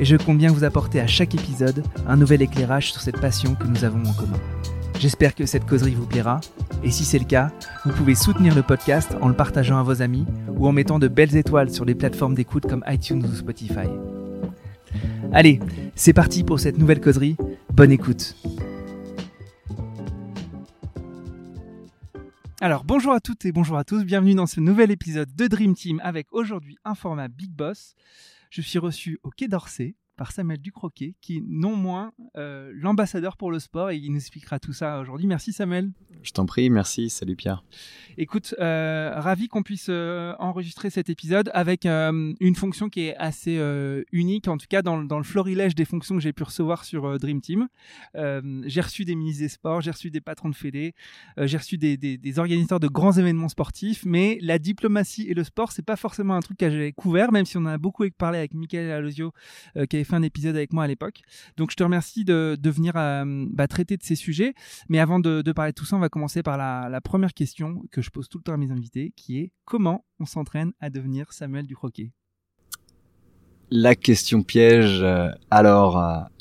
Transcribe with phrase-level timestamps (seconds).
[0.00, 3.66] et je compte vous apporter à chaque épisode un nouvel éclairage sur cette passion que
[3.66, 4.38] nous avons en commun.
[4.98, 6.40] J'espère que cette causerie vous plaira,
[6.82, 7.50] et si c'est le cas,
[7.84, 11.08] vous pouvez soutenir le podcast en le partageant à vos amis ou en mettant de
[11.08, 13.88] belles étoiles sur les plateformes d'écoute comme iTunes ou Spotify.
[15.32, 15.60] Allez,
[15.94, 17.36] c'est parti pour cette nouvelle causerie,
[17.72, 18.36] bonne écoute
[22.60, 25.74] Alors bonjour à toutes et bonjour à tous, bienvenue dans ce nouvel épisode de Dream
[25.74, 27.94] Team avec aujourd'hui un format Big Boss.
[28.54, 33.36] Je suis reçu au Quai d'Orsay par Samuel Ducroquet, qui est non moins euh, l'ambassadeur
[33.36, 35.26] pour le sport, et il nous expliquera tout ça aujourd'hui.
[35.26, 35.90] Merci Samuel.
[36.22, 37.64] Je t'en prie, merci, salut Pierre.
[38.16, 43.60] Écoute, euh, ravi qu'on puisse euh, enregistrer cet épisode avec une fonction qui est assez
[44.12, 47.18] unique, en tout cas dans, dans, le florilège des fonctions que j'ai pu recevoir sur
[47.18, 47.68] Dream Team.
[48.14, 50.94] j'ai reçu des ministres des sports, j'ai reçu des patrons de fédé,
[51.38, 55.44] j'ai reçu des, des, des, organisateurs de grands événements sportifs, mais la diplomatie et le
[55.44, 58.38] sport, c'est pas forcément un truc que j'ai couvert, même si on a beaucoup parlé
[58.38, 59.32] avec Michael Alosio,
[59.88, 61.20] qui fait un épisode avec moi à l'époque.
[61.56, 64.54] Donc je te remercie de, venir euh, bah, traiter de ces sujets.
[64.88, 68.02] Mais avant de, parler de tout ça, on va commencer par la, première question que
[68.02, 71.32] je pose tout le temps à mes invités, qui est comment on s'entraîne à devenir
[71.32, 72.12] Samuel du croquet
[73.70, 75.02] La question piège.
[75.02, 75.98] Euh, alors,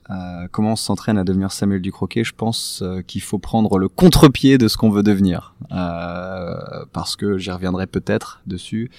[0.10, 3.90] euh, comment on s'entraîne à devenir Samuel du croquet Je pense qu'il faut prendre le
[3.90, 8.90] contre-pied de ce qu'on veut devenir, parce que j'y reviendrai peut-être dessus.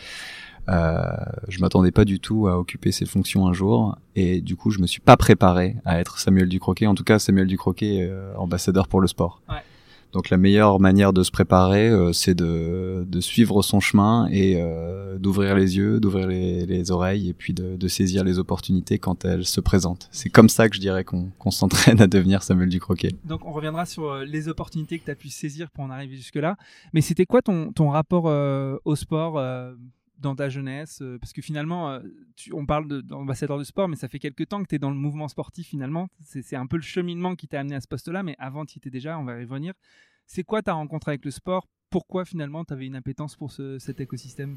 [0.68, 1.00] Euh,
[1.48, 4.78] je m'attendais pas du tout à occuper ces fonctions un jour et du coup je
[4.78, 6.86] me suis pas préparé à être Samuel Ducroquet.
[6.86, 9.42] En tout cas Samuel Ducroquet, euh, ambassadeur pour le sport.
[9.48, 9.56] Ouais.
[10.14, 14.54] Donc la meilleure manière de se préparer, euh, c'est de, de, suivre son chemin et
[14.56, 19.00] euh, d'ouvrir les yeux, d'ouvrir les, les, oreilles et puis de, de, saisir les opportunités
[19.00, 20.08] quand elles se présentent.
[20.12, 23.10] C'est comme ça que je dirais qu'on s'entraîne à devenir Samuel Ducroquet.
[23.24, 26.14] Donc on reviendra sur euh, les opportunités que tu as pu saisir pour en arriver
[26.14, 26.56] jusque-là.
[26.92, 28.26] Mais c'était quoi ton, ton rapport
[28.84, 29.40] au sport
[30.24, 32.00] dans ta jeunesse euh, Parce que finalement, euh,
[32.52, 34.96] on parle d'ambassadeur de, sport, mais ça fait quelques temps que tu es dans le
[34.96, 36.08] mouvement sportif finalement.
[36.22, 38.90] C'est un peu le cheminement qui t'a amené à ce poste-là, mais avant, tu étais
[38.90, 39.72] déjà, on va y revenir.
[40.26, 41.68] C'est quoi ta rencontre avec le sport?
[41.90, 44.56] Pourquoi finalement tu avais une appétence pour cet écosystème?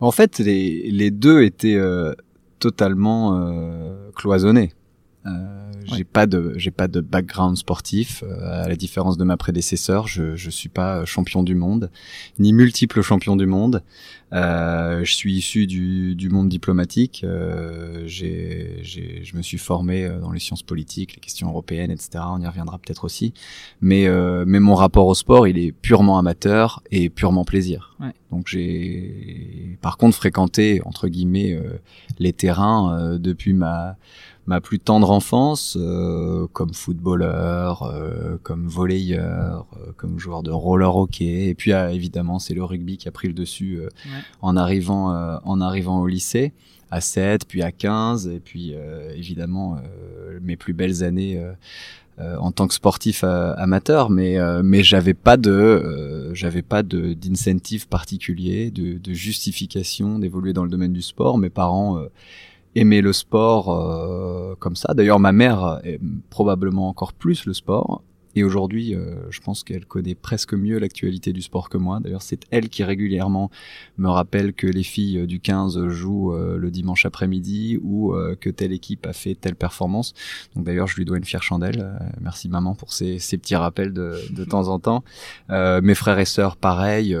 [0.00, 2.14] En fait, les, les deux étaient euh,
[2.58, 4.72] totalement cloisonnés.
[5.26, 5.30] Euh,
[5.84, 10.06] j'ai pas de j'ai pas de background sportif euh, à la différence de ma prédécesseur
[10.06, 11.90] je je suis pas champion du monde
[12.38, 13.82] ni multiple champion du monde.
[14.34, 20.04] Euh, je suis issu du, du monde diplomatique euh, j'ai j'ai je me suis formé
[20.04, 23.32] euh, dans les sciences politiques les questions européennes etc on y reviendra peut-être aussi.
[23.80, 24.06] Mais
[24.44, 27.96] mais mon rapport au sport il est purement amateur et purement plaisir.
[28.00, 28.12] Ouais.
[28.30, 31.58] donc j'ai par contre fréquenté entre guillemets
[32.18, 33.96] les terrains depuis ma
[34.48, 40.96] ma plus tendre enfance, euh, comme footballeur, euh, comme volleyeur, euh, comme joueur de roller
[40.96, 41.48] hockey.
[41.48, 43.80] Et puis ah, évidemment, c'est le rugby qui a pris le dessus
[44.40, 46.52] en arrivant en arrivant au lycée
[46.90, 48.74] à 7, puis à 15, et puis
[49.14, 49.78] évidemment
[50.40, 51.40] mes plus belles années.
[52.18, 58.70] en tant que sportif amateur, mais mais j'avais pas de j'avais pas de d'incentive particulier,
[58.70, 61.36] de, de justification d'évoluer dans le domaine du sport.
[61.36, 62.02] Mes parents
[62.74, 64.94] aimer le sport euh, comme ça.
[64.94, 68.02] D'ailleurs, ma mère aime probablement encore plus le sport.
[68.34, 72.00] Et aujourd'hui, euh, je pense qu'elle connaît presque mieux l'actualité du sport que moi.
[72.00, 73.50] D'ailleurs, c'est elle qui régulièrement
[73.96, 78.50] me rappelle que les filles du 15 jouent euh, le dimanche après-midi ou euh, que
[78.50, 80.12] telle équipe a fait telle performance.
[80.54, 81.98] Donc d'ailleurs, je lui dois une fière chandelle.
[82.20, 85.04] merci maman pour ces, ces petits rappels de, de, temps en temps.
[85.48, 87.16] mes frères et sœurs, pareil,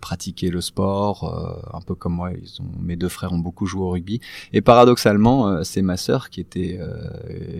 [0.00, 2.30] pratiquaient le sport, un peu comme moi.
[2.32, 4.20] Ils ont, mes deux frères ont beaucoup joué au rugby.
[4.52, 6.80] Et paradoxalement, c'est ma sœur qui était,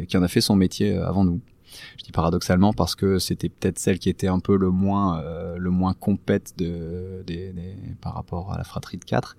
[0.09, 1.41] qui en a fait son métier avant nous.
[1.99, 5.57] Je dis paradoxalement parce que c'était peut-être celle qui était un peu le moins euh,
[5.59, 7.25] le moins compète de,
[8.01, 9.37] par rapport à la fratrie de 4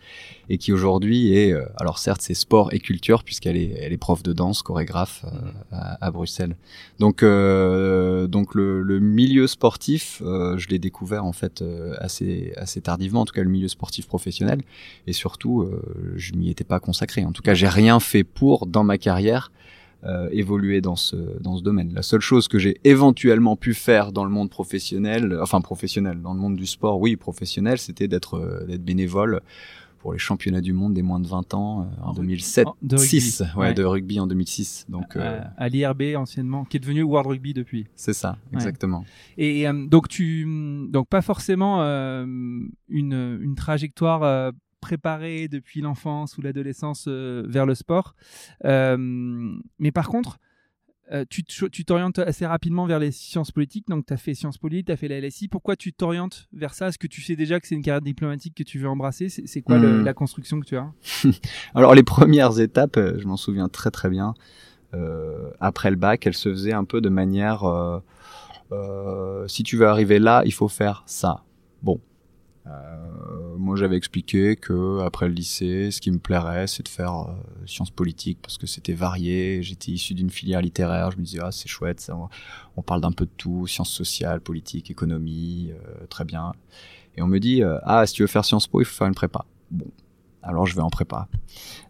[0.49, 3.97] et qui aujourd'hui est euh, alors certes c'est sport et culture puisqu'elle est elle est
[3.97, 6.55] prof de danse chorégraphe euh, à, Bruxelles.
[6.99, 11.63] Donc donc le, le, milieu sportif je l'ai découvert en fait
[11.99, 14.61] assez assez tardivement en tout cas le milieu sportif professionnel
[15.07, 15.69] et surtout
[16.15, 17.25] je m'y étais pas consacré.
[17.25, 19.51] En tout cas j'ai rien fait pour dans ma carrière
[20.05, 21.93] euh, évoluer dans ce dans ce domaine.
[21.93, 26.33] La seule chose que j'ai éventuellement pu faire dans le monde professionnel, enfin professionnel, dans
[26.33, 29.41] le monde du sport, oui professionnel, c'était d'être euh, d'être bénévole
[29.97, 33.43] pour les championnats du monde des moins de 20 ans euh, en, 2007, de 6,
[33.57, 34.85] ouais, de rugby en 2006.
[34.87, 37.85] Donc à l'IRB anciennement, qui est devenu World Rugby depuis.
[37.95, 39.03] C'est ça, exactement.
[39.37, 47.65] Et donc tu, donc pas forcément une, une trajectoire préparée depuis l'enfance ou l'adolescence vers
[47.65, 48.15] le sport,
[48.63, 50.39] mais par contre
[51.11, 54.87] euh, tu t'orientes assez rapidement vers les sciences politiques, donc tu as fait Sciences Politiques,
[54.87, 55.47] tu as fait la LSI.
[55.47, 56.89] Pourquoi tu t'orientes vers ça?
[56.89, 59.29] Est-ce que tu sais déjà que c'est une carrière diplomatique que tu veux embrasser?
[59.29, 60.03] C'est quoi hmm.
[60.03, 60.91] la construction que tu as?
[61.75, 64.35] Alors les premières étapes, euh, je m'en souviens très très bien,
[64.93, 67.63] euh, après le bac, elles se faisaient un peu de manière,
[68.71, 71.43] euh, si tu veux arriver là, il faut faire ça.
[71.81, 72.08] Bon, euh,
[73.57, 77.33] moi, j'avais expliqué que après le lycée, ce qui me plairait, c'est de faire euh,
[77.65, 79.61] sciences politiques parce que c'était varié.
[79.61, 81.11] J'étais issu d'une filière littéraire.
[81.11, 82.09] Je me disais, ah, c'est chouette,
[82.77, 86.53] on parle d'un peu de tout, sciences sociales, politique, économie, euh, très bien.
[87.15, 89.15] Et on me dit, ah, si tu veux faire Sciences Po, il faut faire une
[89.15, 89.45] prépa.
[89.71, 89.85] Bon,
[90.41, 91.27] alors je vais en prépa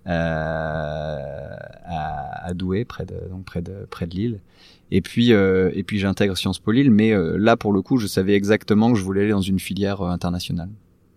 [0.08, 1.56] euh,
[1.86, 4.40] à, à, Douai, près de donc près de près de Lille.
[4.92, 7.98] Et puis euh, et puis j'intègre Sciences Po Lille, mais euh, là pour le coup,
[7.98, 10.70] je savais exactement que je voulais aller dans une filière euh, internationale.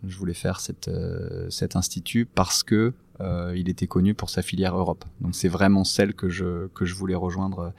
[0.06, 0.90] Je voulais faire cette
[1.48, 2.92] cet institut parce que
[3.54, 5.04] il était connu pour sa filière Europe.
[5.20, 7.72] Donc c'est vraiment celle que je que je voulais rejoindre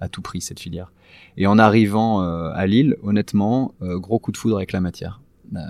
[0.00, 0.90] à tout prix cette filière.
[1.36, 5.20] Et en arrivant à Lille, honnêtement, gros coup de foudre avec la matière.
[5.56, 5.60] Euh,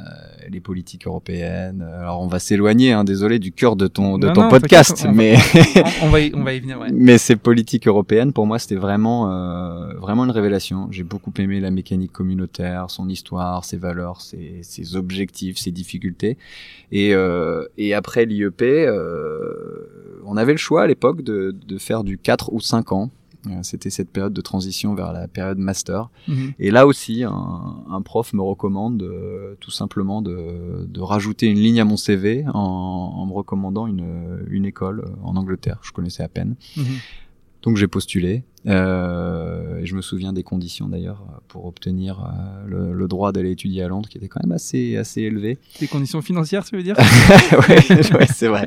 [0.50, 1.86] les politiques européennes.
[2.00, 5.36] Alors on va s'éloigner, hein, désolé, du cœur de ton de ton podcast, mais
[6.02, 6.80] on, va y, on va y venir.
[6.80, 6.88] Ouais.
[6.90, 10.88] Mais ces politiques européennes, pour moi, c'était vraiment euh, vraiment une révélation.
[10.90, 16.38] J'ai beaucoup aimé la mécanique communautaire, son histoire, ses valeurs, ses, ses objectifs, ses difficultés.
[16.90, 22.02] Et euh, et après l'IEP, euh, on avait le choix à l'époque de de faire
[22.02, 23.10] du 4 ou 5 ans.
[23.46, 26.10] Euh, c'était cette période de transition vers la période master.
[26.26, 26.52] Mhm.
[26.58, 31.80] Et là aussi, un, prof me recommande euh, tout simplement de, de, rajouter une ligne
[31.80, 35.78] à mon CV en, en me recommandant une, une, école en Angleterre.
[35.82, 36.56] Je connaissais à peine.
[36.76, 36.84] Mhm.
[37.62, 38.44] Donc j'ai postulé.
[38.66, 43.52] Euh, et je me souviens des conditions d'ailleurs pour obtenir euh, le, le, droit d'aller
[43.52, 45.58] étudier à Londres, qui était quand même assez assez élevé.
[45.80, 46.96] Des conditions financières, tu veux dire?
[47.68, 48.66] Oui, c'est vrai.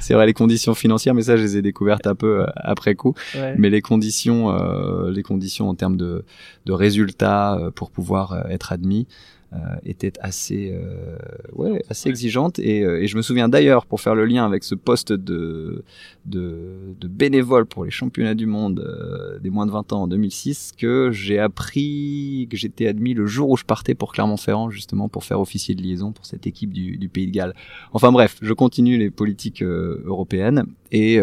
[0.00, 2.94] c'est vrai les conditions financières, mais ça je les ai découvertes un peu euh, après
[2.94, 3.14] coup.
[3.58, 6.24] Mais les conditions, euh, les conditions en termes de,
[6.64, 9.35] de résultats pour pouvoir être admis, euh,
[9.84, 11.16] était assez, euh,
[11.52, 12.58] ouais, assez exigeante.
[12.58, 15.84] Et, euh, et, je me souviens d'ailleurs, pour faire le lien avec ce poste de,
[16.24, 20.72] de, de bénévole pour les championnats du monde des moins de 20 ans en 2006,
[20.76, 25.24] que j'ai appris que j'étais admis le jour où je partais pour Clermont-Ferrand, justement pour
[25.24, 27.54] faire officier de liaison pour cette équipe du, du Pays de Galles.
[27.92, 31.20] Enfin bref, je continue les politiques européennes et,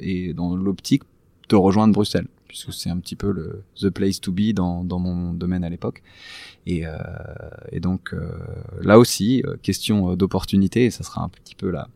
[0.00, 1.02] et dans l'optique
[1.48, 4.98] de rejoindre Bruxelles puisque c'est un petit peu le the place to be dans, dans
[4.98, 6.02] mon domaine à l'époque.
[6.66, 6.96] Et, euh,
[7.70, 8.28] et donc euh,
[8.82, 11.86] là aussi, euh, question d'opportunité, et ça sera un petit peu la,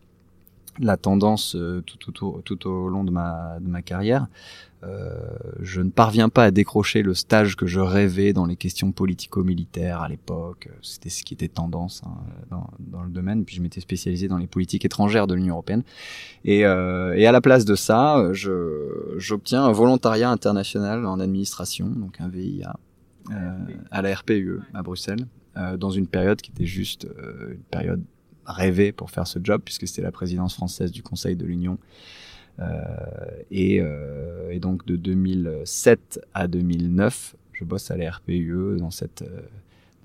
[0.79, 4.27] la tendance tout, tout, tout, au long de ma, de ma carrière.
[4.83, 5.17] Euh,
[5.61, 10.01] je ne parviens pas à décrocher le stage que je rêvais dans les questions politico-militaires
[10.01, 10.69] à l'époque.
[10.81, 12.15] C'était ce qui était tendance hein,
[12.51, 13.45] dans, dans, le domaine.
[13.45, 15.83] Puis je m'étais spécialisé dans les politiques étrangères de l'Union européenne.
[16.43, 22.21] Et, euh, et, à la place de ça, j'obtiens un volontariat international en administration, donc
[22.21, 22.75] un VIA,
[23.31, 23.57] euh,
[23.89, 25.25] à la RPUE à Bruxelles,
[25.57, 28.03] euh, dans une période qui était juste euh, une période
[28.45, 31.77] rêvée pour faire ce job, puisque c'était la présidence française du Conseil de l'Union.
[32.59, 32.65] Euh,
[33.51, 39.23] et, euh, et, donc de 2007 à 2009, je bosse à la RPUE dans cette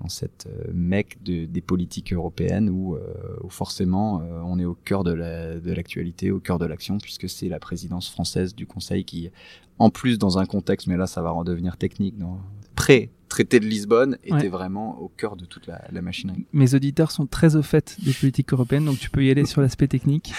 [0.01, 2.97] dans cette mec de, des politiques européennes où,
[3.49, 7.47] forcément on est au cœur de l'actualité, la, de au cœur de l'action, puisque c'est
[7.49, 9.29] la présidence française du Conseil qui,
[9.77, 12.39] en plus dans un contexte, mais là ça va redevenir technique, dans,
[13.31, 16.45] pré-traité de Lisbonne était vraiment au cœur de toute la, la, machinerie.
[16.51, 19.61] Mes auditeurs sont très au fait des politiques européennes, donc tu peux y aller sur
[19.61, 20.33] l'aspect technique.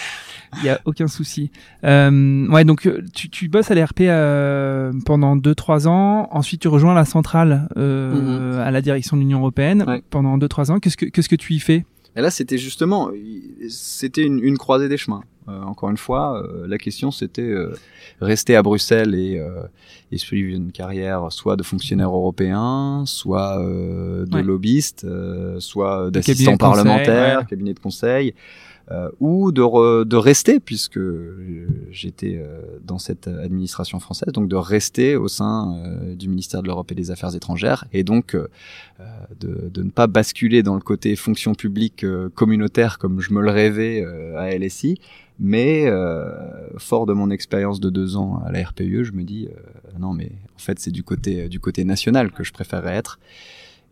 [0.59, 1.51] Il y a aucun souci.
[1.85, 6.29] Euh, ouais, donc euh, tu, tu bosses à l'ERP euh, pendant 2-3 ans.
[6.33, 8.61] Ensuite, tu rejoins la centrale euh, mm-hmm.
[8.61, 10.79] à la direction de l'Union européenne pendant 2-3 ans.
[10.79, 11.87] Qu'est-ce que qu'est-ce que tu y fais?
[12.15, 13.11] Et là, c'était justement,
[13.71, 15.23] c'était une, une, croisée des chemins.
[15.49, 17.75] Euh, encore une fois, euh, la question c'était euh,
[18.21, 19.43] rester à Bruxelles et,
[20.13, 25.07] et, suivre une carrière soit de fonctionnaire européen, soit de lobbyiste,
[25.59, 28.35] soit d'assistant parlementaire, cabinet de conseil.
[28.91, 30.99] Euh, ou de, de rester, puisque
[31.93, 36.67] j'étais euh, dans cette administration française, donc de rester au sein euh, du ministère de
[36.67, 38.37] l'Europe et des Affaires étrangères, et donc
[39.41, 43.51] de, de, ne pas basculer dans le côté fonction publique communautaire comme je me le
[43.51, 44.05] rêvais
[44.37, 44.99] à LSI,
[45.39, 45.91] mais
[46.79, 49.49] fort de mon expérience de deux ans à la RPE, je me dis
[49.99, 53.19] non mais en fait c'est du côté du côté national que je préférerais être.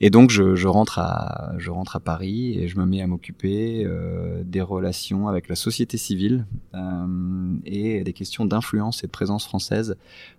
[0.02, 3.84] Et donc je, rentre à je rentre à Paris et je me mets à m'occuper
[3.84, 9.44] euh, des relations avec la société civile euh, et des questions d'influence et de présence
[9.44, 9.96] française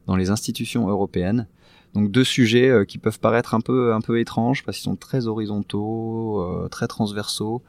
[0.08, 1.48] dans les institutions européennes.
[1.94, 4.96] Donc deux sujets euh, qui peuvent paraître un peu un peu étranges parce qu'ils sont
[4.96, 7.62] très horizontaux, euh, très transversaux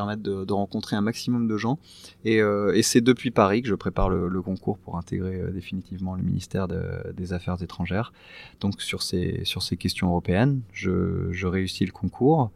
[0.00, 1.78] permettre de, rencontrer un maximum de gens.
[2.24, 6.14] Et, euh, et c'est depuis Paris que je prépare le, concours pour intégrer euh, définitivement
[6.14, 8.12] le ministère de, des Affaires étrangères.
[8.60, 12.50] Donc sur ces, sur ces questions européennes, je réussis le concours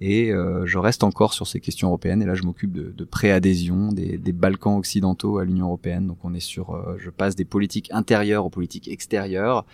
[0.00, 2.22] et euh, je reste encore sur ces questions européennes.
[2.22, 6.06] Et là je m'occupe de, de préadhésion des, des, Balkans occidentaux à l'Union européenne.
[6.06, 9.64] Donc on est sur euh, je passe des politiques intérieures aux politiques extérieures.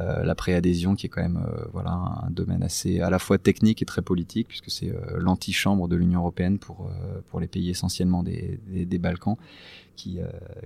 [0.00, 3.38] Euh, la préadhésion qui est quand même euh, voilà un domaine assez à la fois
[3.38, 6.90] technique et très politique puisque c'est euh, l'antichambre de l'Union européenne pour
[7.30, 9.36] pour les pays essentiellement des, des, des Balkans
[9.96, 10.20] qui,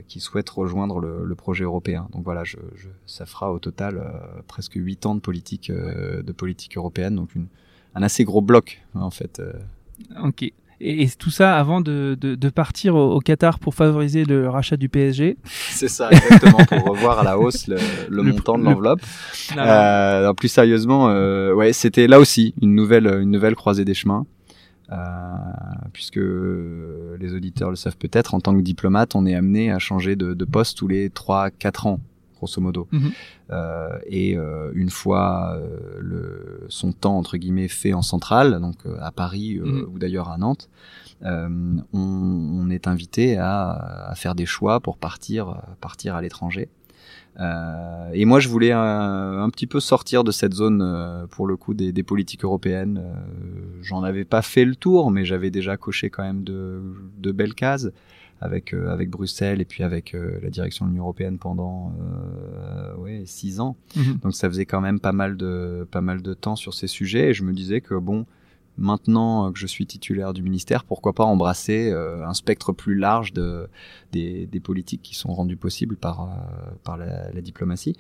[0.08, 2.06] qui souhaitent rejoindre le, le, projet européen.
[2.12, 4.02] Donc voilà je, je, ça fera au total
[4.46, 7.16] presque huit ans de politique de politique européenne.
[7.16, 7.46] Donc une
[7.94, 9.40] un assez gros bloc en fait.
[9.40, 9.52] euh.
[10.24, 10.42] Ok.
[10.84, 14.48] Et, et tout ça avant de, de, de partir au, au, Qatar pour favoriser le
[14.48, 15.36] rachat du PSG.
[15.44, 17.76] C'est ça, exactement, pour revoir à la hausse le,
[18.08, 19.00] le, le montant de l'enveloppe.
[19.56, 24.26] Euh, plus sérieusement, euh, ouais, c'était là aussi une nouvelle, une nouvelle croisée des chemins.
[24.90, 24.96] Euh,
[25.92, 26.20] puisque
[27.20, 30.34] les auditeurs le savent peut-être, en tant que diplomate, on est amené à changer de,
[30.34, 32.00] de poste tous les 3-4 ans
[32.42, 32.88] grosso modo.
[32.90, 33.12] Mm -hmm.
[33.50, 35.60] euh, et euh, une fois euh,
[36.10, 36.22] le,
[36.68, 39.84] son temps entre guillemets fait en centrale, donc à Paris mm -hmm.
[39.90, 40.66] ou d'ailleurs à Nantes,
[41.22, 42.24] on,
[42.60, 43.54] on, est invité à,
[44.12, 45.42] à, faire des choix pour partir
[45.86, 46.66] partir à l'étranger.
[47.40, 51.46] Euh, et moi, je voulais un, un, petit peu sortir de cette zone, euh, pour
[51.46, 52.98] le coup, des, des politiques européennes.
[53.02, 53.14] Euh,
[53.82, 56.82] J'en avais pas fait le tour, mais j'avais déjà coché quand même de,
[57.18, 57.88] de belles cases
[58.42, 62.94] avec euh, avec Bruxelles et puis avec euh, la direction de l'Union européenne pendant euh,
[62.96, 63.76] ouais six ans.
[63.96, 64.20] Mm -hmm.
[64.22, 67.30] Donc ça faisait quand même pas mal de pas mal de temps sur ces sujets
[67.30, 68.26] et je me disais que bon
[68.78, 73.32] maintenant que je suis titulaire du ministère, pourquoi pas embrasser euh, un spectre plus large
[73.32, 73.68] de,
[74.12, 76.26] des, des, politiques qui sont rendues possibles par, euh,
[76.84, 77.96] par la, la, diplomatie.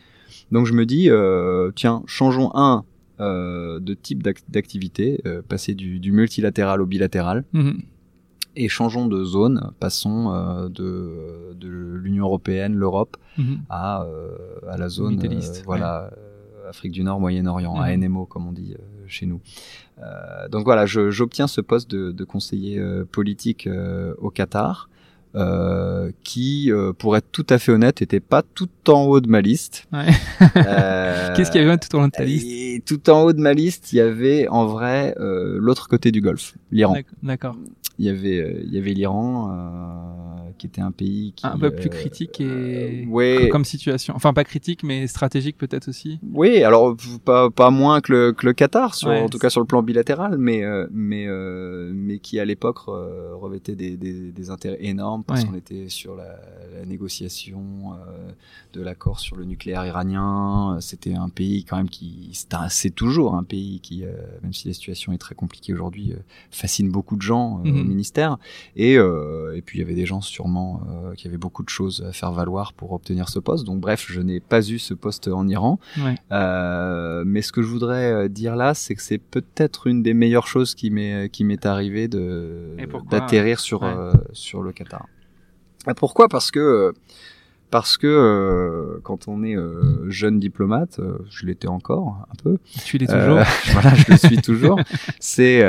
[0.50, 2.84] Donc je me dis, euh, tiens, changeons un
[3.18, 7.44] de type d'activité, passer du, du, multilatéral au bilatéral.
[7.52, 7.76] Mm -hmm
[8.56, 13.58] et changeons de zone, passons euh, de, de l'Union européenne, l'Europe, mm -hmm.
[13.68, 14.36] à, euh,
[14.68, 16.68] à la zone, euh, voilà, ouais.
[16.68, 18.06] Afrique du Nord, Moyen-Orient, mm -hmm.
[18.06, 18.74] ANMO comme on dit
[19.06, 19.40] chez nous.
[20.52, 22.74] donc voilà, j'obtiens ce poste de, de conseiller
[23.16, 23.68] politique
[24.26, 24.88] au Qatar.
[25.34, 29.28] Euh, qui, euh, pour être tout à fait honnête, était pas tout en haut de
[29.28, 29.86] ma liste.
[29.90, 30.08] Ouais.
[30.58, 32.46] euh, Qu'est-ce qu'il y avait tout en haut de ta liste?
[32.46, 36.20] Et Tout en haut de ma liste, il y avait en vrai l'autre côté du
[36.20, 36.96] Golfe, l'Iran.
[37.22, 37.56] D'accord
[37.98, 41.70] il y avait il y avait l'Iran euh, qui était un pays qui un peu
[41.70, 43.48] plus euh, critique et ouais.
[43.50, 48.12] comme, situation enfin pas critique mais stratégique peut-être aussi oui alors pas, pas moins que
[48.12, 50.86] le, que le Qatar sur, ouais, en tout cas sur le plan bilatéral mais euh,
[50.90, 51.26] mais
[51.92, 55.48] mais qui à l'époque revêtait des, des, des, intérêts énormes parce ouais.
[55.48, 56.38] qu'on était sur la,
[56.78, 57.92] la négociation
[58.72, 62.30] de l'accord sur le nucléaire iranien c'était un pays quand même qui
[62.68, 64.04] c'est toujours un pays qui
[64.42, 66.14] même si la situation est très compliquée aujourd'hui
[66.50, 68.38] fascine beaucoup de gens mm -hmm au ministère.
[68.76, 71.68] Et, euh, et puis il y avait des gens sûrement euh, qui avaient beaucoup de
[71.68, 73.64] choses à faire valoir pour obtenir ce poste.
[73.64, 75.78] Donc bref, je n'ai pas eu ce poste en Iran.
[75.98, 76.16] Ouais.
[76.30, 80.46] Euh, mais ce que je voudrais dire là, c'est que c'est peut-être une des meilleures
[80.46, 82.76] choses qui m'est qui m'est arrivé de
[83.10, 84.12] d'atterrir sur ouais.
[84.32, 85.06] sur le Qatar.
[85.96, 86.28] Pourquoi?
[86.28, 86.92] Parce que
[87.72, 92.58] parce que euh, quand on est euh, jeune diplomate, euh, je l'étais encore un peu.
[92.84, 93.40] Tu l'es toujours.
[93.72, 94.78] voilà, je le suis toujours.
[95.18, 95.62] C'est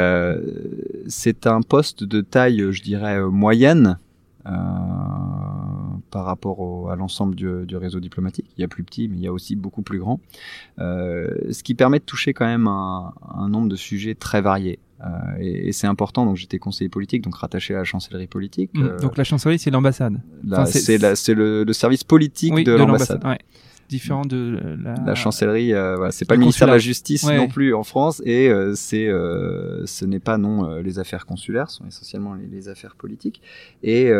[1.07, 3.97] c'est un poste de taille, je dirais moyenne
[6.13, 8.45] par rapport au, à l'ensemble du, du, réseau diplomatique.
[8.57, 10.19] Il y a plus petit, mais il y a aussi beaucoup plus grand.
[10.77, 14.79] ce qui permet de toucher quand même un, un nombre de sujets très variés.
[15.03, 15.07] Euh,
[15.39, 16.25] et, et c'est important.
[16.25, 18.71] Donc j'étais conseiller politique, donc rattaché à la chancellerie politique.
[18.73, 20.21] Mmh, euh, donc la chancellerie, c'est l'ambassade.
[20.51, 23.23] Enfin, c'est le, le, service politique oui, de, de l'ambassade.
[23.25, 23.39] Ouais
[23.89, 25.73] différent de la, la chancellerie.
[25.73, 27.37] Euh, voilà, c'est pas le, ministère de la Justice ouais.
[27.37, 31.25] non plus en France et euh, c'est euh, ce n'est pas non euh, les affaires
[31.25, 33.41] consulaires, ce sont essentiellement les, les affaires politiques.
[33.83, 34.11] Et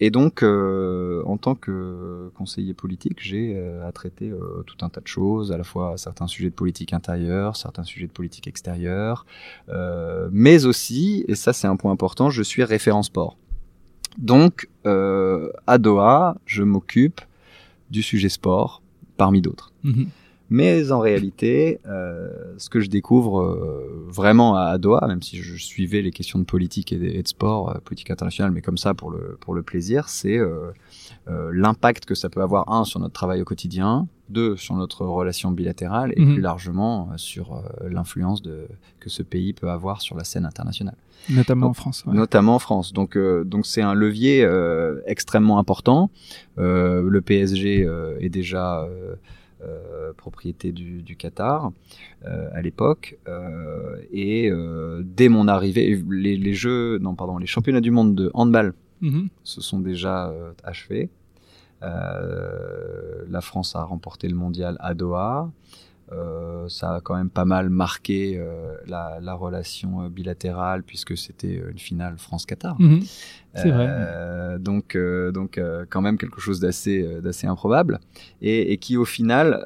[0.00, 4.32] et donc en tant que conseiller politique, j'ai à traiter
[4.66, 8.06] tout un tas de choses, à la fois certains sujets de politique intérieure, certains sujets
[8.06, 9.26] de politique extérieure,
[10.30, 13.36] mais aussi et ça c'est un point important, je suis référent sport.
[14.18, 17.20] Donc à Doha, je m'occupe
[17.90, 18.82] du sujet sport
[19.16, 19.72] parmi d'autres.
[19.84, 20.04] Mmh.
[20.48, 25.56] Mais en réalité, euh, ce que je découvre euh, vraiment à Doha, même si je
[25.56, 29.10] suivais les questions de politique et de, sport, euh, politique internationale, mais comme ça pour
[29.10, 30.38] le, pour le plaisir, c'est
[31.26, 35.50] l'impact que ça peut avoir, un, sur notre travail au quotidien, deux, sur notre relation
[35.52, 36.34] bilatérale, et Mhm.
[36.34, 38.42] plus largement euh, sur euh, l'influence
[39.00, 40.96] que ce pays peut avoir sur la scène internationale
[41.30, 42.04] Notamment Donc, en France.
[42.06, 42.14] ouais.
[42.14, 42.92] notamment en France.
[42.92, 46.10] Donc, euh, donc c'est un levier euh, extrêmement important.
[46.58, 47.88] Euh, le PSG
[48.20, 48.86] est déjà
[50.16, 51.72] propriété du, du Qatar
[52.24, 53.18] à l'époque,
[54.12, 54.50] et
[55.02, 59.28] dès mon arrivée, les, les jeux, non pardon, les championnats du monde de handball Mhm.
[59.44, 60.32] se sont déjà
[60.64, 61.10] achevés.
[61.82, 65.50] Euh, la France a remporté le mondial à Doha.
[66.12, 71.60] Euh, ça a quand même pas mal marqué euh, la, la relation bilatérale puisque c'était
[71.68, 72.80] une finale France-Qatar.
[72.80, 73.00] Mhm.
[73.54, 74.96] C'est Euh, donc,
[75.32, 78.00] donc quand même quelque chose d'assez, d'assez improbable
[78.40, 79.58] et, et qui au final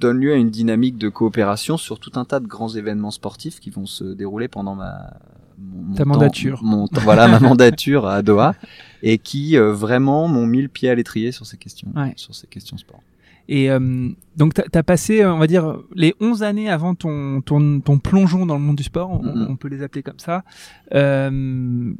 [0.00, 3.60] donne lieu à une dynamique de coopération sur tout un tas de grands événements sportifs
[3.60, 5.18] qui vont se dérouler pendant ma
[5.64, 6.60] mon, Ta temps- mandature.
[6.62, 8.54] mon voilà ma mandature à Doha
[9.02, 12.12] et qui euh, vraiment m'ont mis le pied à l'étrier sur ces questions, Ouais.
[12.16, 13.00] sur ces questions sport.
[13.46, 17.42] Et euh, donc, tu as passé, euh, on va dire, les 11 années avant ton,
[17.42, 19.46] ton, ton plongeon dans le monde du sport, on, Mhm.
[19.50, 20.44] on peut les appeler comme ça.
[20.94, 21.92] Euh,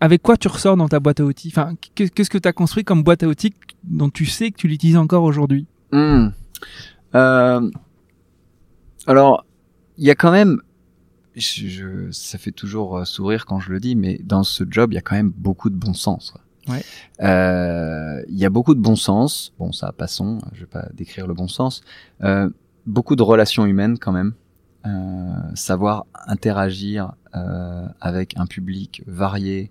[0.00, 1.48] avec quoi tu ressors dans ta boîte à outils?
[1.54, 3.52] Enfin, qu'est- qu'est-ce que tu as construit comme boîte à outils
[3.84, 5.66] dont tu sais que tu l'utilises encore aujourd'hui?
[5.92, 6.28] Hmm.
[7.14, 7.70] Euh,
[9.06, 9.44] alors,
[9.98, 10.60] il y a quand même,
[11.36, 14.92] je, je- ça fait toujours euh, sourire quand je le dis, mais dans ce job,
[14.92, 16.30] il y a quand même beaucoup de bon sens.
[16.32, 16.40] quoi.
[16.74, 16.82] Ouais.
[17.22, 19.52] Euh, Il y a beaucoup de bon sens.
[19.58, 20.38] Bon, ça, passons.
[20.52, 21.82] Je vais pas décrire le bon sens.
[22.22, 22.48] Euh,
[22.86, 24.34] beaucoup de relations humaines quand même.
[24.86, 29.70] Euh, savoir interagir euh, avec un public varié,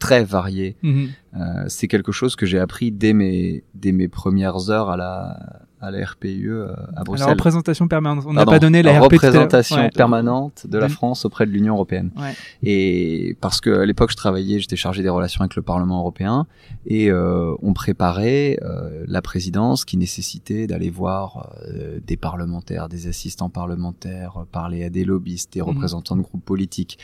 [0.00, 1.08] très varié, Mhm.
[1.36, 5.62] euh, c'est quelque chose que j'ai appris dès mes, dès mes premières heures à la,
[5.84, 7.28] à la RPUE euh, à La Bruxelles.
[7.30, 8.24] représentation permanente.
[8.26, 9.02] On n'a pas donné la, l'heure.
[9.04, 9.90] représentation Ouais.
[9.90, 10.92] permanente de la Mhm.
[10.92, 12.10] France auprès de l'Union européenne.
[12.16, 12.32] Ouais.
[12.62, 16.46] Et parce que à l'époque je travaillais, j'étais chargé des relations avec le Parlement européen
[16.86, 23.06] et euh, on préparait euh, la présidence qui nécessitait d'aller voir euh, des parlementaires, des
[23.06, 25.68] assistants parlementaires, parler à des lobbyistes, des Mhm.
[25.68, 26.98] représentants de groupes politiques,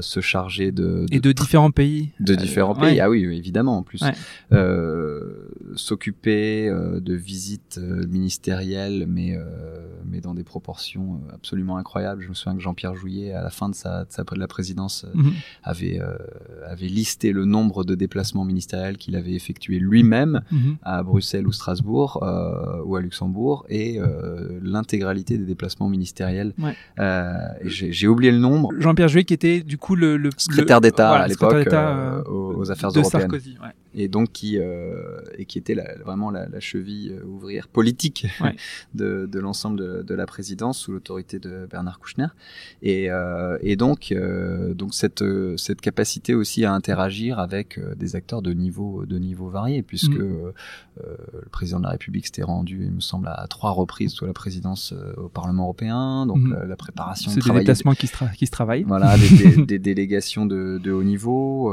[0.00, 2.10] se charger de, Et de différents pays.
[2.20, 2.90] de différents ouais.
[2.90, 3.00] pays.
[3.00, 4.02] Ah oui, évidemment, en plus.
[5.76, 9.42] S'occuper de visites euh, ministérielles, mais, euh,
[10.10, 12.22] mais dans des proportions euh, absolument incroyables.
[12.22, 14.46] Je me souviens que Jean-Pierre Jouyet, à la fin de, sa, de, sa, de la
[14.48, 15.32] présidence, Mhm.
[15.62, 16.00] avait,
[16.66, 20.76] avait listé le nombre de déplacements ministériels qu'il avait effectués lui-même Mhm.
[20.82, 22.18] à Bruxelles ou Strasbourg
[22.86, 23.98] ou à Luxembourg et
[24.62, 26.52] l'intégralité des déplacements ministériels.
[26.58, 26.74] Ouais.
[27.64, 28.70] J'ai oublié le nombre.
[28.78, 32.22] Jean-Pierre Jouet qui était du coup le, le Secrétaire d'État voilà, à l'époque d'État, euh,
[32.24, 33.56] aux, aux affaires de européennes Sarkozy.
[33.62, 33.68] Ouais.
[33.94, 37.24] et donc qui euh, et qui était la- vraiment la, la cheville euh,
[37.68, 38.54] politique Ouais.
[38.94, 42.26] de, de l'ensemble de, de la présidence sous l'autorité de Bernard Kouchner
[42.82, 48.16] et, euh, et donc euh, donc cette euh, cette capacité aussi à interagir avec des
[48.16, 50.52] acteurs de niveau de niveau variés puisque euh,
[51.04, 54.26] euh, le président de la République s'était rendu il me semble à trois reprises sous
[54.26, 56.52] la présidence au Parlement européen donc Mhm.
[56.52, 58.82] la, la préparation C'est des déplacements qui se, qui se travaillent.
[58.82, 61.72] voilà, des, des- des délégations de, de haut niveau,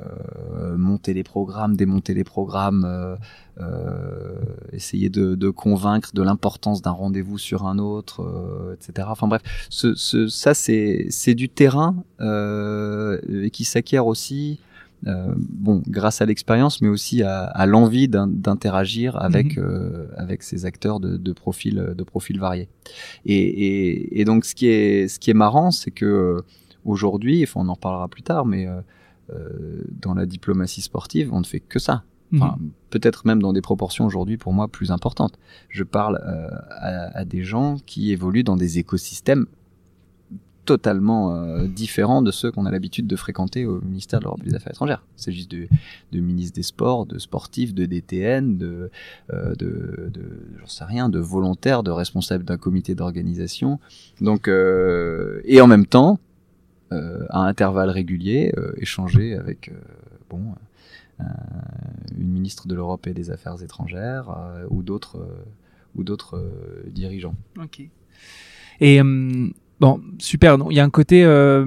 [0.00, 3.16] euh, monter les programmes, démonter les programmes, euh,
[3.60, 4.34] euh,
[4.72, 8.20] essayer de, de convaincre de l'importance d'un rendez-vous sur un autre,
[8.74, 9.08] etc.
[9.10, 14.58] Enfin bref, ce, ce, ça c'est c'est du terrain et qui s'acquiert aussi.
[15.06, 20.08] bon, grâce à l'expérience, mais aussi à, à l'envie d'in- d'interagir avec Mhm.
[20.16, 22.68] avec ces acteurs de, de profils de profils variés.
[23.26, 26.42] Et, et, et donc ce qui est ce qui est marrant, c'est que
[26.86, 28.66] aujourd'hui, enfin on en reparlera plus tard, mais
[30.00, 32.04] dans la diplomatie sportive, on ne fait que ça.
[32.34, 32.70] Enfin, Mhm.
[32.90, 35.38] peut-être même dans des proportions aujourd'hui pour moi plus importantes.
[35.68, 39.46] Je parle euh, à, à des gens qui évoluent dans des écosystèmes
[40.64, 44.48] totalement euh, différents de ceux qu'on a l'habitude de fréquenter au ministère de l'Europe et
[44.48, 45.04] des Affaires étrangères.
[45.18, 45.68] Il s'agit de,
[46.12, 48.90] de ministres des Sports, de sportifs, de DTN, de,
[49.32, 50.22] euh, de, de
[50.60, 53.78] j'en sais rien, de volontaires, de responsables d'un comité d'organisation.
[54.22, 56.33] Donc, euh, et en même temps, euh,
[57.30, 59.74] à intervalles réguliers, euh, échanger avec euh,
[60.30, 60.54] bon
[61.20, 61.24] euh,
[62.18, 65.44] une ministre de l'Europe et des Affaires étrangères euh, ou d'autres euh,
[65.94, 67.36] ou d'autres euh, dirigeants.
[67.60, 67.82] Ok.
[68.80, 69.48] Et euh,
[69.80, 70.56] bon, super.
[70.70, 71.64] Il y a un côté euh,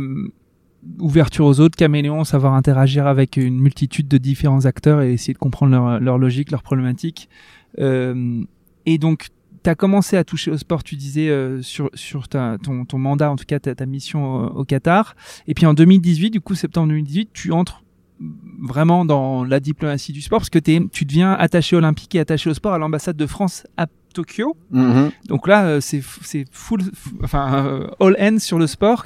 [1.00, 5.40] ouverture aux autres, caméléon, savoir interagir avec une multitude de différents acteurs et essayer de
[5.40, 7.30] comprendre leur, leur logique, leurs problématiques.
[7.80, 8.44] Euh,
[8.86, 9.28] et donc,
[9.64, 12.98] tu as commencé à toucher au sport, tu disais, euh, sur, sur ta, ton, ton
[12.98, 15.16] mandat, en tout cas ta, ta mission au, au Qatar.
[15.48, 17.84] Et puis en 2018, du coup, septembre 2018, tu entres
[18.20, 22.50] vraiment dans la diplomatie du sport parce que es, tu deviens attaché olympique et attaché
[22.50, 24.58] au sport à l'ambassade de France à Tokyo.
[24.72, 25.12] Mhm.
[25.28, 26.02] Donc là, euh, c'est
[26.52, 26.82] full,
[27.24, 29.06] enfin euh, all end sur le sport.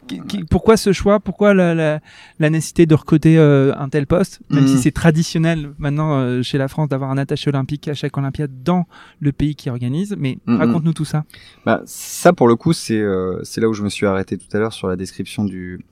[0.49, 1.19] pourquoi ce choix?
[1.19, 1.99] Pourquoi la, la,
[2.39, 4.79] la, nécessité de recruter euh, un tel poste, même si mhm.
[4.79, 8.85] c'est traditionnel maintenant chez la France d'avoir un attaché olympique à chaque Olympiade dans
[9.19, 10.15] le pays qui organise.
[10.17, 10.57] Mais mhm.
[10.57, 11.25] raconte-nous tout ça.
[11.65, 13.03] Bah, ça pour le coup, c'est
[13.43, 15.83] c'est là où je me suis arrêté tout à l'heure sur la description du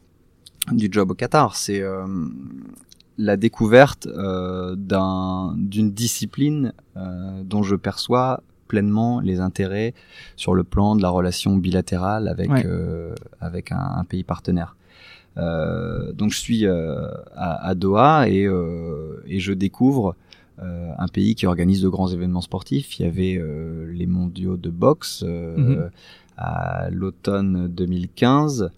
[0.71, 1.57] du job au Qatar.
[1.57, 1.83] C'est
[3.19, 9.93] la découverte euh, d'une discipline euh, dont je perçois pleinement les intérêts
[10.37, 14.75] sur le plan de la relation bilatérale avec euh, avec un, un, pays partenaire.
[15.35, 18.43] Donc je suis à, à, Doha et,
[19.27, 20.15] et je découvre
[20.57, 22.99] un pays qui organise de grands événements sportifs.
[22.99, 23.41] Il y avait
[23.89, 25.89] les mondiaux de boxe mhm.
[26.37, 28.69] à l'automne 2015.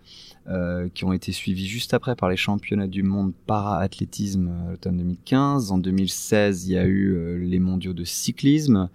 [0.51, 4.97] Euh, qui ont été suivis juste après par les championnats du monde para-athlétisme euh, l'automne
[4.97, 5.71] 2015.
[5.71, 8.89] En 2016, il y a eu euh, les mondiaux de cyclisme.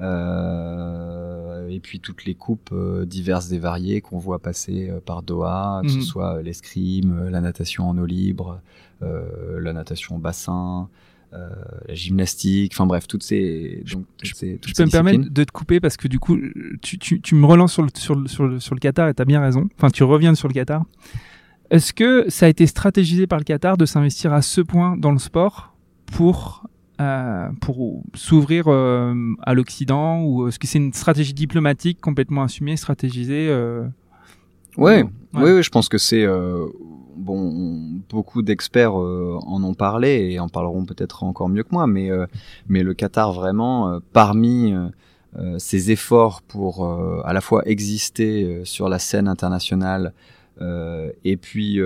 [0.00, 5.90] Euh, et puis toutes les coupes diverses et variées qu'on voit passer par Doha, que
[5.90, 6.02] ce mhm.
[6.02, 8.60] soit l'escrime, la natation en eau libre,
[9.00, 10.88] la natation au bassin,
[11.32, 11.48] euh,
[11.88, 13.82] la gymnastique, enfin bref, toutes ces.
[13.92, 16.38] Donc, je, peux me permettre de te couper parce que du coup,
[16.82, 19.14] tu, tu, tu me relances sur le, sur le, sur le, sur le Qatar et
[19.14, 19.68] tu as bien raison.
[19.76, 20.84] Enfin, tu reviens sur le Qatar.
[21.70, 25.10] Est-ce que ça a été stratégisé par le Qatar de s'investir à ce point dans
[25.10, 25.74] le sport
[26.12, 26.64] pour
[27.00, 32.76] euh, pour s'ouvrir euh, à l'Occident ou est-ce que c'est une stratégie diplomatique complètement assumée,
[32.76, 33.48] stratégisée
[34.76, 35.02] ouais,
[35.34, 36.24] ouais, oui, je pense que c'est
[37.16, 41.86] bon, beaucoup d'experts euh, en ont parlé et en parleront peut-être encore mieux que moi,
[41.86, 42.26] mais, euh,
[42.68, 44.74] mais le Qatar vraiment, euh, parmi
[45.58, 46.88] ses efforts pour
[47.26, 50.14] à la fois exister sur la scène internationale
[50.62, 51.78] et puis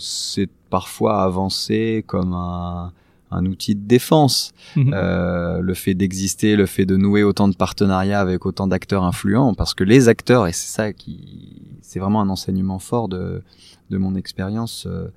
[0.00, 2.92] c'est parfois avancé comme un,
[3.30, 4.52] un outil de défense.
[4.76, 4.92] Mhm.
[4.94, 9.54] Euh, le fait d'exister, le fait de nouer autant de partenariats avec autant d'acteurs influents,
[9.54, 13.42] parce que les acteurs, et c'est ça qui, c'est vraiment un enseignement fort de,
[13.90, 15.08] de mon expérience euh,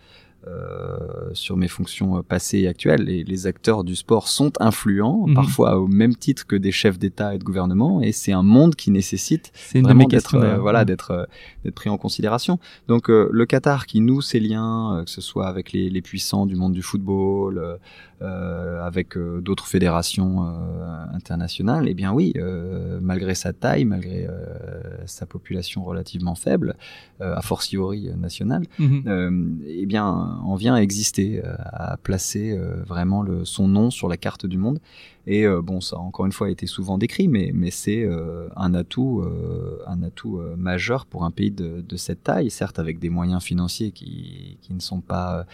[1.34, 3.10] sur mes fonctions euh, passées et actuelles.
[3.10, 5.34] Et les acteurs du sport sont influents, mhm.
[5.34, 8.76] parfois au même titre que des chefs d'État et de gouvernement, et c'est un monde
[8.76, 11.28] qui nécessite vraiment d'être voilà d'être
[11.64, 12.60] d'être pris en considération.
[12.88, 16.56] Donc le Qatar qui noue ses liens, que ce soit avec les, les puissants du
[16.56, 17.80] monde du football,
[18.24, 22.34] euh, avec euh, d'autres fédérations euh, internationales, eh bien oui,
[23.02, 24.28] malgré sa taille, malgré
[25.06, 26.76] sa population relativement faible,
[27.20, 29.60] a fortiori nationale, mhm.
[29.68, 34.46] eh bien on vient à exister, à placer vraiment le, son nom sur la carte
[34.46, 34.80] du monde.
[35.26, 38.74] Et euh, bon, ça encore une fois a été souvent décrit, mais, c'est euh, un
[38.74, 43.42] atout, euh, un atout majeur pour un pays de, cette taille, certes avec des moyens
[43.42, 45.46] financiers qui, qui ne sont pas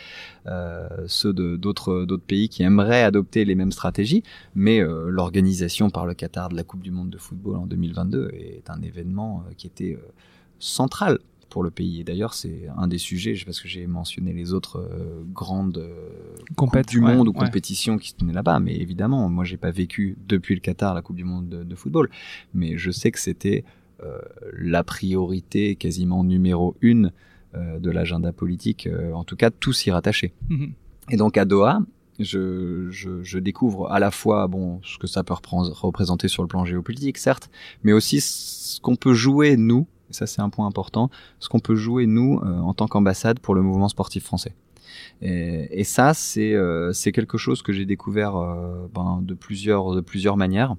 [1.07, 4.23] ceux d'autres pays qui aimeraient adopter les mêmes stratégies,
[4.55, 8.69] mais l'organisation par le Qatar de la Coupe du Monde de football en 2022 est
[8.69, 9.99] un événement qui était
[10.59, 12.01] central pour le pays.
[12.01, 16.81] Et d'ailleurs, c'est un des sujets, parce que j'ai mentionné les autres euh, grandes euh,
[16.87, 18.59] du monde ou compétitions qui se tenaient là-bas.
[18.59, 22.09] Mais évidemment, moi, j'ai pas vécu depuis le Qatar la Coupe du monde de, football,
[22.53, 23.63] mais je sais que c'était
[24.03, 24.19] euh,
[24.57, 27.11] la priorité quasiment numéro une
[27.55, 28.87] de l'agenda politique.
[29.11, 30.33] en tout cas, tout s'y rattachait.
[30.49, 30.73] Mhm.
[31.09, 31.79] Et donc à Doha,
[32.19, 36.47] je, je, je, découvre à la fois bon ce que ça peut représenter sur le
[36.47, 37.49] plan géopolitique, certes,
[37.81, 41.59] mais aussi ce qu'on peut jouer nous et ça c'est un point important, ce qu'on
[41.59, 44.55] peut jouer nous euh, en tant qu'ambassade pour le mouvement sportif français.
[45.21, 50.01] Et, ça c'est euh, c'est quelque chose que j'ai découvert euh, ben, de plusieurs de
[50.01, 50.75] plusieurs manières.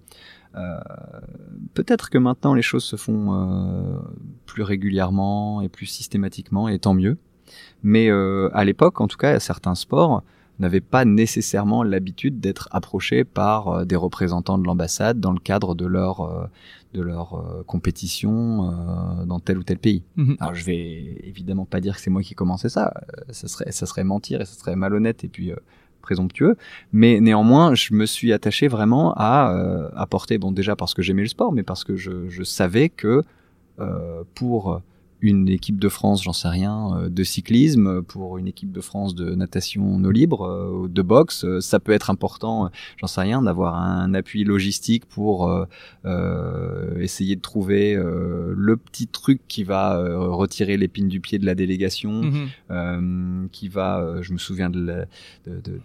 [1.74, 4.02] Peut-être que maintenant les choses se font
[4.46, 7.18] plus régulièrement et plus systématiquement, et tant mieux.
[7.84, 10.24] Mais à l'époque, en tout cas, certains sports,
[10.60, 15.74] n'avaient pas nécessairement l'habitude d'être approchés par euh, des représentants de l'ambassade dans le cadre
[15.74, 16.46] de leur euh,
[16.94, 18.72] de leur euh, compétition
[19.24, 20.02] dans tel ou tel pays.
[20.16, 20.36] Mhm.
[20.40, 22.92] Alors je vais évidemment pas dire que c'est moi qui commençais ça,
[23.30, 25.52] ça serait ça serait mentir et ça serait malhonnête et puis
[26.02, 26.56] présomptueux,
[26.92, 29.54] mais néanmoins je me suis attaché vraiment à
[29.94, 33.22] apporter bon déjà parce que j'aimais le sport, mais parce que je, je savais que
[34.34, 34.82] pour
[35.22, 39.14] une équipe de France, j'en sais rien, euh, de cyclisme, pour une équipe de France
[39.14, 43.42] de natation eau libre, euh, de boxe, euh, ça peut être important, j'en sais rien,
[43.42, 45.50] d'avoir un appui logistique pour
[46.04, 51.54] euh, essayer de trouver le petit truc qui va retirer l'épine du pied de la
[51.54, 52.22] délégation,
[52.70, 53.48] mhm.
[53.52, 55.06] qui va, je me souviens de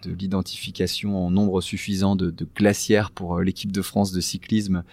[0.05, 4.83] l'identification en nombre suffisant de, de glacières pour l'équipe de France de cyclisme,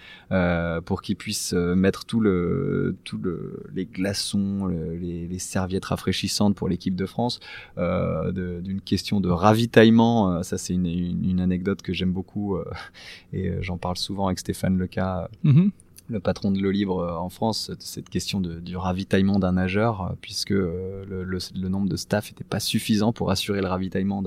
[0.85, 6.55] pour qu'ils puissent mettre tout le, tout le, les glaçons boissons, les, les, serviettes rafraîchissantes
[6.55, 7.39] pour l'équipe de France,
[7.77, 10.43] euh, d'une question de ravitaillement.
[10.43, 12.57] ça, c'est une, une, anecdote que j'aime beaucoup
[13.33, 15.29] et j'en parle souvent avec Stéphane Leca.
[15.43, 15.69] Mm
[16.09, 20.01] le patron de l'eau libre euh, en France, cette question de, du ravitaillement d'un nageur,
[20.01, 24.21] euh, puisque euh, le, le, nombre de staff n'était pas suffisant pour assurer le ravitaillement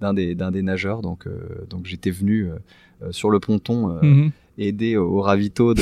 [0.00, 1.02] d'un des, des, nageurs.
[1.02, 1.28] Donc,
[1.68, 2.50] donc j'étais venu
[3.10, 4.30] sur le ponton mhm.
[4.58, 5.74] Aider au, ravito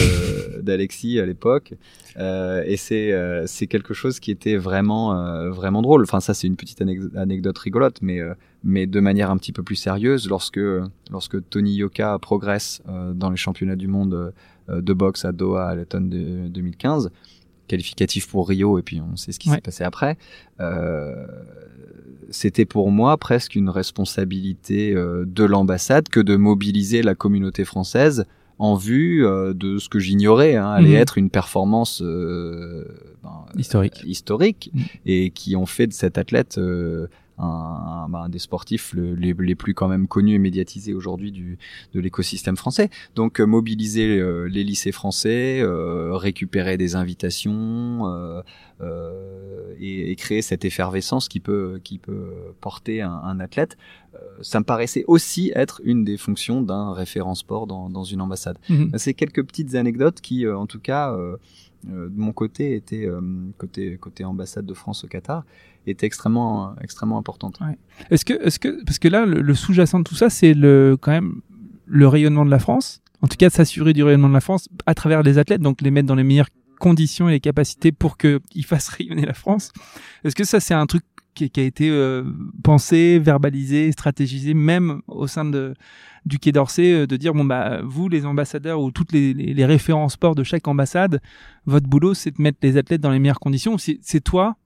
[0.63, 1.75] d'Alexis à l'époque.
[2.17, 3.13] et c'est
[3.47, 6.03] c'est quelque chose qui était vraiment vraiment drôle.
[6.03, 8.21] Enfin ça c'est une petite anecdote rigolote, mais
[8.63, 10.61] mais de manière un petit peu plus sérieuse lorsque
[11.11, 12.83] lorsque Tony Yoka progresse
[13.15, 14.33] dans les championnats du monde
[14.71, 17.11] euh, de boxe à Doha à l'automne de 2015
[17.69, 20.17] qualificatif pour Rio et puis on sait ce qui s'est passé après.
[20.61, 21.27] Euh,
[22.31, 28.25] c'était pour moi presque une responsabilité euh, de l'ambassade que de mobiliser la communauté française
[28.59, 30.97] en vue euh, de ce que j'ignorais hein, allait mhm.
[30.97, 34.85] être une performance ben, historique, historique mhm.
[35.07, 36.59] et qui ont fait de cet athlète
[37.39, 41.59] un, bah, un, des sportifs les, les, plus quand même connus et médiatisés aujourd'hui du
[41.93, 42.91] de l'écosystème français.
[43.15, 48.03] Donc euh, mobiliser euh, les lycées français, euh, récupérer des invitations
[49.81, 53.77] et, et, créer cette effervescence qui peut qui peut porter un, un athlète.
[54.43, 58.59] ça me paraissait aussi être une des fonctions d'un référent sport dans, dans une ambassade.
[58.69, 58.93] Mhm.
[58.97, 61.17] C'est quelques petites anecdotes qui, en tout cas,
[61.85, 63.09] de mon côté, étaient
[63.59, 65.45] côté côté ambassade de France au Qatar
[65.87, 67.59] était extrêmement extrêmement importante.
[68.11, 71.11] Est-ce que est-ce que parce que là le, sous-jacent de tout ça c'est le quand
[71.11, 71.43] même
[71.87, 73.01] le rayonnement de la France.
[73.23, 75.91] En tout cas, s'assurer du rayonnement de la France à travers les athlètes, donc les
[75.91, 79.73] mettre dans les meilleures conditions et les capacités pour qu'ils fassent rayonner la France.
[80.25, 82.23] Est-ce que ça c'est un truc qui, a été euh,
[82.63, 85.75] pensé, verbalisé, stratégisé, même au sein de,
[86.27, 89.53] du Quai d'Orsay, euh, de dire bon bah vous les ambassadeurs ou toutes les, les,
[89.53, 91.21] les référents sport de chaque ambassade,
[91.67, 93.77] votre boulot c'est de mettre les athlètes dans les meilleures conditions.
[93.79, 94.57] C'est toi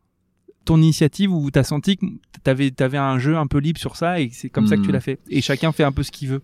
[0.68, 3.81] ton initiative où tu as senti que tu avais, avais, un jeu un peu libre
[3.81, 4.92] sur ça et c'est comme ça que tu hmm.
[4.92, 5.18] l'as fait.
[5.31, 6.42] Et chacun fait un peu ce qu'il veut?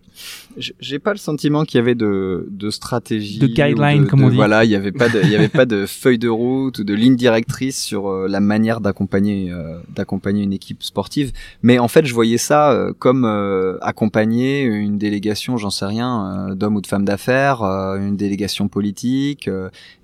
[0.57, 3.37] J'ai pas le sentiment qu'il y avait de, de stratégie.
[3.37, 4.35] De guideline, comme on dit.
[4.35, 6.83] Voilà, il y avait pas de, il y avait pas de feuille de route ou
[6.83, 11.31] de ligne directrice sur euh, la manière d'accompagner, euh, d'accompagner une équipe sportive.
[11.61, 13.25] Mais en fait, je voyais ça euh, comme
[13.81, 19.47] accompagner une délégation, j'en sais rien, d'hommes ou de femmes d'affaires, une délégation politique.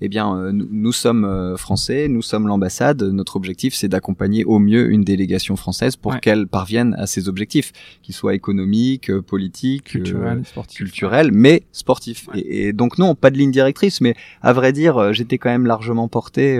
[0.01, 3.01] eh bien, nous, nous sommes français, nous sommes l'ambassade.
[3.01, 7.29] Notre objectif, c'est d'accompagner accompagner au mieux une délégation française pour qu'elle parvienne à ses
[7.29, 7.71] objectifs,
[8.01, 12.27] qu'ils soient économiques, euh, politiques, culturels, euh, culturels mais sportifs.
[12.35, 15.65] Et, donc non, pas de ligne directrice, mais à vrai dire, euh, j'étais quand même
[15.65, 16.59] largement porté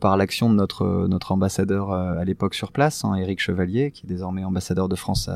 [0.00, 4.08] par l'action de notre notre ambassadeur à l'époque sur place, hein, Éric Chevalier, qui est
[4.08, 5.28] désormais ambassadeur de France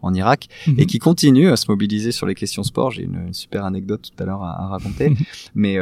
[0.00, 0.86] en Irak et mhm.
[0.86, 2.90] qui continue à se mobiliser sur les questions sport.
[2.90, 5.12] J'ai une, super anecdote tout à l'heure à, raconter,
[5.54, 5.76] mais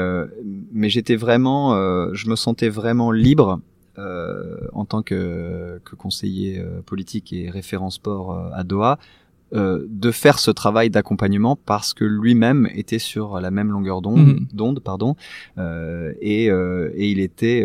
[0.72, 1.74] mais j'étais vraiment,
[2.12, 3.60] je me sentais vraiment libre
[3.98, 8.98] en tant que, que conseiller euh, politique et référent sport euh, à Doha,
[9.52, 14.48] euh, de faire ce travail d'accompagnement parce que lui-même était sur la même longueur d'onde,
[14.52, 14.80] mhm.
[14.80, 15.14] pardon,
[15.56, 17.64] euh, et, euh, et, il était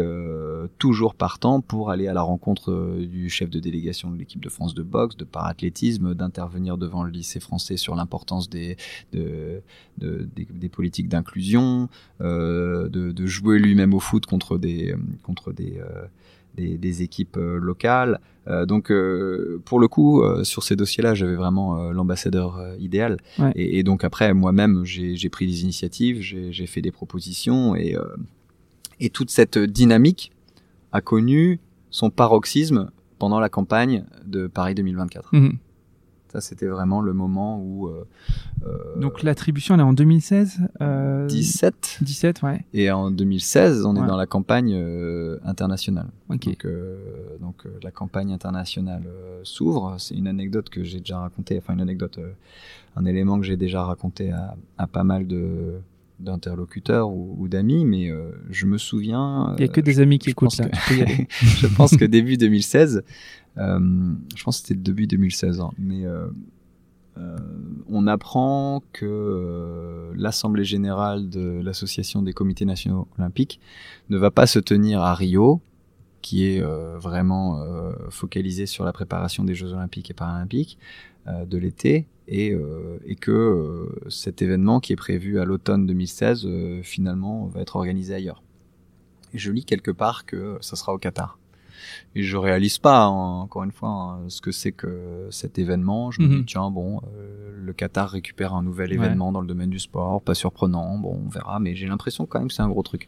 [0.77, 4.75] toujours partant pour aller à la rencontre du chef de délégation de l'équipe de France
[4.75, 8.77] de boxe, de parathlétisme, d'intervenir devant le lycée français sur l'importance des,
[9.11, 9.63] de,
[9.97, 11.89] de, des, des, politiques d'inclusion,
[12.19, 15.81] de, de, jouer lui-même au foot contre des contre des
[16.55, 18.19] des, des, équipes locales.
[18.47, 23.17] Euh, donc euh, pour le coup, euh, sur ces dossiers-là, j'avais vraiment l'ambassadeur idéal.
[23.55, 27.95] Et, et, donc après, moi-même, j'ai pris des initiatives, j'ai fait des propositions et,
[28.99, 30.31] et toute cette dynamique
[30.91, 31.59] a connu
[31.89, 35.31] son paroxysme pendant la campagne de Paris 2024.
[36.31, 37.87] Ça, c'était vraiment le moment où.
[37.87, 38.07] Euh,
[38.65, 41.97] euh Donc l'attribution, elle est en 2016 euh, 17.
[42.01, 42.65] 17, ouais.
[42.73, 46.07] Et en 2016, on est dans la campagne euh, internationale.
[46.29, 46.47] Donc,
[47.41, 49.03] donc la campagne internationale
[49.43, 49.95] s'ouvre.
[49.97, 52.17] C'est une anecdote que j'ai déjà racontée, enfin une anecdote,
[52.95, 55.81] un élément que j'ai déjà raconté à, à, pas mal de
[56.21, 58.11] d'interlocuteurs ou, ou d'amis, mais
[58.49, 59.55] je me souviens.
[59.57, 60.65] Il y a que des amis qui écoutent ça.
[60.91, 63.03] je pense que début 2016,
[63.57, 66.27] euh, je pense que c'était début 2016, hein, mais euh,
[67.17, 67.37] euh,
[67.89, 73.59] on apprend que l'Assemblée générale de l'Association des comités nationaux olympiques
[74.09, 75.61] ne va pas se tenir à Rio,
[76.21, 81.57] qui est vraiment euh, focalisé sur la préparation des Jeux olympiques et paralympiques euh, de
[81.57, 82.55] l'été, et,
[83.05, 86.47] et, que cet événement qui est prévu à l'automne 2016
[86.83, 88.41] finalement va être organisé ailleurs.
[89.33, 91.37] Et je lis quelque part que ça sera au Qatar.
[92.15, 96.11] et je réalise pas hein, encore une fois hein, ce que c'est que cet événement.
[96.11, 96.37] Je me Mhm.
[96.39, 100.21] dis tiens bon, euh, le Qatar récupère un nouvel événement dans le domaine du sport,
[100.21, 103.07] pas surprenant, bon on verra, mais j'ai l'impression quand même que c'est un gros truc.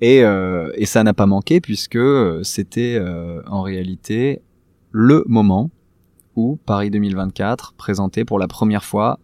[0.00, 4.42] Et, euh, et ça n'a pas manqué puisque euh, c'était euh, en réalité
[4.92, 5.70] le moment
[6.38, 9.18] où Paris 2024 présentait pour la première fois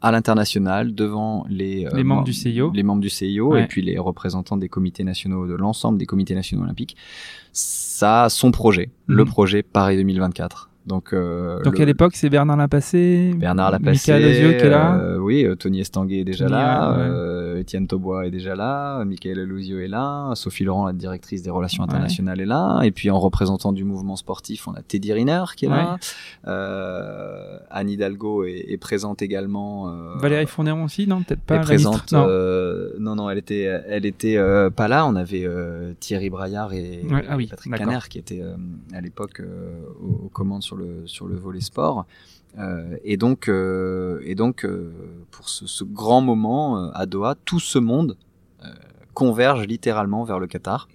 [0.00, 2.70] à l'international devant les, euh, Les membres mem- du CIO.
[2.72, 3.64] les membres du CIO Ouais.
[3.64, 6.96] et puis les représentants des comités nationaux de l'ensemble des comités nationaux olympiques
[7.52, 9.28] ça son projet le Mhm.
[9.30, 14.30] projet Paris 2024 donc euh, Donc le- à l'époque, c'est Bernard Lapassé, Bernard Lapassé, Michael
[14.30, 14.96] Ozio qui est là.
[14.98, 17.02] euh, oui, euh, Tony Estanguet est déjà Tony, là, ouais, ouais.
[17.08, 21.50] euh, Étienne Taubois est déjà là, Michael Alouzio est là, Sophie Laurent, la directrice des
[21.50, 21.90] relations Ouais.
[21.90, 25.66] internationales, est là, et puis en représentant du mouvement sportif, on a Teddy Riner qui
[25.66, 25.96] est là,
[26.46, 29.88] euh, Anne Hidalgo est, est présente également.
[29.88, 31.56] euh, Valérie Fourneron aussi, non Peut-être pas.
[31.56, 32.12] est présente.
[32.12, 32.26] Non.
[32.28, 35.06] euh, non, non, elle était, elle était euh, pas là.
[35.06, 37.74] On avait euh, Thierry Braillard et, Ouais, ah oui, Patrick.
[37.74, 38.54] Caner qui étaient euh,
[38.92, 42.06] à l'époque euh, aux, aux commandes sur le sur le volet sport.
[42.58, 44.92] Euh, et donc, euh, et donc, euh,
[45.32, 48.16] pour ce, ce grand moment à Doha, tout ce monde
[49.12, 50.88] converge littéralement vers le Qatar.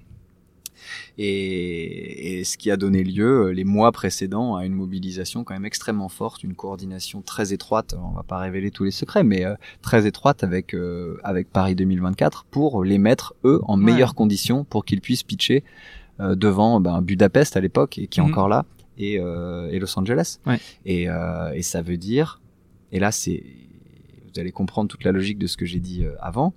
[1.17, 5.65] Et, et ce qui a donné lieu les mois précédents à une mobilisation quand même
[5.65, 7.95] extrêmement forte, une coordination très étroite.
[8.01, 9.43] On va pas révéler tous les secrets, mais
[9.81, 10.75] très étroite avec
[11.23, 13.91] avec Paris 2024 pour les mettre eux en Ouais.
[13.91, 15.63] meilleures conditions pour qu'ils puissent pitcher
[16.19, 18.29] devant ben, Budapest à l'époque et qui est Mhm.
[18.29, 18.65] encore là
[18.99, 20.39] et, euh, et Los Angeles.
[20.45, 20.59] Ouais.
[20.85, 22.39] Et, euh, et ça veut dire,
[22.91, 23.43] et là c'est,
[24.33, 26.53] vous allez comprendre toute la logique de ce que j'ai dit euh, avant,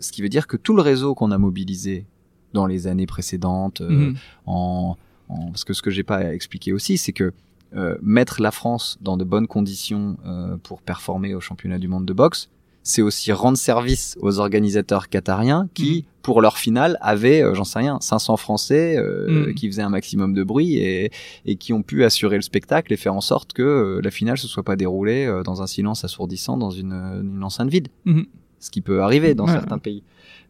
[0.00, 2.06] ce qui veut dire que tout le réseau qu'on a mobilisé
[2.52, 4.14] dans les années précédentes, Mhm.
[4.46, 4.96] en,
[5.28, 7.32] en- parce que ce que j'ai pas expliqué aussi, c'est que
[7.74, 12.06] euh, mettre la France dans de bonnes conditions euh, pour performer au championnat du monde
[12.06, 12.48] de boxe,
[12.88, 17.80] c'est aussi rendre service aux organisateurs qatariens qui, pour leur finale, avaient, euh, j'en sais
[17.80, 19.54] rien, 500 Français euh, Mhm.
[19.54, 21.10] qui faisaient un maximum de bruit et,
[21.44, 24.38] et qui ont pu assurer le spectacle et faire en sorte que euh, la finale
[24.38, 28.24] se soit pas déroulée euh, dans un silence assourdissant dans une, une enceinte vide, Mhm.
[28.58, 29.52] ce qui peut arriver dans Ouais.
[29.52, 30.02] certains pays.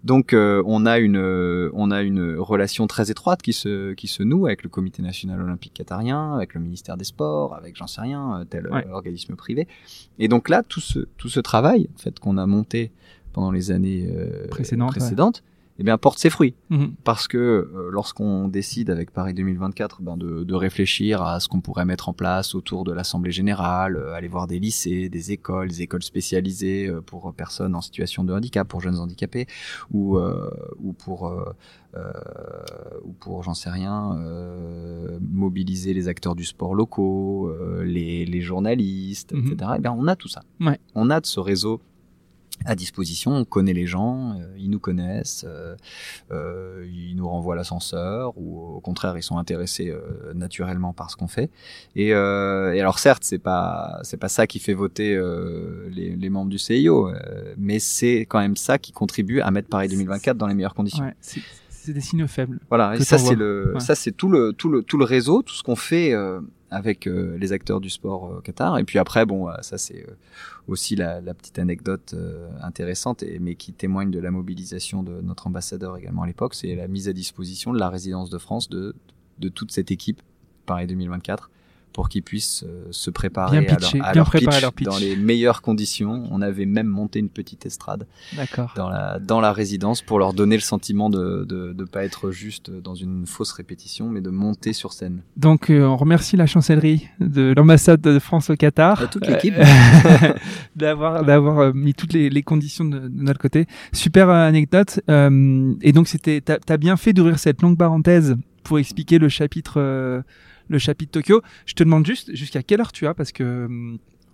[0.05, 4.07] Donc euh, on a une euh, on a une relation très étroite qui se qui
[4.07, 7.89] se noue avec le Comité national olympique qatarien, avec le ministère des Sports, avec j'en
[7.89, 8.87] sais rien euh, tel Ouais.
[8.91, 9.67] organisme privé.
[10.21, 12.93] Et donc là tout ce tout ce travail en fait qu'on a monté
[13.33, 15.47] pendant les années euh, Précédentes, ouais.
[15.79, 16.93] Eh bien porte ses fruits Mhm.
[17.05, 21.61] parce que euh, lorsqu'on décide avec Paris 2024 ben, de, de réfléchir à ce qu'on
[21.61, 25.69] pourrait mettre en place autour de l'Assemblée générale, euh, aller voir des lycées, des écoles,
[25.69, 29.47] des écoles spécialisées euh, pour personnes en situation de handicap, pour jeunes handicapés,
[29.93, 30.19] ou,
[30.83, 31.33] ou pour,
[33.05, 34.17] ou pour j'en sais rien,
[35.21, 39.53] mobiliser les acteurs du sport locaux, les, les journalistes, Mhm.
[39.53, 39.71] etc.
[39.77, 40.43] Eh bien, on a tout ça.
[40.61, 40.79] Ouais.
[40.95, 41.81] On a de ce réseau
[42.65, 45.75] à disposition, on connaît les gens, euh, ils nous connaissent, euh,
[46.31, 51.17] euh, ils nous renvoient l'ascenseur ou au contraire ils sont intéressés euh, naturellement par ce
[51.17, 51.51] qu'on fait.
[51.97, 56.17] Et, euh, et alors certes c'est pas c'est pas ça qui fait voter euh, les,
[56.17, 59.89] les membres du CIO, euh, mais c'est quand même ça qui contribue à mettre Paris
[59.89, 61.05] 2024 dans les meilleures conditions.
[61.05, 62.59] Ouais, c'est des signaux faibles.
[62.69, 63.81] Voilà, et ça c'est le, Ouais.
[63.81, 67.07] ça c'est tout le, tout le, tout le réseau, tout ce qu'on fait euh, avec
[67.07, 68.79] euh, les acteurs du sport euh, Qatar.
[68.79, 70.15] Et puis après, bon, euh, ça c'est euh,
[70.67, 72.15] aussi la, la petite anecdote
[72.63, 76.75] intéressante, et, mais qui témoigne de la mobilisation de notre ambassadeur également à l'époque, c'est
[76.75, 78.95] la mise à disposition de la résidence de France de,
[79.39, 80.21] de toute cette équipe
[80.67, 81.51] Paris 2024
[81.99, 84.87] pour qu'ils puissent se préparer Bien à leur, à pitch leur pitch.
[84.87, 86.29] dans les meilleures conditions.
[86.31, 88.07] On avait même monté une petite estrade
[88.77, 92.31] dans la, dans la résidence pour leur donner le sentiment de de, de pas être
[92.31, 95.23] juste dans une fausse répétition, mais de monter sur scène.
[95.37, 99.03] Donc euh, on remercie la chancellerie de l'ambassade de France au Qatar.
[99.03, 99.55] Et toute l'équipe.
[99.59, 99.65] Euh,
[100.77, 103.67] d'avoir d'avoir euh, mis toutes les, les conditions de, de notre côté.
[103.93, 105.01] Super anecdote.
[105.11, 108.37] Euh, et donc c'était t'as as bien fait d'ouvrir cette longue parenthèse
[108.69, 110.21] pour expliquer le chapitre euh,
[110.69, 111.43] le chapitre Tokyo.
[111.67, 113.69] Je te demande juste jusqu'à quelle heure tu as parce que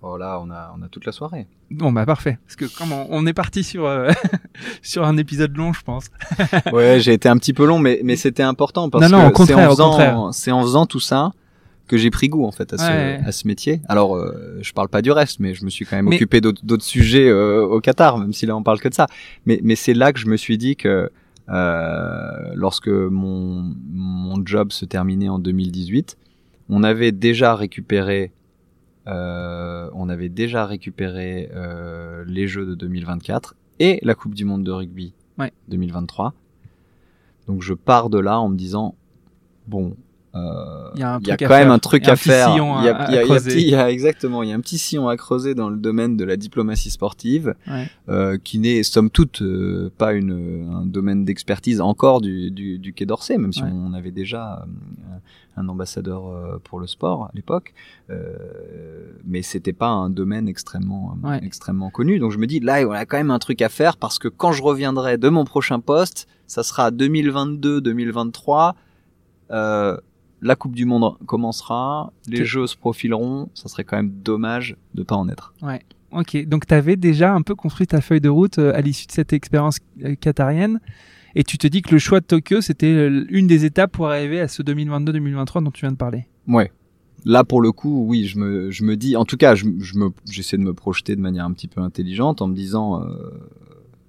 [0.07, 1.47] Oh là, on a, on a toute la soirée.
[1.71, 4.11] bon bah parfait parce que comme on, on est parti sur euh,
[4.83, 6.11] sur un épisode long je pense.
[6.73, 9.45] ouais, j'ai été un petit peu long, mais, mais c'était important parce Non, non, que
[9.47, 11.33] c'est en, en faisant tout ça
[11.87, 13.21] que j'ai pris goût en fait à ce, Ouais.
[13.27, 13.81] à ce métier.
[13.89, 16.41] Alors, euh, je parle pas du reste, mais je me suis quand même Mais- occupé
[16.43, 19.07] d'autres d'autres sujets euh, au Qatar, même si là on parle que de ça.
[19.47, 21.11] Mais, mais c'est là que je me suis dit que
[21.49, 26.17] lorsque mon, mon job se terminait en 2018,
[26.69, 28.33] on avait déjà récupéré,
[29.07, 34.65] euh, on avait déjà récupéré euh, les Jeux de 2024 et la Coupe du Monde
[34.65, 35.53] de rugby Ouais.
[35.69, 36.33] 2023.
[37.47, 38.95] Donc je pars de là en me disant
[39.67, 39.95] bon, euh,
[40.35, 42.55] il y a, quand même un truc à faire.
[42.57, 46.17] Il y a, exactement, il y a un petit sillon à creuser dans le domaine
[46.17, 47.55] de la diplomatie sportive,
[48.09, 52.93] euh, qui n'est somme toute euh, pas une, un domaine d'expertise encore du, du, du,
[52.93, 55.17] Quai d'Orsay, même si on avait déjà euh,
[55.57, 57.75] un ambassadeur euh, pour le sport à l'époque,
[59.25, 62.19] mais c'était pas un domaine extrêmement extrêmement connu.
[62.19, 64.29] Donc je me dis là, y a quand même un truc à faire parce que
[64.29, 68.75] quand je reviendrai de mon prochain poste, ça sera 2022-2023.
[69.51, 69.97] Euh,
[70.45, 75.03] la Coupe du Monde commencera, les Jeux se profileront, ça serait quand même dommage de
[75.03, 75.55] pas en être.
[75.63, 75.81] Ouais.
[76.13, 79.07] Ok, donc tu avais déjà un peu construit ta feuille de route euh, à l'issue
[79.07, 80.81] de cette expérience euh, qatarienne,
[81.35, 84.09] et tu te dis que le choix de Tokyo, c'était euh, une des étapes pour
[84.09, 86.27] arriver à ce 2022-2023 dont tu viens de parler.
[86.47, 86.71] Ouais.
[87.25, 89.97] Là, pour le coup, oui, je me, je me dis, en tout cas, je, je
[89.97, 93.03] me, j'essaie de me projeter de manière un petit peu intelligente en me disant,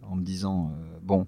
[0.03, 1.25] en me disant, bon,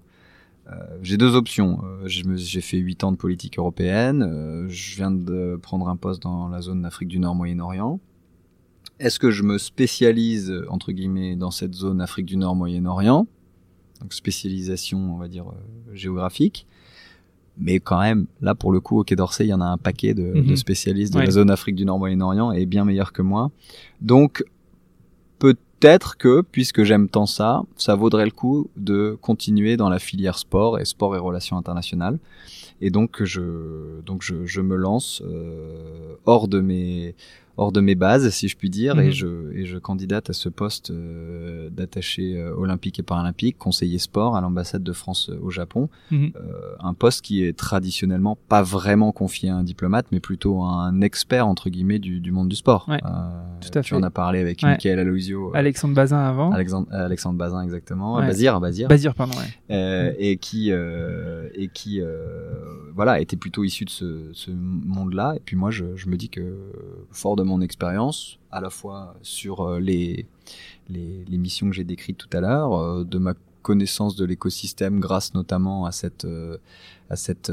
[1.02, 1.80] j'ai deux options.
[1.84, 4.22] Euh, j'ai fait huit ans de politique européenne.
[4.22, 8.00] Euh, je viens de prendre un poste dans la zone d'Afrique du Nord, Moyen-Orient.
[8.98, 13.26] Est-ce que je me spécialise entre guillemets dans cette zone Afrique du Nord, Moyen-Orient?
[14.00, 15.46] Donc spécialisation, on va dire
[15.92, 16.66] géographique.
[17.56, 19.78] Mais quand même, là pour le coup, au Quai d'Orsay, il y en a un
[19.78, 20.56] paquet de, de mhm.
[20.56, 23.50] spécialistes de la zone Afrique du Nord, Moyen-Orient et bien meilleurs que moi.
[24.00, 24.44] Donc
[25.38, 29.98] peut peut-être que, puisque j'aime tant ça, ça vaudrait le coup de continuer dans la
[29.98, 32.18] filière sport et sport et relations internationales.
[32.80, 37.14] Et donc je, donc je, me lance euh, hors de mes
[37.58, 39.10] hors de mes bases, si je puis dire, et, mhm.
[39.10, 44.36] je, et je candidate à ce poste euh, d'attaché euh, olympique et paralympique, conseiller sport
[44.36, 45.88] à l'ambassade de France euh, au Japon.
[46.12, 46.32] Mhm.
[46.80, 51.00] un poste qui est traditionnellement pas vraiment confié à un diplomate, mais plutôt à un
[51.00, 52.86] expert, entre guillemets, du, du monde du sport.
[52.86, 53.88] tout à fait.
[53.88, 54.70] Tu en as parlé avec ouais.
[54.70, 55.50] Michael Aloisio.
[55.54, 56.52] Alexandre Bazin avant.
[56.52, 58.18] Alexandre, Alexandre Bazin, exactement.
[58.18, 58.88] Bazir, Bazir.
[58.88, 60.16] Bazir, pardon, ouais.
[60.20, 62.00] Et qui, et qui
[62.94, 65.34] voilà, était plutôt issu de ce, ce monde-là.
[65.36, 66.56] Et puis moi, je, je me dis que,
[67.10, 70.26] fort de mon expérience, à la fois sur euh, les,
[70.88, 75.34] les, missions que j'ai décrites tout à l'heure, euh, de ma connaissance de l'écosystème grâce
[75.34, 76.56] notamment à cette euh,
[77.10, 77.50] à cette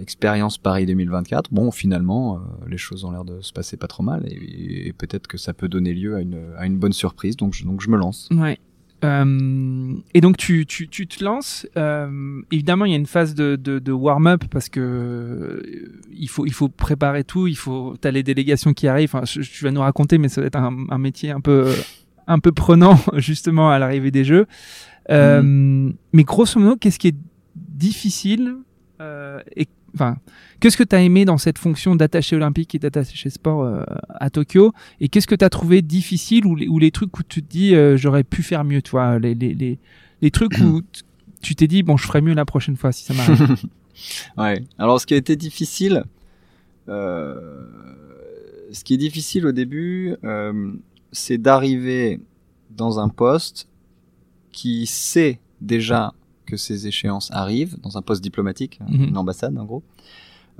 [0.00, 1.52] expérience Paris 2024.
[1.52, 5.38] Bon, finalement, les choses ont l'air de se passer pas trop mal et, peut-être que
[5.38, 7.36] ça peut donner lieu à une, à une bonne surprise.
[7.36, 8.28] Donc je, donc je me lance.
[8.32, 8.58] Ouais.
[9.04, 11.66] Euh, et donc tu, tu, tu te lances.
[11.76, 16.28] Euh, évidemment, il y a une phase de, de, de warm-up parce que euh, il
[16.28, 17.46] faut il faut préparer tout.
[17.46, 19.14] Il faut t'as les délégations qui arrivent.
[19.14, 21.72] Enfin, je, tu vas nous raconter, mais ça va être un, un métier un peu
[22.26, 24.46] un peu prenant justement à l'arrivée des jeux.
[25.10, 25.94] Euh, mm.
[26.12, 27.16] Mais grosso modo, qu'est-ce qui est
[27.56, 28.56] difficile
[29.00, 30.16] euh, et enfin,
[30.60, 34.30] qu'est-ce que tu as aimé dans cette fonction d'attaché olympique et d'attaché sport euh, à
[34.30, 37.42] Tokyo Et qu'est-ce que tu as trouvé difficile ou les, ou les trucs où tu
[37.42, 39.78] te dis euh, j'aurais pu faire mieux, toi les, les, les,
[40.22, 40.82] les trucs où
[41.42, 43.56] tu t'es dit bon, je ferai mieux la prochaine fois si ça m'arrive.
[44.38, 44.62] ouais.
[44.78, 46.04] Alors, ce qui a été difficile,
[46.88, 47.66] euh,
[48.72, 50.14] ce qui est difficile au début,
[51.12, 52.20] c'est d'arriver
[52.70, 53.68] dans un poste
[54.52, 56.12] qui sait déjà
[56.48, 59.08] que ces échéances arrivent dans un poste diplomatique, mhm.
[59.08, 59.82] une ambassade en gros,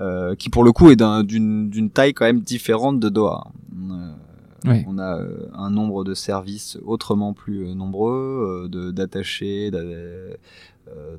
[0.00, 3.48] euh, qui pour le coup est d'une taille quand même différente de Doha.
[3.74, 10.36] Euh, on a euh, un nombre de services autrement plus nombreux, d'attachés, de,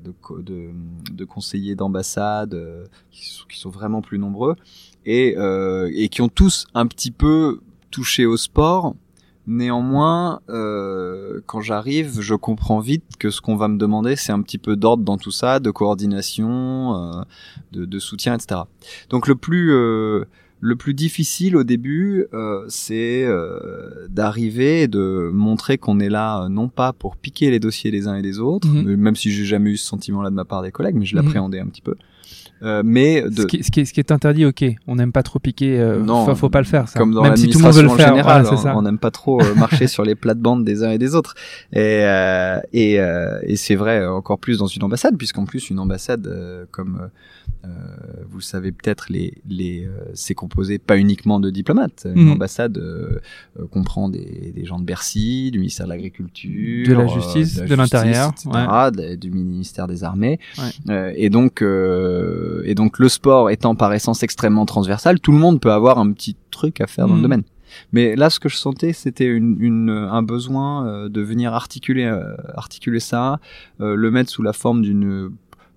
[0.04, 0.72] de,
[1.12, 2.56] de, conseillers d'ambassade
[3.10, 4.56] qui, qui, sont vraiment plus nombreux
[5.04, 5.36] et,
[5.94, 7.60] et qui ont tous un petit peu
[7.90, 8.94] touché au sport
[9.46, 14.42] Néanmoins, euh, quand j'arrive, je comprends vite que ce qu'on va me demander, c'est un
[14.42, 17.22] petit peu d'ordre dans tout ça, de coordination, euh,
[17.72, 18.60] de, de, soutien, etc.
[19.08, 20.24] Donc le plus euh,
[20.60, 26.48] le plus difficile au début, euh, c'est euh, d'arriver et de montrer qu'on est là
[26.48, 28.96] non pas pour piquer les dossiers des uns et des autres, mhm.
[28.96, 31.24] même si j'ai jamais eu ce sentiment-là de ma part des collègues, mais je mhm.
[31.24, 31.94] l'appréhendais un petit peu,
[32.62, 33.42] euh, mais de...
[33.42, 35.78] ce, qui, ce, qui est, ce, qui est, interdit, ok, on n'aime pas trop piquer,
[35.78, 36.88] euh, non, faut, pas le faire.
[36.88, 36.98] Ça.
[36.98, 39.40] Comme dans Même si tout le monde veut le faire, général, on n'aime pas trop
[39.40, 41.34] euh, marcher sur les plates-bandes des uns et des autres.
[41.72, 45.78] Et, euh, et, euh, et c'est vrai encore plus dans une ambassade, puisqu'en plus une
[45.78, 46.28] ambassade,
[46.70, 47.10] comme
[47.64, 47.68] euh,
[48.30, 52.06] vous le savez peut-être, les, les, euh, c'est composé pas uniquement de diplomates.
[52.14, 52.32] Une mhm.
[52.32, 53.20] ambassade euh,
[53.70, 58.32] comprend des, des, gens de Bercy, du ministère de l'Agriculture, de la Justice, de l'Intérieur,
[58.46, 59.16] ouais.
[59.16, 60.38] du ministère des Armées.
[60.88, 61.14] Ouais.
[61.16, 61.62] et donc,
[62.64, 66.12] et donc le sport étant par essence extrêmement transversal, tout le monde peut avoir un
[66.12, 67.22] petit truc à faire dans le mhm.
[67.22, 67.42] domaine.
[67.92, 72.12] Mais là, ce que je sentais, c'était une, une, un besoin de venir articuler,
[72.56, 73.38] articuler ça,
[73.78, 75.30] le mettre sous la forme d'une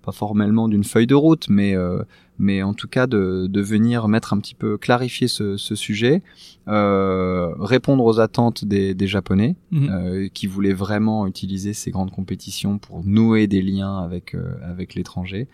[0.04, 2.04] pas formellement d'une feuille de route, mais euh,
[2.40, 6.22] mais en tout cas de, de venir mettre un petit peu clarifier ce, ce sujet,
[6.68, 12.80] euh, répondre aux attentes des, des Japonais euh, qui voulaient vraiment utiliser ces grandes compétitions
[12.80, 15.48] pour nouer des liens avec euh, avec l'étranger,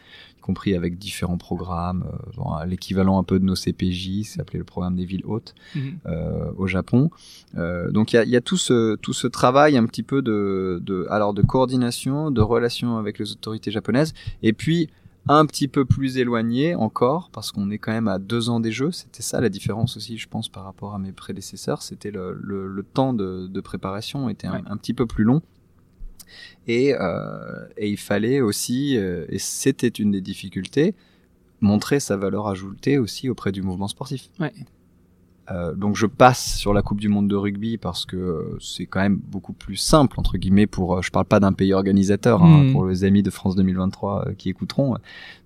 [0.49, 4.65] compris avec différents programmes, euh, bon, l'équivalent un peu de nos CPJ, ça s'appelait le
[4.73, 5.99] programme des villes hautes Mhm.
[6.07, 7.09] euh, au Japon.
[7.57, 10.03] Euh, donc il y a, il y a tout ce tout ce travail un petit
[10.11, 14.89] peu de, de alors de coordination, de relation avec les autorités japonaises, et puis
[15.27, 18.71] un petit peu plus éloigné encore parce qu'on est quand même à deux ans des
[18.71, 18.91] Jeux.
[18.91, 21.81] C'était ça la différence aussi, je pense, par rapport à mes prédécesseurs.
[21.83, 24.63] C'était le, le, le temps de, de préparation était un, Ouais.
[24.73, 25.41] un petit peu plus long.
[26.67, 30.95] Et, euh, et il fallait aussi, euh, et c'était une des difficultés,
[31.61, 34.29] montrer sa valeur ajoutée aussi auprès du mouvement sportif.
[34.39, 34.53] Ouais.
[35.51, 38.99] Euh, donc je passe sur la Coupe du Monde de rugby parce que c'est quand
[38.99, 41.01] même beaucoup plus simple entre guillemets pour.
[41.01, 42.71] je parle pas d'un pays organisateur hein, Mhm.
[42.71, 44.95] pour les amis de France 2023 euh, qui écouteront.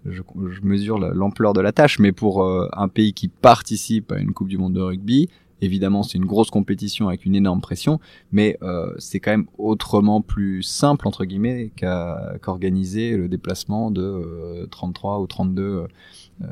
[0.06, 0.22] Je,
[0.52, 4.20] je mesure la- l'ampleur de la tâche, mais pour euh, un pays qui participe à
[4.20, 5.30] une Coupe du Monde de rugby,
[5.64, 8.00] évidemment c'est une grosse compétition avec une énorme pression,
[8.32, 11.72] mais euh, c'est quand même autrement plus simple entre guillemets
[12.42, 15.86] qu'organiser le déplacement de euh, 33 ou 32
[16.44, 16.48] euh,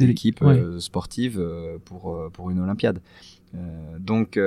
[0.00, 0.58] équipes ouais.
[0.58, 1.42] euh, sportives
[1.84, 3.00] pour pour une Olympiade.
[4.00, 4.38] Donc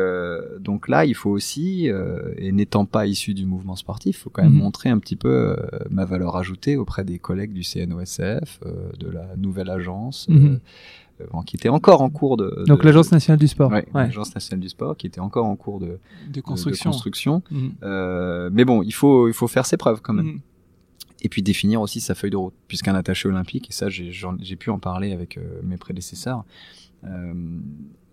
[0.59, 1.89] donc là il faut aussi
[2.37, 4.59] et n'étant pas issu du mouvement sportif, il faut quand même Mhm.
[4.59, 5.55] montrer un petit peu
[5.89, 8.59] ma valeur ajoutée auprès des collègues du CNOSF,
[8.99, 10.27] de la nouvelle agence.
[10.29, 10.59] Mhm.
[11.45, 13.71] Qui était encore en cours de, Donc l'Agence nationale du sport.
[13.71, 14.03] Ouais, Ouais.
[14.05, 15.97] l'agence nationale du sport qui était encore en cours de, de-
[16.27, 17.41] De de construction.
[17.51, 17.71] Mhm.
[17.83, 20.25] Euh, mais bon, il faut il faut faire ses preuves quand même.
[20.25, 20.39] Mhm.
[21.21, 24.69] Et puis définir aussi sa feuille de route, puisqu'un attaché olympique, et ça j'ai pu
[24.69, 26.45] en parler avec euh, mes prédécesseurs,
[27.03, 27.33] euh,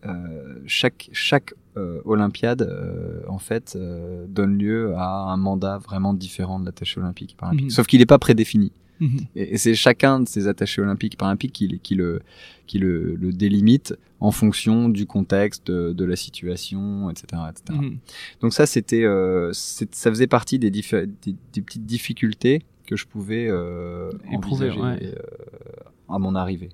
[0.04, 6.14] euh, chaque chaque euh, Olympiade euh, en fait euh, donne lieu à un mandat vraiment
[6.14, 7.66] différent de l'attaché olympique et paralympique.
[7.66, 7.70] Mhm.
[7.70, 8.72] Sauf qu'il n'est pas prédéfini.
[9.01, 12.20] Et, et c'est chacun de ces attachés olympiques paralympiques qui, qui le
[12.66, 17.78] qui le, le délimite en fonction du contexte, de, de la situation, etc., etc.
[17.80, 17.99] Mhm.
[18.40, 23.07] Donc ça, c'était, euh, ça faisait partie des, diffé- des, des petites difficultés que je
[23.07, 25.12] pouvais euh, Éprouver, envisager ouais.
[25.14, 25.14] euh,
[26.09, 26.70] à mon arrivée.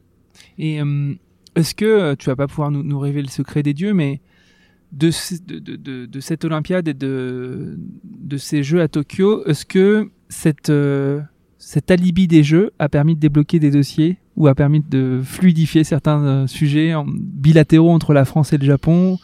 [0.59, 1.15] Et euh,
[1.57, 4.21] est-ce que tu vas pas pouvoir nous, nous révéler le secret des dieux, mais
[4.93, 9.45] de, ce- de, de, de, de cette Olympiade et de, de ces Jeux à Tokyo,
[9.47, 11.21] est-ce que cette, euh,
[11.65, 15.85] cet alibi des Jeux a permis de débloquer des dossiers ou a permis de fluidifier
[15.85, 19.19] certains euh, sujets en- bilatéraux entre la France et le Japon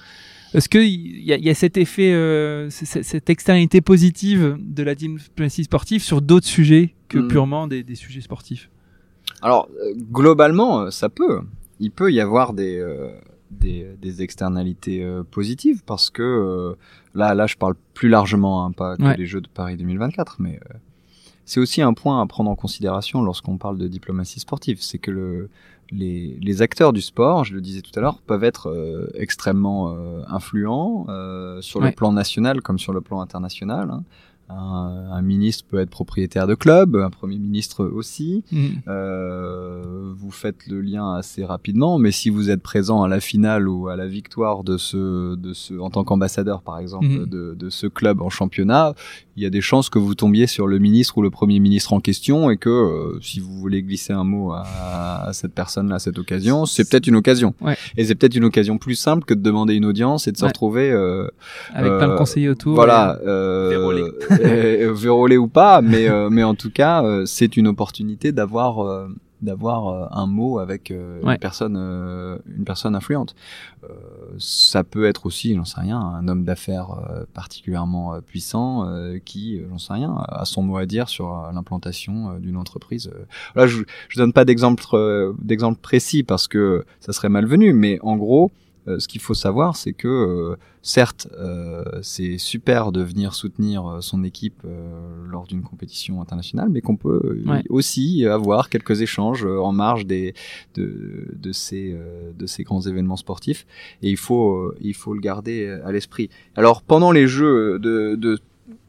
[0.55, 6.03] Est-ce qu'il y, y a cet effet, euh, cette externalité positive de la diplomatie sportive
[6.03, 7.29] sur d'autres sujets que Mm.
[7.29, 8.71] purement des, des sujets sportifs?
[9.43, 11.41] Alors euh, globalement, ça peut,
[11.81, 13.09] il peut y avoir des euh,
[13.51, 16.77] des, des externalités positives parce que
[17.15, 19.17] là là je parle plus largement, hein, pas que Ouais.
[19.17, 20.61] les Jeux de Paris 2024, mais
[21.49, 25.11] c'est aussi un point à prendre en considération lorsqu'on parle de diplomatie sportive, c'est que
[25.11, 25.49] le
[25.91, 29.95] les, les acteurs du sport, je le disais tout à l'heure, peuvent être euh, extrêmement
[29.97, 31.87] euh, influents euh, sur Ouais.
[31.87, 33.91] le plan national comme sur le plan international.
[33.91, 34.03] hein.
[34.51, 38.45] Un, un ministre peut être propriétaire de club, un premier ministre aussi.
[38.51, 38.81] Mhm.
[38.89, 43.69] Euh, vous faites le lien assez rapidement, mais si vous êtes présent à la finale
[43.69, 47.27] ou à la victoire de ce, de ce, en tant qu'ambassadeur par exemple, Mhm.
[47.27, 48.95] de, de ce club en championnat,
[49.37, 51.93] il y a des chances que vous tombiez sur le ministre ou le premier ministre
[51.93, 54.65] en question et que euh, si vous voulez glisser un mot à,
[55.29, 57.55] à cette personne-là à cette occasion, c'est peut-être une occasion.
[57.61, 57.77] Ouais.
[57.97, 60.43] Et c'est peut-être une occasion plus simple que de demander une audience et de se
[60.43, 60.49] Ouais.
[60.49, 61.29] retrouver euh,
[61.75, 62.75] Avec plein de Euh, conseillers autour.
[62.75, 64.83] voilà, euh, Vérolé.
[64.85, 68.81] euh, vérolé ou pas, mais euh, mais en tout cas, euh, c'est une opportunité d'avoir
[68.81, 69.09] euh,
[69.41, 71.35] d'avoir un mot avec euh, Ouais.
[71.35, 73.37] une personne euh, une personne influente.
[73.85, 73.87] Euh,
[74.39, 76.89] ça peut être aussi, j'en sais rien, un homme d'affaires
[77.35, 82.57] particulièrement puissant euh, qui, j'en sais rien, a son mot à dire sur l'implantation d'une
[82.57, 83.11] entreprise.
[83.55, 84.83] Là, je je donne pas d'exemple
[85.41, 88.51] d'exemple précis parce que ça serait malvenu, mais en gros.
[88.89, 93.99] Euh, ce qu'il faut savoir, c'est que euh, certes, euh, c'est super de venir soutenir
[94.01, 94.63] son équipe
[95.29, 97.63] lors d'une compétition internationale, mais qu'on peut Ouais.
[97.69, 100.35] aussi avoir quelques échanges en marge des
[100.75, 101.97] de, de ces
[102.39, 103.67] de ces grands événements sportifs.
[104.03, 106.31] Et il faut il faut le garder à l'esprit.
[106.57, 108.39] Alors pendant les Jeux de de,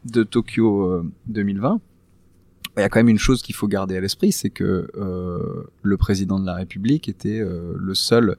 [0.06, 1.82] de Tokyo euh, 2020.
[2.78, 5.64] Il y a quand même une chose qu'il faut garder à l'esprit, c'est que euh,
[5.82, 8.38] le président de la République était euh, le seul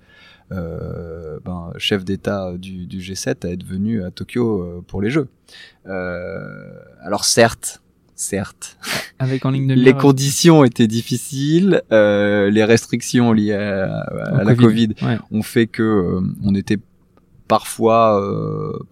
[0.51, 5.29] ben, chef d'État du, du G7 à être venu à Tokyo euh, pour les Jeux.
[5.87, 6.73] Euh,
[7.03, 7.83] alors certes,
[8.15, 8.79] certes,
[9.19, 14.55] Avec en ligne de les mire, conditions étaient difficiles, euh, les restrictions liées à, la
[14.55, 15.19] Covid Covid, ouais.
[15.31, 16.79] ont fait que euh, on était
[17.49, 18.23] parfois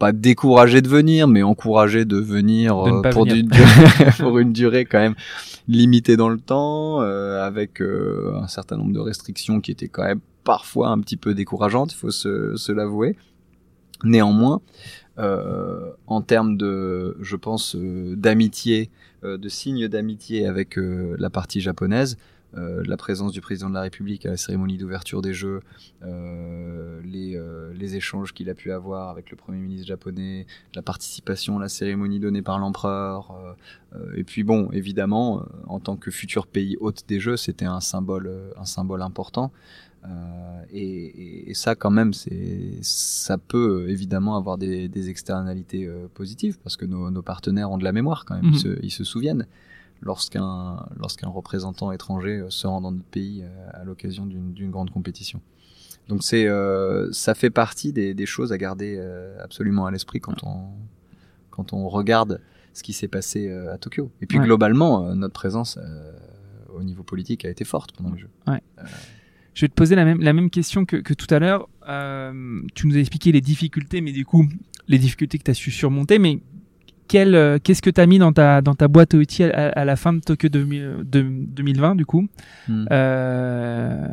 [0.01, 2.77] pas découragé de venir, mais encouragé de venir
[3.13, 3.27] pour,
[4.19, 5.15] pour une durée quand même
[5.69, 10.89] limitée dans le temps, avec un certain nombre de restrictions qui étaient quand même parfois
[10.89, 13.17] un petit peu décourageantes, il faut se, se l'avouer.
[14.05, 14.61] Néanmoins,
[15.19, 18.91] euh, en termes de, je pense, euh, d'amitié,
[19.25, 22.17] euh, de signes d'amitié avec la partie japonaise,
[22.55, 25.61] la présence du président de la République à la cérémonie d'ouverture des Jeux,
[26.03, 27.39] les,
[27.75, 31.69] les, échanges qu'il a pu avoir avec le Premier ministre japonais, la participation à la
[31.69, 33.35] cérémonie donnée par l'empereur,
[34.17, 38.33] et puis bon, évidemment, en tant que futur pays hôte des Jeux, c'était un symbole,
[38.57, 39.53] un symbole important.
[40.05, 45.87] Euh, et, et, ça, quand même, c'est, ça peut euh, évidemment avoir des, des externalités
[45.87, 48.45] euh, positives parce que nos, nos, partenaires ont de la mémoire quand même.
[48.45, 48.59] Ils, mhm.
[48.59, 49.47] se, ils, se, souviennent
[50.01, 55.41] lorsqu'un lorsqu'un représentant étranger se rend dans notre pays à l'occasion d'une grande compétition.
[56.09, 56.47] Donc c'est
[57.11, 59.05] ça fait partie des, des, choses à garder
[59.43, 60.69] absolument à l'esprit quand on
[61.51, 62.41] quand on regarde
[62.75, 64.13] ce qui s'est passé à Tokyo.
[64.21, 65.81] Et puis globalement, notre présence
[66.73, 68.29] au niveau politique a été forte pendant le jeu.
[68.47, 68.63] Ouais.
[69.59, 71.69] Je vais te poser la même, question que, que tout à l'heure.
[71.89, 74.49] Euh, tu nous as expliqué les difficultés, mais du coup,
[74.87, 76.21] les difficultés que tu as su surmonter.
[76.21, 76.39] Mais
[77.15, 79.97] euh, qu'est-ce que tu as mis dans ta, dans ta boîte à outils à, la
[79.97, 80.65] fin de Tokyo de,
[81.05, 82.29] 2020 du coup
[82.69, 82.87] hmm.
[82.91, 84.07] euh,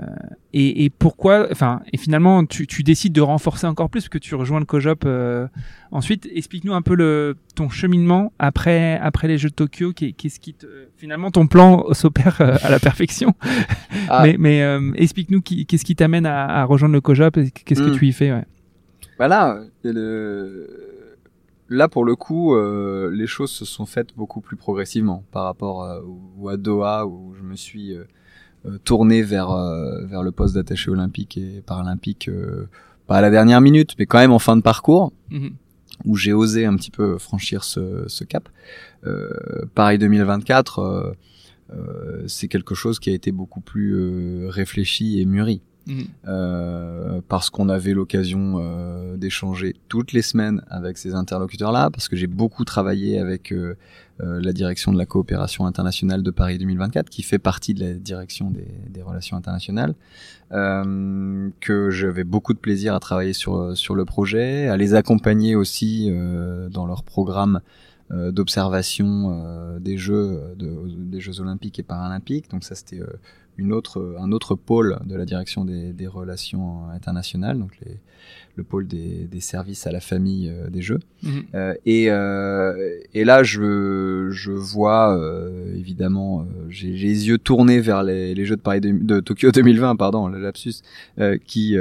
[0.54, 4.18] et, et, pourquoi enfin et finalement tu, tu, décides de renforcer encore plus parce que
[4.18, 5.48] tu rejoins le Cojop euh,
[5.91, 10.54] ensuite explique-nous un peu le ton cheminement après après les Jeux de Tokyo qu'est-ce qui
[10.54, 10.66] te,
[10.98, 13.36] finalement ton plan s'opère à la perfection
[14.10, 14.24] ah.
[14.24, 14.64] mais, mais
[14.96, 17.32] explique-nous qu'est-ce qui t'amène à, à, rejoindre le Cojop
[17.66, 17.98] qu'est-ce que hmm.
[17.98, 18.46] tu y fais ouais.
[19.18, 20.95] voilà le
[21.70, 25.84] là pour le coup, euh, les choses se sont faites beaucoup plus progressivement par rapport
[25.84, 25.99] à,
[26.51, 28.03] à Doha où je me suis euh,
[28.66, 29.49] euh, tourné vers
[30.05, 32.30] vers le poste d'attaché olympique et paralympique
[33.07, 35.13] pas à la dernière minute, mais quand même en fin de parcours.
[35.30, 35.51] Mhm.
[36.03, 38.49] où j'ai osé un petit peu franchir ce, ce cap.
[39.76, 41.16] Paris 2024,
[42.28, 45.61] c'est quelque chose qui a été beaucoup plus réfléchi et mûri.
[45.88, 46.06] Mhm.
[46.28, 52.16] Euh, parce qu'on avait l'occasion euh, d'échanger toutes les semaines avec ces interlocuteurs-là, parce que
[52.16, 53.76] j'ai beaucoup travaillé avec euh,
[54.20, 58.50] la direction de la coopération internationale de Paris 2024, qui fait partie de la direction
[58.50, 59.94] des, relations internationales,
[60.50, 66.10] que j'avais beaucoup de plaisir à travailler sur sur le projet, à les accompagner aussi
[66.72, 67.60] dans leur programme
[68.10, 72.50] d'observation des Jeux, de, des Jeux olympiques et paralympiques.
[72.50, 73.02] Donc ça, c'était
[73.58, 77.99] une autre, un autre pôle de la direction des, des relations internationales, donc les,
[78.56, 80.99] le pôle des, des, services à la famille euh, des jeux.
[81.24, 81.43] Mhm.
[81.56, 88.03] Euh, et, euh, et là, je, je vois euh, évidemment, j'ai les yeux tournés vers
[88.03, 90.76] les, les Jeux de Paris de, Tokyo 2020, pardon, le lapsus,
[91.45, 91.76] qui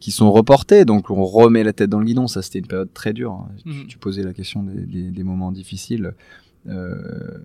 [0.00, 0.84] qui sont reportés.
[0.84, 2.26] Donc on remet la tête dans le guidon.
[2.26, 3.32] Ça, c'était une période très dure.
[3.32, 3.48] Hein.
[3.64, 3.86] Mhm.
[3.88, 6.12] Tu, posais la question des, des, des moments difficiles.
[6.66, 7.38] Euh,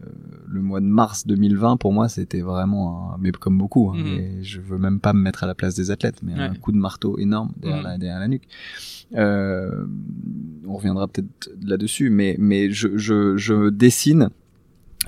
[0.46, 4.44] le mois de mars 2020 pour moi c'était vraiment un, mais comme beaucoup hein, mhm.
[4.44, 6.78] je veux même pas me mettre à la place des athlètes mais un coup de
[6.78, 7.84] marteau énorme derrière, mhm.
[7.86, 8.48] la, derrière la, nuque
[9.16, 9.86] euh,
[10.68, 14.32] on reviendra peut-être là-dessus mais mais je, je, je dessine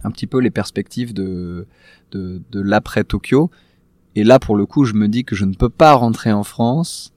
[0.06, 1.68] un petit peu les perspectives de
[2.12, 3.52] de, de l'après Tokyo
[4.16, 6.46] et là pour le coup je me dis que je ne peux pas rentrer en
[6.46, 7.14] France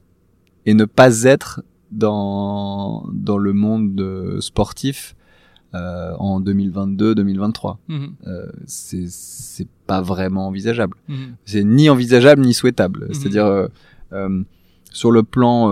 [0.65, 5.15] et ne pas être dans dans le monde sportif
[5.73, 7.77] euh, en 2022-2023.
[7.87, 8.13] Mhm.
[8.27, 10.97] Euh, c'est pas vraiment envisageable.
[11.07, 11.35] Mhm.
[11.45, 13.05] C'est ni envisageable ni souhaitable.
[13.07, 13.13] Mhm.
[13.13, 13.67] C'est-à-dire euh,
[14.11, 14.43] euh,
[14.91, 15.69] sur le plan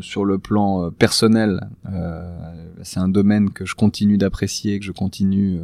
[0.00, 1.68] sur le plan personnel,
[2.82, 5.60] c'est un domaine que je continue d'apprécier, que je continue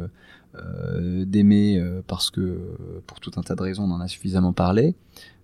[1.25, 2.59] d'aimer parce que
[3.07, 4.93] pour tout un tas de raisons, on en a suffisamment parlé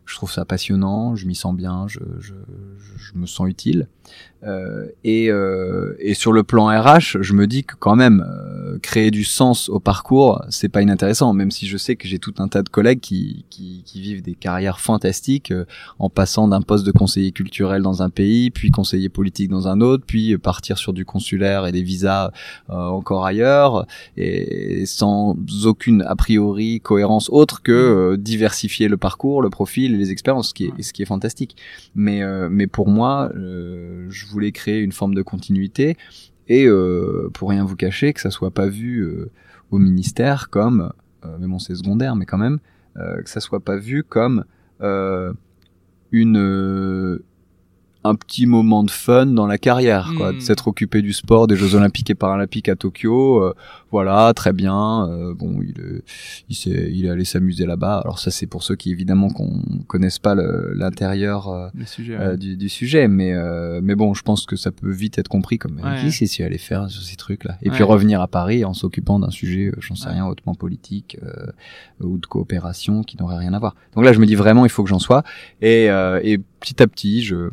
[0.10, 2.34] je trouve ça passionnant, je m'y sens bien, je, je,
[2.98, 3.88] je, me sens utile.
[4.44, 8.80] Euh, et, euh, et, sur le plan RH, je me dis que quand même euh,
[8.80, 11.34] créer du sens au parcours, c'est pas inintéressant.
[11.34, 14.22] Même si je sais que j'ai tout un tas de collègues qui, qui, qui vivent
[14.22, 15.66] des carrières fantastiques euh,
[16.00, 19.82] en passant d'un poste de conseiller culturel dans un pays, puis conseiller politique dans un
[19.82, 22.32] autre, puis partir sur du consulaire et des visas
[22.70, 23.86] euh, encore ailleurs,
[24.18, 25.36] et sans
[25.66, 30.66] aucune a priori cohérence autre que diversifier le parcours, le profil les expériences, ce qui
[30.66, 31.56] est, ce qui est fantastique.
[31.96, 35.98] Mais, euh, mais pour moi, euh, je voulais créer une forme de continuité
[36.48, 39.08] et euh, pour rien vous cacher, que ça soit pas vu
[39.72, 40.92] au ministère comme,
[41.40, 42.60] mais bon c'est secondaire, mais quand même,
[42.96, 44.46] que ça soit pas vu comme
[46.12, 47.20] une
[48.06, 50.42] un petit moment de fun dans la carrière, quoi, de Mm.
[50.42, 53.44] s'être occupé du sport, des Jeux Olympiques et Paralympiques à Tokyo.
[53.44, 53.54] euh,
[53.92, 55.08] voilà, très bien.
[55.10, 56.04] euh, bon, il est,
[56.48, 57.98] il s'est, il est allé s'amuser là-bas.
[58.00, 61.68] Alors ça, c'est pour ceux qui évidemment qu'on connaissent pas l'intérieur euh,
[62.10, 65.28] euh, du, du sujet, mais euh, mais bon, je pense que ça peut vite être
[65.28, 65.96] compris comme Ouais.
[66.02, 67.76] qui c'est si aller faire sur ces trucs-là, et Ouais.
[67.76, 71.52] puis revenir à Paris en s'occupant d'un sujet, j'en sais rien, hautement politique euh,
[72.02, 73.76] ou de coopération qui n'aurait rien à voir.
[73.96, 75.24] Donc là, je me dis vraiment, il faut que j'en sois,
[75.62, 77.50] et euh, et petit à petit, je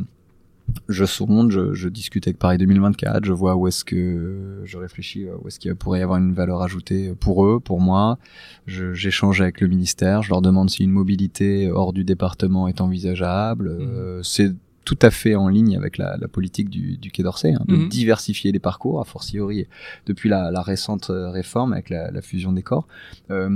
[0.88, 5.26] je sonde, je, je discute avec Paris 2024, je vois où est-ce que je réfléchis,
[5.26, 8.18] euh, où est-ce qu'il pourrait y avoir une valeur ajoutée pour eux, pour moi.
[8.66, 13.68] J'échange avec le ministère, je leur demande si une mobilité hors du département est envisageable.
[13.68, 14.52] Euh, C'est
[14.86, 17.76] tout à fait en ligne avec la, la politique du, du Quai d'Orsay, hein, de
[17.76, 17.88] Mhm.
[17.88, 19.66] diversifier les parcours, a fortiori
[20.06, 22.86] depuis la, la récente euh, réforme avec la, la fusion des corps.
[23.32, 23.48] Euh,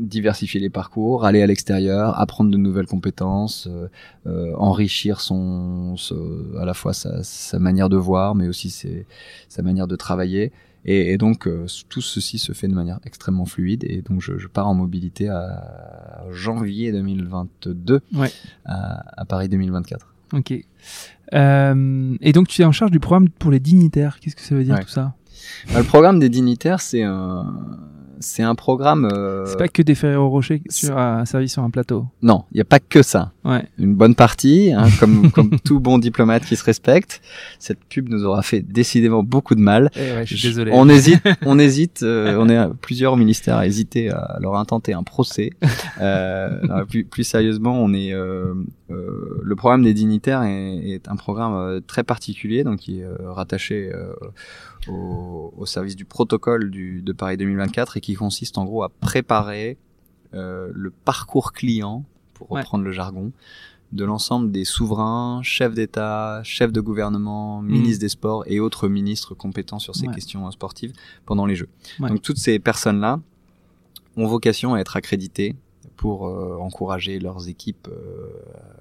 [0.00, 3.88] diversifier les parcours, aller à l'extérieur, apprendre de nouvelles compétences, euh,
[4.26, 9.06] euh, enrichir son, ce- à la fois sa, sa manière de voir, mais aussi ses,
[9.48, 10.50] sa manière de travailler.
[10.86, 13.84] Et, et donc euh, tout ceci se fait de manière extrêmement fluide.
[13.86, 18.30] Et donc je, je pars en mobilité à janvier 2022 Ouais.
[18.64, 20.06] à, à Paris 2024.
[20.32, 20.54] Ok.
[21.34, 24.18] Euh, et donc tu es en charge du programme pour les dignitaires.
[24.20, 24.82] Qu'est-ce que ça veut dire Ouais.
[24.82, 25.14] tout ça?
[25.72, 27.46] Bah, le programme des dignitaires, c'est un,
[28.20, 29.08] c'est un programme.
[29.12, 32.06] euh, C'est pas que des Ferrero Rocher sur un service sur un plateau?
[32.22, 33.32] Non, il n'y a pas que ça.
[33.44, 33.64] Ouais.
[33.78, 37.22] Une bonne partie, hein, comme, comme tout bon diplomate qui se respecte.
[37.58, 39.90] Cette pub nous aura fait décidément beaucoup de mal.
[39.96, 40.72] Eh ouais, je suis désolé.
[40.74, 44.92] On hésite, on hésite, euh, on est à- plusieurs ministères à hésiter à leur intenter
[44.92, 45.50] un procès.
[46.00, 48.52] Euh, non, plus, plus sérieusement, on est euh,
[48.90, 53.04] euh, le programme des dignitaires est, est un programme euh, très particulier, donc qui est
[53.04, 54.12] euh, rattaché euh,
[54.88, 58.88] au, au service du protocole du, de Paris 2024 et qui consiste en gros à
[58.88, 59.78] préparer
[60.34, 62.04] euh, le parcours client,
[62.40, 62.60] pour Ouais.
[62.62, 63.32] reprendre le jargon,
[63.92, 69.34] de l'ensemble des souverains, chefs d'État, chefs de gouvernement, ministres des Sports et autres ministres
[69.34, 70.14] compétents sur ces Ouais.
[70.14, 70.92] questions euh, sportives
[71.26, 71.68] pendant les Jeux.
[71.98, 72.08] Ouais.
[72.08, 73.20] Donc toutes ces personnes-là
[74.16, 75.54] ont vocation à être accréditées
[76.00, 78.30] pour euh, encourager leurs équipes euh,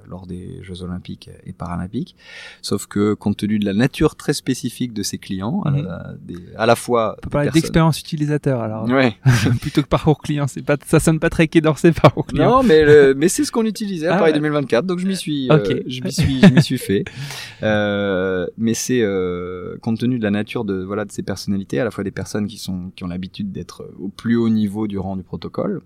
[0.08, 2.16] lors des Jeux Olympiques et Paralympiques.
[2.62, 6.38] Sauf que compte tenu de la nature très spécifique de ces clients, à, la, des-
[6.56, 8.86] à la fois On peut parler d'expérience utilisateur alors.
[8.88, 9.18] Ouais.
[9.60, 10.48] Plutôt que parcours client.
[10.48, 12.50] C'est pas, ça sonne pas très quai d'Orsay parcours client.
[12.50, 14.38] Non, mais le- mais c'est ce qu'on utilisait à Ah Paris ouais.
[14.38, 15.76] 2024, donc je m'y suis, euh, Ok.
[15.88, 17.04] je m'y suis, je m'y suis fait.
[17.62, 21.84] Euh, mais c'est euh, compte tenu de la nature de voilà de ces personnalités, à
[21.84, 24.98] la fois des personnes qui sont qui ont l'habitude d'être au plus haut niveau du
[24.98, 25.82] rang du protocole.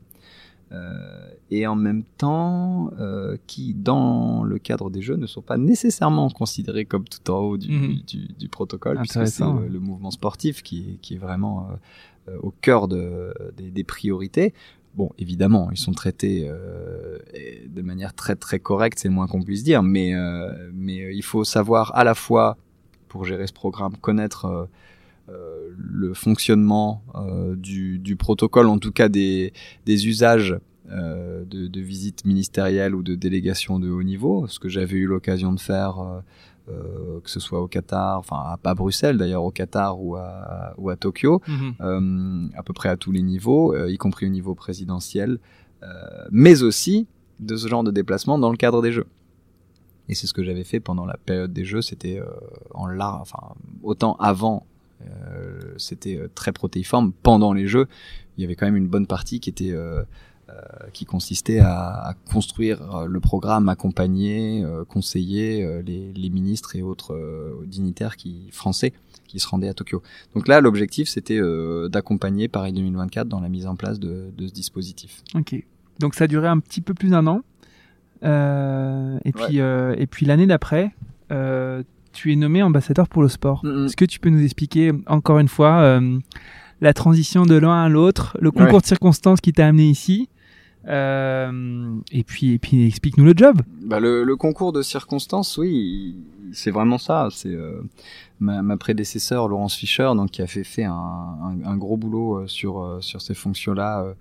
[0.74, 5.58] Euh, et en même temps, euh, qui, dans le cadre des jeux, ne sont pas
[5.58, 7.96] nécessairement considérés comme tout en haut du, Mhm.
[8.08, 11.68] du, du protocole, puisque c'est le, le mouvement sportif qui, est- qui est vraiment
[12.30, 14.54] euh, au cœur de, des, des priorités.
[14.96, 17.18] Bon, évidemment, ils sont traités euh,
[17.68, 21.24] de manière très très correcte, c'est le moins qu'on puisse dire, mais euh, mais il
[21.24, 22.58] faut savoir à la fois
[23.10, 24.68] pour gérer ce programme connaître
[25.28, 29.54] le fonctionnement euh, du, du protocole, en tout cas des,
[29.86, 30.58] des usages
[30.92, 35.06] euh, de, de visites ministérielles ou de délégations de haut niveau, ce que j'avais eu
[35.08, 36.20] l'occasion de faire, euh,
[36.70, 40.74] euh, que ce soit au Qatar, enfin à, à Bruxelles d'ailleurs, au Qatar ou à,
[40.78, 41.74] ou à Tokyo, Mhm.
[41.82, 45.40] euh, à peu près à tous les niveaux, euh, y compris au niveau présidentiel,
[45.84, 45.88] euh,
[46.32, 47.08] mais aussi
[47.40, 49.08] de ce genre de déplacement dans le cadre des Jeux.
[50.10, 52.26] Et c'est ce que j'avais fait pendant la période des Jeux, c'était euh,
[52.74, 54.73] en large, enfin autant avant, euh,
[55.78, 57.14] c'était euh, très protéiforme.
[57.24, 57.88] Pendant les Jeux,
[58.38, 60.04] il y avait quand même une bonne partie qui était euh,
[60.50, 60.54] euh,
[60.92, 66.76] qui consistait à, à construire euh, le programme, accompagner, euh, conseiller euh, les, les ministres
[66.76, 68.94] et autres euh, dignitaires qui français
[69.28, 70.04] qui se rendaient à Tokyo.
[70.36, 74.48] Donc là, l'objectif, c'était euh, d'accompagner Paris 2024 dans la mise en place de, de
[74.48, 75.24] ce dispositif.
[75.34, 75.56] Ok.
[76.00, 77.42] Donc ça a duré un petit peu plus d'un an.
[78.24, 80.94] Euh, et puis, euh, et puis l'année d'après,
[81.32, 81.84] euh,
[82.14, 83.60] tu es nommé ambassadeur pour le sport.
[83.66, 83.86] Mhm.
[83.88, 86.20] Est-ce que tu peux nous expliquer encore une fois euh,
[86.82, 88.82] la transition de l'un à l'autre, le concours Ouais.
[88.82, 90.30] de circonstances qui t'a amené ici
[90.88, 93.62] euh, et puis, et puis explique-nous le job.
[93.86, 96.16] Bah, le, le concours de circonstances, oui,
[96.52, 97.30] c'est vraiment ça.
[97.32, 97.82] C'est euh,
[98.40, 102.48] ma, ma prédécesseur Laurence Fischer, donc qui a fait, fait un, un, un gros boulot
[102.48, 104.14] sur sur ces fonctions-là, euh,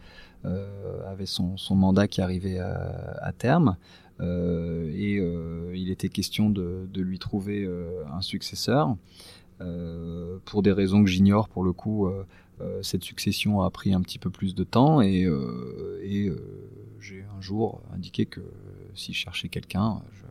[0.45, 3.77] euh, avait son, son mandat qui arrivait à, à terme.
[4.23, 8.97] Euh, et euh, il était question de, de lui trouver euh, un successeur.
[10.45, 12.09] Pour des raisons que j'ignore pour le coup,
[12.81, 15.29] cette succession a pris un petit peu plus de temps et,
[16.03, 16.33] et
[17.01, 18.41] j'ai un jour indiqué que
[18.97, 20.23] si je cherchais quelqu'un, je,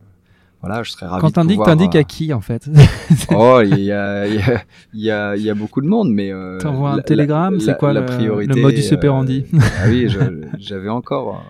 [0.59, 2.69] voilà, je serais ravi Quand t'indiques, t'indiques à qui en fait?
[3.33, 4.63] Oh, il y a, il y, a,
[4.93, 7.55] il y, a, il y a beaucoup de monde, mais euh, T'envoies un la- télégramme,
[7.55, 11.41] la- c'est quoi la le- priorité, le modus euh, operandi Ah oui, je- j'avais encore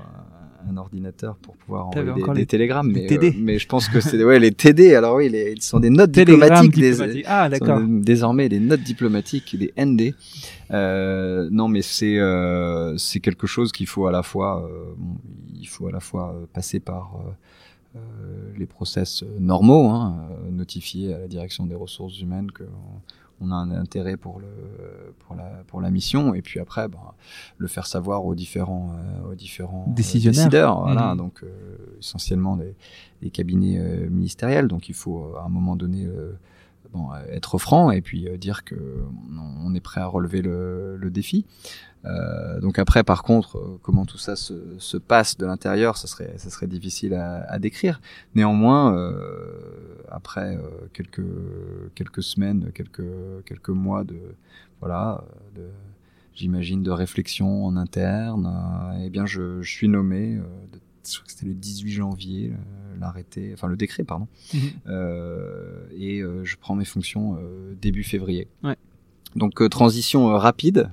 [0.70, 3.28] un ordinateur pour pouvoir envoyer des, des les- télégrammes, les mais, TD.
[3.30, 4.96] euh, mais je pense que c'est ouais les TD.
[4.96, 7.24] Alors oui, les, ils sont des notes Télégramme diplomatiques, des-.
[7.28, 7.80] Ah, d'accord.
[7.88, 10.14] désormais des notes diplomatiques, des ND.
[10.72, 15.16] Euh, non, mais c'est euh, c'est quelque chose qu'il faut à la fois, bon,
[15.60, 17.20] il faut à la fois passer par
[18.58, 20.16] les process normaux, hein,
[20.50, 23.02] notifier à la direction des ressources humaines que on
[23.50, 24.48] a un intérêt pour le
[25.20, 26.36] pour la pour la mission.
[26.36, 27.00] Et puis après ben,
[27.58, 30.82] le faire savoir aux différents euh, aux différents euh, décideurs.
[30.82, 31.18] Voilà Mhm.
[31.18, 32.76] donc euh, essentiellement les,
[33.24, 33.80] les cabinets
[34.10, 34.68] ministériels.
[34.68, 36.08] Donc il faut à un moment donné
[36.96, 38.76] euh, être franc et puis euh, dire que
[39.64, 41.46] on est prêt à relever le, défi.
[42.06, 46.34] Euh, donc après, par contre, comment tout ça se, se passe de l'intérieur, ça serait,
[46.38, 48.02] ça serait difficile à, décrire.
[48.36, 49.14] Néanmoins,
[50.10, 50.58] après
[50.94, 51.24] quelques
[51.96, 53.04] quelques semaines, quelques
[53.46, 54.20] quelques mois de
[54.80, 55.24] voilà,
[56.34, 58.52] j'imagine de réflexion en interne,
[59.04, 60.36] eh bien, je, je suis nommé.
[60.36, 64.28] de- je crois que c'était le 18 janvier, euh, l'arrêté, enfin le décret, pardon.
[64.54, 64.60] Mhm.
[64.88, 67.38] Euh, et euh, je prends mes fonctions
[67.82, 68.48] début février.
[68.64, 68.76] Ouais.
[69.36, 70.90] Donc transition rapide.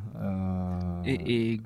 [1.07, 1.61] Et, et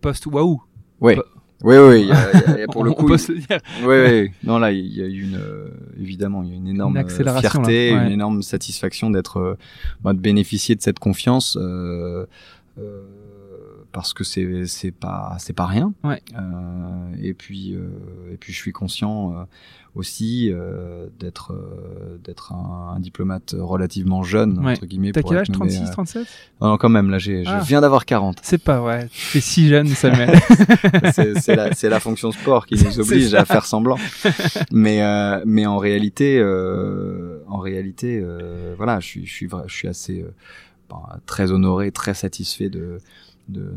[0.00, 0.60] post waouh.
[1.00, 1.18] ouais.
[1.62, 3.04] Oui, oui, y a- y a- pour le On coup.
[3.06, 3.58] peut se le dire.
[3.82, 4.30] Oui, oui.
[4.44, 7.06] Non, là, il y a eu une, euh, évidemment, il y a une énorme Une
[7.06, 7.96] fierté, là.
[7.98, 8.06] Ouais.
[8.06, 9.58] une énorme satisfaction d'être, euh,
[10.00, 12.24] bah, de bénéficier de cette confiance, euh,
[13.92, 15.92] parce que c'est, c'est pas, c'est pas rien.
[16.04, 16.22] Ouais.
[16.38, 17.88] Euh, et puis, euh,
[18.32, 19.44] et puis, je suis conscient euh,
[19.96, 24.72] aussi euh, d'être, euh, d'être un, un diplomate relativement jeune Ouais.
[24.72, 25.10] entre guillemets.
[25.12, 26.26] T'as quel âge nommé, 36, euh, 37
[26.60, 27.60] Non, quand même, là, j'ai, Ah.
[27.62, 28.38] je viens d'avoir 40.
[28.42, 29.08] C'est pas vrai.
[29.10, 30.38] Fais si jeune, Samuel.
[31.12, 33.96] c'est c'est la, c'est la fonction sport qui nous oblige à faire semblant.
[34.70, 39.74] Mais euh, mais en réalité, euh, en réalité, euh, voilà, je suis je suis je
[39.74, 40.32] suis assez euh,
[40.88, 42.98] ben, très honoré, très satisfait de
[43.50, 43.72] de,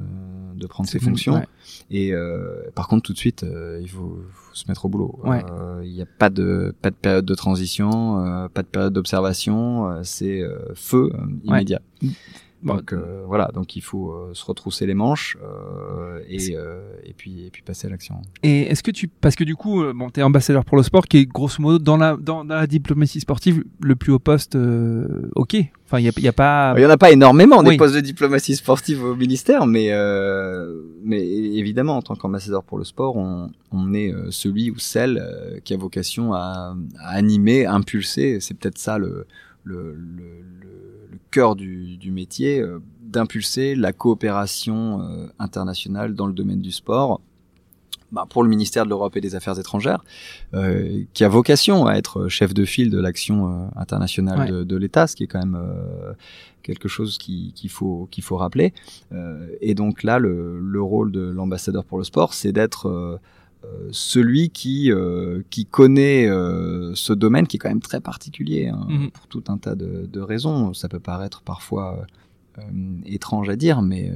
[0.55, 1.35] de prendre ces fonctions.
[1.35, 1.47] Ouais.
[1.91, 5.19] Et euh, par contre, tout de suite, euh, il faut, faut se mettre au boulot.
[5.23, 5.43] Ouais.
[5.51, 9.99] Euh, Il n'y a pas de pas de période de transition, pas de période d'observation.
[10.03, 10.41] c'est
[10.75, 11.11] feu
[11.43, 11.81] immédiat.
[12.01, 12.09] Bon,
[12.65, 17.13] Donc euh, voilà, donc il faut euh, se retrousser les manches euh, et, euh, et
[17.13, 18.21] puis et puis passer à l'action.
[18.41, 21.05] Et est-ce que tu, parce que du coup, euh, bon, t'es ambassadeur pour le sport,
[21.07, 24.55] qui est grosso modo dans la dans, dans la diplomatie sportive le plus haut poste.
[24.55, 25.57] euh, ok.
[25.85, 26.73] Enfin, il y a, y a pas.
[26.77, 27.77] Il y en a pas énormément des Oui.
[27.77, 32.83] postes de diplomatie sportive au ministère, mais euh, mais évidemment en tant qu'ambassadeur pour le
[32.83, 35.21] sport, on, on est celui ou celle
[35.65, 38.39] qui a vocation à, à animer, impulser.
[38.39, 39.27] C'est peut-être ça le
[39.65, 40.23] le, le,
[40.61, 46.61] le, le cœur du, du métier, euh, d'impulser la coopération euh, internationale dans le domaine
[46.61, 47.21] du sport.
[48.11, 50.03] Bah, pour le ministère de l'Europe et des Affaires étrangères,
[50.53, 54.51] euh, qui a vocation à être chef de file de l'action internationale Ouais.
[54.51, 55.57] de, de l'État, ce qui est quand même
[56.61, 58.71] quelque chose qui- qu'il faut qu'il faut rappeler.
[59.61, 63.19] Et donc là, le, le rôle de l'ambassadeur pour le sport, c'est d'être
[63.91, 68.85] celui qui euh, qui connaît euh, ce domaine qui est quand même très particulier hein,
[68.89, 69.11] Mhm.
[69.11, 70.73] pour tout un tas de, de raisons.
[70.73, 72.05] Ça peut paraître parfois euh, euh,
[73.05, 74.13] étrange à dire, mais euh,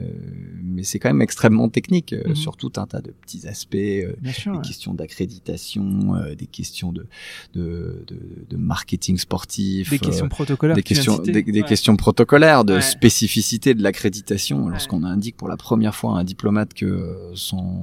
[0.63, 2.35] mais c'est quand même extrêmement technique euh, Mhm.
[2.35, 3.75] sur tout un tas de petits aspects.
[3.75, 4.51] euh, Bien sûr.
[4.53, 4.63] des ouais.
[4.63, 7.07] questions d'accréditation, euh, des questions de,
[7.55, 10.75] de, marketing sportif, Des questions euh, protocolaires.
[10.75, 11.67] des questions, des, des Ouais.
[11.67, 12.81] questions protocolaires, de Ouais.
[12.81, 14.67] spécificité de l'accréditation.
[14.69, 17.79] Lorsqu'on indique pour la première fois à un diplomate que son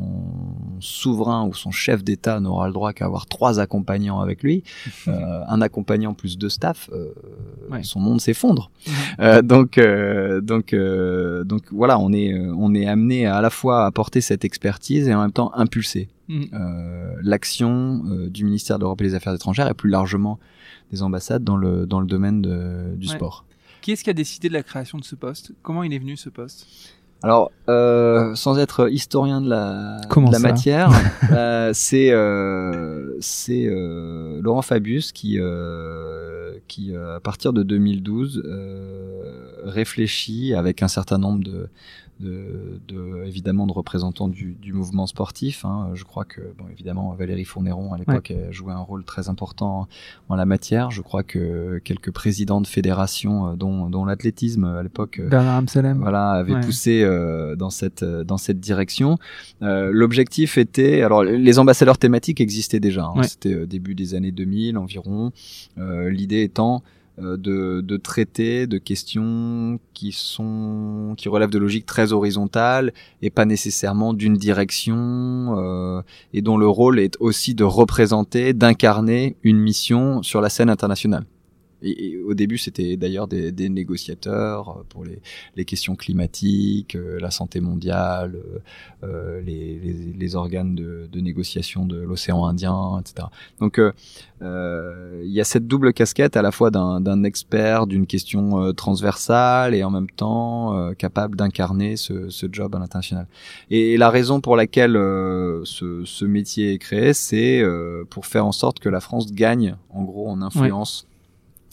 [0.81, 4.63] souverain ou son chef d'État n'aura le droit qu'à avoir trois accompagnants avec lui,
[5.09, 7.13] euh, un accompagnant plus deux staff, euh,
[7.83, 8.71] son monde s'effondre.
[9.21, 13.41] Euh, donc, euh, donc, euh, donc voilà, on est, euh, on est amené à, à
[13.43, 16.47] la fois à apporter cette expertise et en même temps impulser Mhm.
[16.55, 20.39] euh, l'action du ministère de l'Europe et des Affaires étrangères et plus largement
[20.91, 23.15] des ambassades dans le dans le domaine de- du Ouais.
[23.15, 23.45] sport.
[23.83, 25.53] Qui est-ce qui a décidé de la création de ce poste?
[25.63, 26.67] Comment il est venu ce poste?
[27.25, 30.91] Alors, euh, sans être historien de la, de la matière,
[31.33, 38.43] euh, c'est euh, c'est euh, Laurent Fabius qui euh, qui euh, à partir de 2012
[38.45, 39.23] euh,
[39.65, 41.69] réfléchit avec un certain nombre de
[42.21, 45.65] de, de évidemment de représentants du, du mouvement sportif.
[45.65, 45.91] Hein.
[45.95, 49.89] Je crois que bon évidemment Valérie Fournéron à l'époque a joué un rôle très important
[50.29, 50.91] en la matière.
[50.91, 55.57] Je crois que quelques présidents de fédérations, euh, dont, dont l'athlétisme à l'époque, euh, Bernard
[55.57, 55.99] Amselem.
[55.99, 56.61] voilà, avait Ouais.
[56.61, 59.19] poussé euh, dans cette euh, dans cette direction.
[59.63, 63.07] Euh, L'objectif était, alors les ambassadeurs thématiques existaient déjà.
[63.07, 63.13] hein.
[63.17, 63.25] Ouais.
[63.29, 65.33] C'était euh, début des années 2000 environ.
[65.79, 66.83] Euh, L'idée étant
[67.19, 72.93] de, de traiter de questions qui sont qui relèvent de logiques très horizontales
[73.23, 76.03] et pas nécessairement d'une direction euh,
[76.33, 81.25] et dont le rôle est aussi de représenter, d'incarner une mission sur la scène internationale.
[81.85, 85.21] Et, au début, c'était d'ailleurs des, des, négociateurs pour les,
[85.57, 88.37] les questions climatiques, la santé mondiale,
[89.03, 93.29] les, les, les, organes de, de négociation de l'océan Indien, etc.
[93.61, 93.81] Donc,
[94.41, 99.85] il y a cette double casquette à la fois d'un expert d'une question transversale et
[99.85, 103.27] en même temps capable d'incarner ce, ce, job à l'international.
[103.71, 107.63] Et la raison pour laquelle ce, ce métier est créé, c'est
[108.11, 111.07] pour faire en sorte que la France gagne en gros en influence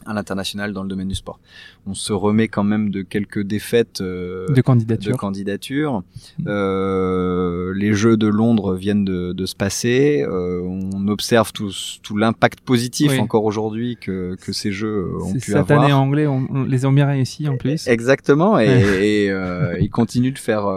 [0.05, 1.39] à l'international dans le domaine du sport.
[1.87, 5.11] On se remet quand même de quelques défaites euh, de candidature.
[5.11, 6.03] De candidature.
[6.39, 6.43] Mm.
[6.47, 10.23] Euh, les Jeux de Londres viennent de, de se passer.
[10.27, 11.71] Euh, on observe tout,
[12.03, 15.67] tout l'impact positif encore aujourd'hui que, que ces Jeux ont pu cette avoir.
[15.67, 17.87] Cette année anglais, on, les a bien réussi en plus.
[17.87, 19.33] Exactement, et, et
[19.79, 20.67] ils continuent de faire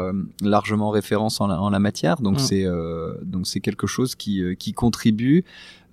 [0.42, 2.20] largement référence en la, en la matière.
[2.20, 2.66] Donc c'est
[3.22, 5.44] donc c'est quelque chose qui qui contribue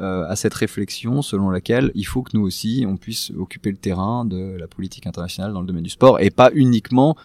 [0.02, 4.26] à cette réflexion selon laquelle il faut que nous aussi on puisse occuper le terrain
[4.26, 7.16] de la politique internationale dans le domaine du sport et pas uniquement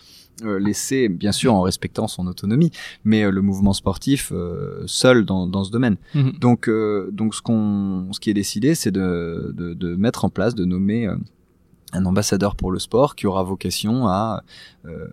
[0.45, 2.71] euh, laisser, bien sûr en respectant son autonomie,
[3.05, 5.97] mais euh, le mouvement sportif euh, seul dans, dans ce domaine.
[6.15, 6.33] Mhm.
[6.39, 6.71] Donc,
[7.11, 10.67] donc ce qu'on, ce qui est décidé, c'est de, de, de, mettre en place, de
[10.67, 11.09] nommer
[11.97, 14.43] un ambassadeur pour le sport qui aura vocation à
[14.85, 15.09] euh,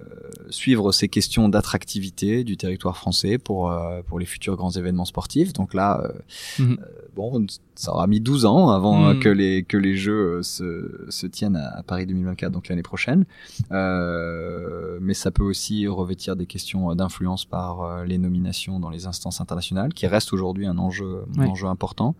[0.49, 5.53] suivre ces questions d'attractivité du territoire français pour euh, pour les futurs grands événements sportifs.
[5.53, 6.77] Donc là, euh, mhm.
[7.15, 9.19] bon, ça aura mis 12 ans avant mhm.
[9.19, 13.25] que les que les Jeux se, se tiennent à, Paris 2024, donc l'année prochaine.
[13.71, 19.93] mais ça peut aussi revêtir des questions d'influence par les nominations dans les instances internationales,
[19.93, 22.15] qui reste aujourd'hui un enjeu un enjeu important.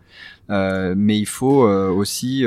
[0.50, 2.44] mais il faut aussi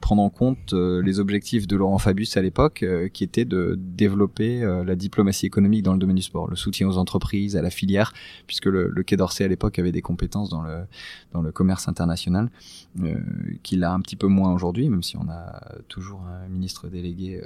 [0.00, 4.62] prendre en compte les objectifs de Laurent Fabius à l'époque, euh, qui était de développer
[4.62, 7.70] euh, la diplomatie économique dans le domaine du sport, le soutien aux entreprises, à la
[7.70, 8.12] filière,
[8.46, 10.84] puisque le, le Quai d'Orsay à l'époque avait des compétences dans le
[11.32, 13.14] dans le commerce international, euh,
[13.62, 17.42] qu'il a un petit peu moins aujourd'hui, même si on a toujours un ministre délégué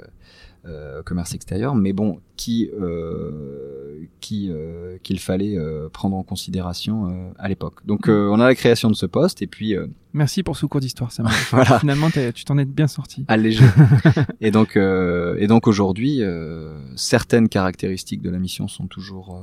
[0.65, 7.07] euh, commerce extérieur, mais bon, qui euh, qui euh, qu'il fallait euh, prendre en considération
[7.07, 7.85] euh, à l'époque.
[7.85, 9.75] Donc on a la création de ce poste et puis
[10.13, 11.79] merci pour ce cours d'histoire, ça voilà.
[11.79, 13.25] Finalement, tu t'en es bien sorti.
[13.27, 13.63] Allégé.
[14.41, 16.21] et donc et donc aujourd'hui,
[16.95, 19.41] certaines caractéristiques de la mission sont toujours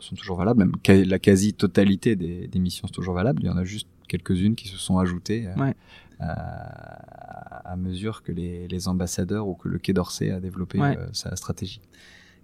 [0.00, 0.60] sont toujours valables.
[0.60, 3.42] Même la quasi totalité des, des missions sont toujours valables.
[3.42, 5.48] Il y en a juste quelques-unes qui se sont ajoutées.
[5.56, 5.74] Ouais
[6.20, 11.34] à, mesure que les, les, ambassadeurs ou que le Quai d'Orsay a développé euh, sa
[11.36, 11.80] stratégie.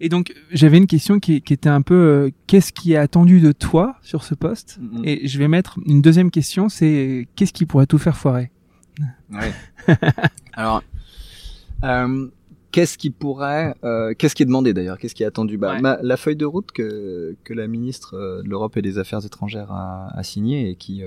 [0.01, 3.41] Et donc, j'avais une question qui, qui, était un peu euh, qu'est-ce qui est attendu
[3.41, 5.01] de toi sur ce poste mm-hmm.
[5.05, 8.51] Et je vais mettre une deuxième question c'est qu'est-ce qui pourrait tout faire foirer?
[9.31, 9.53] Ouais.
[10.53, 10.83] Alors,
[11.85, 12.29] euh,
[12.77, 14.99] qu'est-ce qui pourrait, euh, qu'est-ce qui est demandé d'ailleurs?
[14.99, 15.57] Qu'est-ce qui est attendu?
[15.57, 19.73] Bah, La feuille de route que, que la ministre de l'Europe et des Affaires étrangères
[19.73, 21.03] a, a signée et qui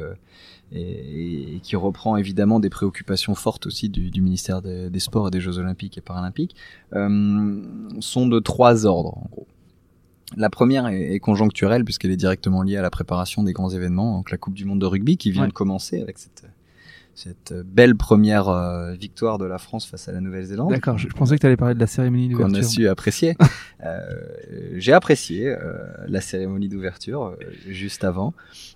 [0.71, 5.31] et, qui reprend évidemment des préoccupations fortes aussi du, du ministère des, des, Sports et
[5.31, 6.55] des Jeux Olympiques et Paralympiques,
[6.93, 7.61] euh,
[7.99, 9.47] sont de trois ordres en gros.
[10.37, 14.17] La première est, est conjoncturelle puisqu'elle est directement liée à la préparation des grands événements,
[14.17, 16.45] donc la Coupe du Monde de rugby qui vient de commencer avec cette
[17.19, 20.69] cette belle première euh, victoire de la France face à la Nouvelle-Zélande.
[20.69, 22.55] D'accord, je, pensais que tu allais parler de la cérémonie d'ouverture.
[22.55, 23.35] Qu'on a su apprécier.
[23.83, 23.99] euh,
[24.75, 27.35] J'ai apprécié euh, la cérémonie d'ouverture
[27.67, 28.33] juste avant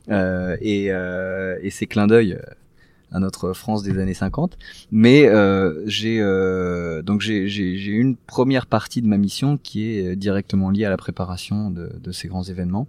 [0.10, 2.38] et, et ces clins d'œil
[3.14, 4.58] à notre France des années 50.
[4.92, 5.30] Mais
[5.86, 6.20] j'ai
[7.06, 11.72] donc j'ai une première partie de ma mission qui est directement liée à la préparation
[11.72, 12.88] de, de ces grands événements.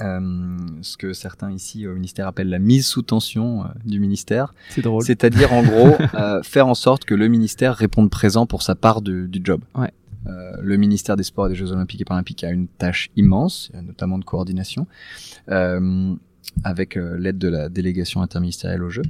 [0.00, 4.54] Euh, ce que certains ici au ministère appellent la mise sous tension euh, du ministère.
[4.68, 5.02] C'est drôle.
[5.02, 9.00] C'est-à-dire en gros euh, faire en sorte que le ministère réponde présent pour sa part
[9.00, 9.62] du, du job.
[9.74, 9.92] Ouais.
[10.60, 14.18] le ministère des Sports et des Jeux Olympiques et Paralympiques a une tâche immense, notamment
[14.18, 14.86] de coordination,
[16.64, 19.04] avec l'aide de la délégation interministérielle aux Jeux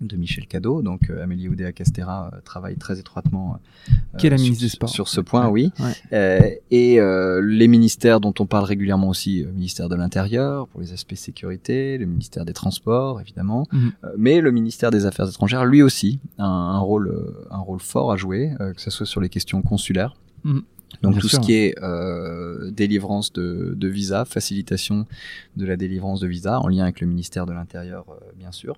[0.00, 0.82] de Michel Cadeau.
[0.82, 4.68] Donc euh, Amélie Oudéa Castera euh, travaille très étroitement euh, Qui est la ministre des
[4.68, 4.88] Sports.
[4.88, 5.72] sur ce point, oui.
[6.12, 11.14] et les ministères dont on parle régulièrement aussi, le ministère de l'Intérieur pour les aspects
[11.14, 13.92] sécurité, le ministère des Transports évidemment, mhm.
[14.16, 18.16] mais le ministère des Affaires étrangères lui aussi a un, rôle un rôle fort à
[18.16, 20.16] jouer, que ce soit sur les questions consulaires.
[20.44, 20.62] Mhm.
[21.02, 25.06] Donc tout ce qui est euh, délivrance de, de visa, facilitation
[25.56, 28.06] de la délivrance de visa en lien avec le ministère de l'Intérieur,
[28.38, 28.76] bien sûr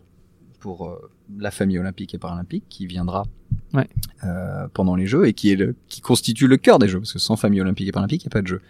[0.67, 3.25] pour euh, la famille olympique et paralympique qui viendra
[3.73, 3.89] ouais.
[4.25, 7.13] euh, pendant les Jeux et qui est le, qui constitue le cœur des Jeux parce
[7.13, 8.61] que sans famille olympique et paralympique il n'y a pas de Jeux.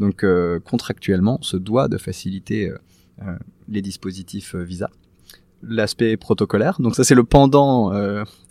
[0.00, 2.72] Donc euh, contractuellement, on se doit de faciliter
[3.22, 3.36] euh,
[3.68, 4.90] les dispositifs visa.
[5.62, 7.92] L'aspect protocolaire, donc ça c'est le pendant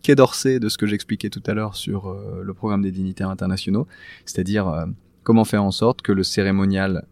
[0.02, 3.86] quai d'Orsay de ce que j'expliquais tout à l'heure sur le programme des dignitaires internationaux,
[4.26, 4.88] c'est-à-dire
[5.24, 7.06] comment faire en sorte que le cérémonial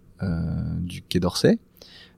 [0.82, 1.60] du quai d'Orsay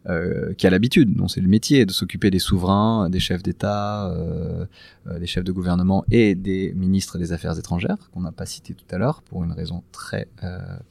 [0.09, 4.09] euh, qui a l'habitude, dont c'est le métier, de s'occuper des souverains, des chefs d'État,
[4.09, 4.65] euh,
[5.07, 8.73] euh, des chefs de gouvernement et des ministres des Affaires étrangères, qu'on n'a pas cité
[8.73, 10.27] tout à l'heure pour une raison très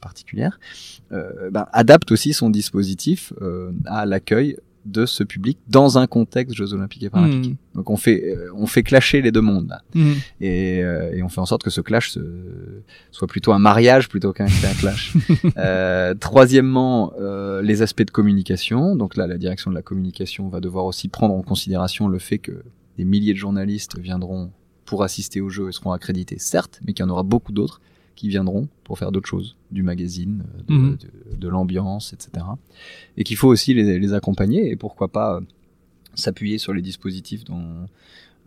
[0.01, 0.59] particulière,
[1.09, 3.33] ben, adapte aussi son dispositif
[3.85, 4.57] à l'accueil
[4.87, 7.53] de ce public dans un contexte Jeux Olympiques et Paralympiques.
[7.53, 7.75] Mmh.
[7.75, 9.81] Donc on fait euh, on fait clasher les deux mondes là.
[9.93, 10.11] Mmh.
[10.41, 12.19] Et, euh, et, on fait en sorte que ce clash se,
[13.11, 14.47] soit plutôt un mariage plutôt qu'un
[14.79, 15.13] clash.
[15.57, 18.95] euh, troisièmement, euh, les aspects de communication.
[18.95, 22.37] Donc là, la direction de la communication va devoir aussi prendre en considération le fait
[22.37, 22.63] que
[22.97, 24.51] des milliers de journalistes viendront
[24.85, 27.81] pour assister aux Jeux et seront accrédités, certes, mais qu'il y en aura beaucoup d'autres
[28.17, 30.97] qui viendront pour faire d'autres choses, du magazine, de, mhm.
[31.37, 32.45] de, l'ambiance, etc.
[33.15, 35.41] Et qu'il faut aussi les, les, accompagner et pourquoi pas euh,
[36.15, 37.85] s'appuyer sur les dispositifs dont,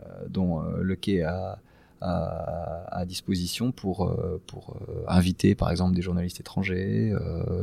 [0.03, 1.57] euh, dont euh, le quai a,
[2.01, 4.13] à, à, disposition pour,
[4.47, 4.75] pour
[5.07, 7.13] inviter par exemple des journalistes étrangers,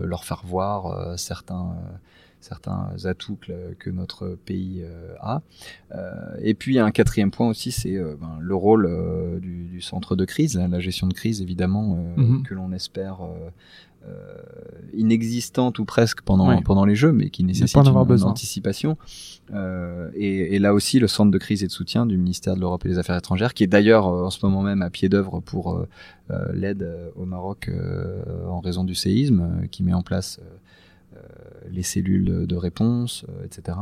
[0.03, 1.75] leur faire voir certains
[2.41, 5.43] certains atouts que, que notre pays euh, a.
[5.95, 8.89] Euh, et puis un quatrième point aussi, c'est euh, ben, le rôle
[9.41, 12.43] du, du, centre de crise, la gestion de crise évidemment mhm.
[12.43, 13.21] que l'on espère
[14.95, 18.97] inexistante ou presque pendant pendant les jeux, mais qui nécessite une, anticipation.
[19.53, 22.61] Euh, et, et, là aussi, le centre de crise et de soutien du ministère de
[22.61, 25.41] l'Europe et des Affaires étrangères, qui est d'ailleurs en ce moment même à pied d'œuvre
[25.41, 25.85] pour
[26.55, 27.71] l'aide au Maroc
[28.49, 30.41] en raison du séisme, qui met en place
[31.71, 33.79] les cellules de réponse, euh, etc.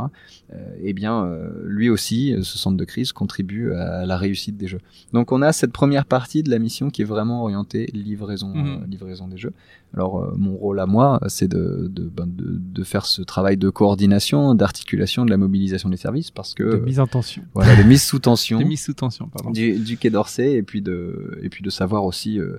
[0.53, 1.31] Euh, eh bien,
[1.65, 4.81] lui aussi, ce centre de crise contribue à la réussite des jeux.
[5.13, 8.85] Donc, on a cette première partie de la mission qui est vraiment orientée livraison, mhm.
[8.89, 9.53] livraison des jeux.
[9.95, 13.71] Alors, mon rôle à moi, c'est de, de, ben, de, de, faire ce travail de
[13.71, 17.43] coordination, d'articulation, de la mobilisation des services, parce que de mise en tension.
[17.55, 18.59] Voilà, de mise sous tension.
[18.61, 19.51] de mise sous tension, pardon.
[19.51, 22.59] Du, du Quai d'Orsay, et puis de et puis de savoir aussi euh,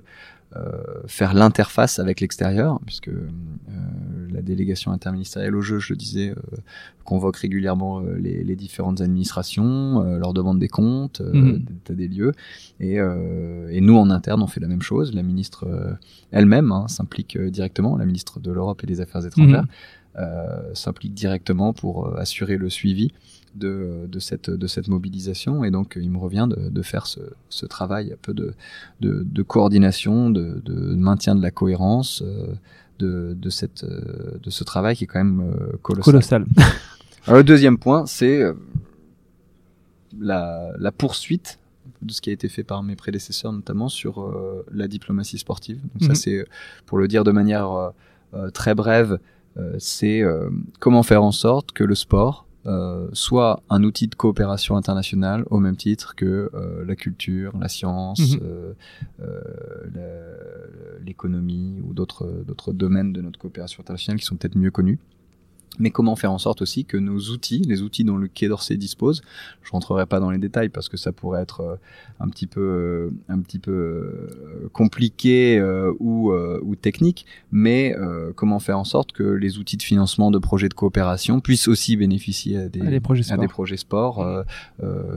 [1.06, 3.28] faire l'interface avec l'extérieur, puisque euh,
[4.32, 6.56] la délégation interministérielle au jeu, je le disais, euh,
[7.04, 11.58] convoque régulièrement les, les, différentes administrations, leur demande des comptes, mmh.
[11.90, 12.32] des lieux,
[12.80, 15.14] et, et, nous en interne on fait la même chose.
[15.14, 15.66] La ministre
[16.32, 19.64] elle-même hein, s'implique directement, la ministre de l'Europe et des Affaires étrangères.
[19.64, 20.74] Mmh.
[20.74, 23.12] s'implique directement pour assurer le suivi
[23.54, 25.64] de, de, cette, de cette mobilisation.
[25.64, 28.54] Et donc, il me revient de, de faire ce, ce, travail un peu de,
[29.00, 32.54] de, de coordination, de, de, maintien de la cohérence euh,
[32.98, 36.12] de, de, cette, euh, de ce travail qui est quand même euh, colossal.
[36.12, 36.46] colossal.
[37.26, 38.42] Alors, le deuxième point, c'est
[40.18, 41.58] la, la poursuite
[42.02, 44.32] de ce qui a été fait par mes prédécesseurs, notamment sur
[44.72, 45.80] la diplomatie sportive.
[45.94, 46.14] Donc ça, mhm.
[46.14, 46.46] c'est,
[46.86, 47.92] pour le dire de manière
[48.34, 49.18] euh, très brève,
[49.56, 50.22] euh, c'est
[50.80, 55.58] comment faire en sorte que le sport euh, soit un outil de coopération internationale au
[55.58, 58.40] même titre que euh, la culture, la science, mhm.
[59.20, 59.94] euh,
[61.04, 64.98] l'économie ou d'autres d'autres domaines de notre coopération internationale qui sont peut-être mieux connus
[65.78, 68.76] mais comment faire en sorte aussi que nos outils, les outils dont le Quai d'Orsay
[68.76, 69.22] dispose,
[69.62, 71.76] je rentrerai pas dans les détails parce que ça pourrait être euh,
[72.20, 75.60] un petit peu, euh, un petit peu euh, compliqué
[76.00, 77.94] ou, ou technique, mais
[78.34, 81.96] comment faire en sorte que les outils de financement de projets de coopération puissent aussi
[81.96, 84.44] bénéficier à des, des projets sport, des projets sport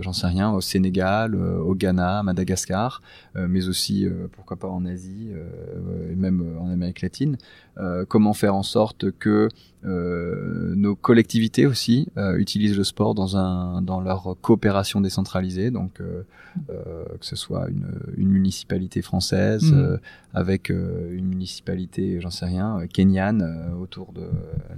[0.02, 3.02] j'en sais rien, au Sénégal, au Ghana, Madagascar,
[3.36, 5.30] mais aussi pourquoi pas en Asie
[6.12, 7.38] et même en Amérique latine.
[8.08, 9.50] comment faire en sorte que euh,
[9.84, 16.24] nos collectivités aussi euh, utilisent le sport dans, un, dans leur coopération décentralisée, donc euh,
[16.70, 19.98] euh que ce soit une, une municipalité française mmh.
[20.34, 24.28] avec une municipalité, j'en sais rien, kenyane autour de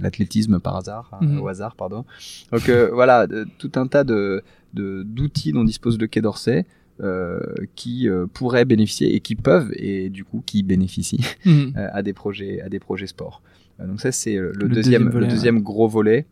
[0.00, 1.40] l'athlétisme par hasard, hein, mmh.
[1.40, 2.04] au hasard, pardon.
[2.52, 3.26] Donc voilà,
[3.58, 4.42] tout un tas de
[4.72, 6.66] d'outils dont dispose le Quai d'Orsay.
[7.00, 7.40] Euh,
[7.74, 11.70] qui euh, pourraient bénéficier et qui peuvent et du coup qui bénéficient mmh.
[11.74, 13.42] à des projets à des projets sport.
[13.80, 16.26] Euh, donc ça, c'est euh, le, deuxième, le deuxième gros volet,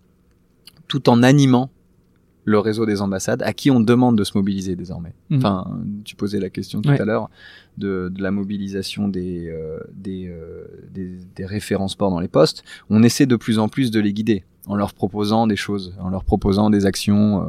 [0.89, 1.71] tout en animant
[2.45, 5.15] le réseau des ambassades, à qui on demande de se mobiliser désormais.
[5.31, 5.39] Mhm.
[5.39, 7.31] Enfin, tu posais la question tout à l'heure
[7.79, 12.65] de, de, la mobilisation des, euh, des, euh, des, des, référents sport dans les postes.
[12.91, 16.09] On essaie de plus en plus de les guider en leur proposant des choses, en
[16.09, 17.41] leur proposant des actions.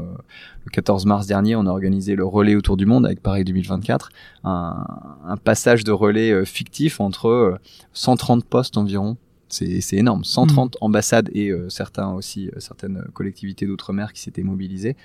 [0.65, 4.09] le 14 mars dernier, on a organisé le relais autour du monde avec Paris 2024,
[4.43, 4.83] un,
[5.23, 7.59] un passage de relais fictif entre
[7.93, 9.17] 130 postes environ
[9.53, 10.23] c'est énorme.
[10.23, 10.77] 130 mm.
[10.81, 14.95] ambassades et euh, certains aussi, euh, certaines collectivités d'outre-mer qui s'étaient mobilisées.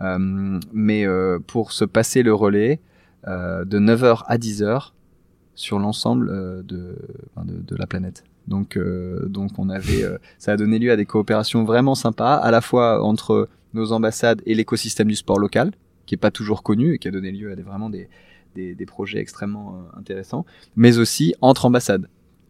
[0.00, 1.06] Euh, mais
[1.46, 2.80] pour se passer le relais
[3.26, 4.92] de 9h à 10h
[5.54, 6.28] sur l'ensemble
[6.64, 6.96] de,
[7.44, 8.24] de, de, la planète.
[8.46, 8.78] Donc,
[9.26, 10.04] donc on avait,
[10.38, 14.42] ça a donné lieu à des coopérations vraiment sympas, à la fois entre nos ambassades
[14.46, 15.72] et l'écosystème du sport local,
[16.04, 18.08] qui est pas toujours connu et qui a donné lieu à des, vraiment des,
[18.54, 20.44] des, des projets extrêmement intéressants,
[20.76, 22.06] mais aussi entre ambassades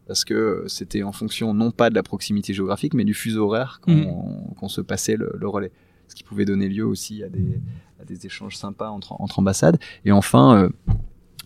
[0.07, 3.81] parce que c'était en fonction non pas de la proximité géographique, mais du fuseau horaire
[3.83, 5.73] qu'on qu'on se passait le, le, relais,
[6.09, 7.61] ce qui pouvait donner lieu aussi à des,
[8.01, 9.79] à des échanges sympas entre, entre ambassades.
[10.05, 10.69] Et enfin, euh,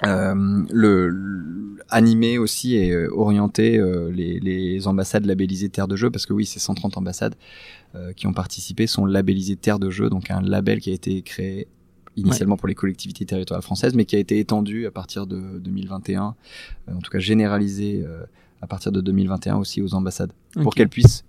[0.07, 6.11] euh, le, animer aussi et euh, orienter euh, les, les, ambassades labellisées Terre de Jeu,
[6.11, 7.35] parce que oui, ces 130 ambassades
[8.15, 11.67] qui ont participé sont labellisées Terre de Jeu, donc un label qui a été créé
[12.17, 12.59] initialement ouais.
[12.59, 16.37] pour les collectivités territoriales françaises, mais qui a été étendu à partir de 2021,
[16.89, 18.05] euh, en tout cas généralisé
[18.63, 20.63] à partir de 2021 aussi aux ambassades, okay.
[20.63, 21.25] pour qu'elles puissent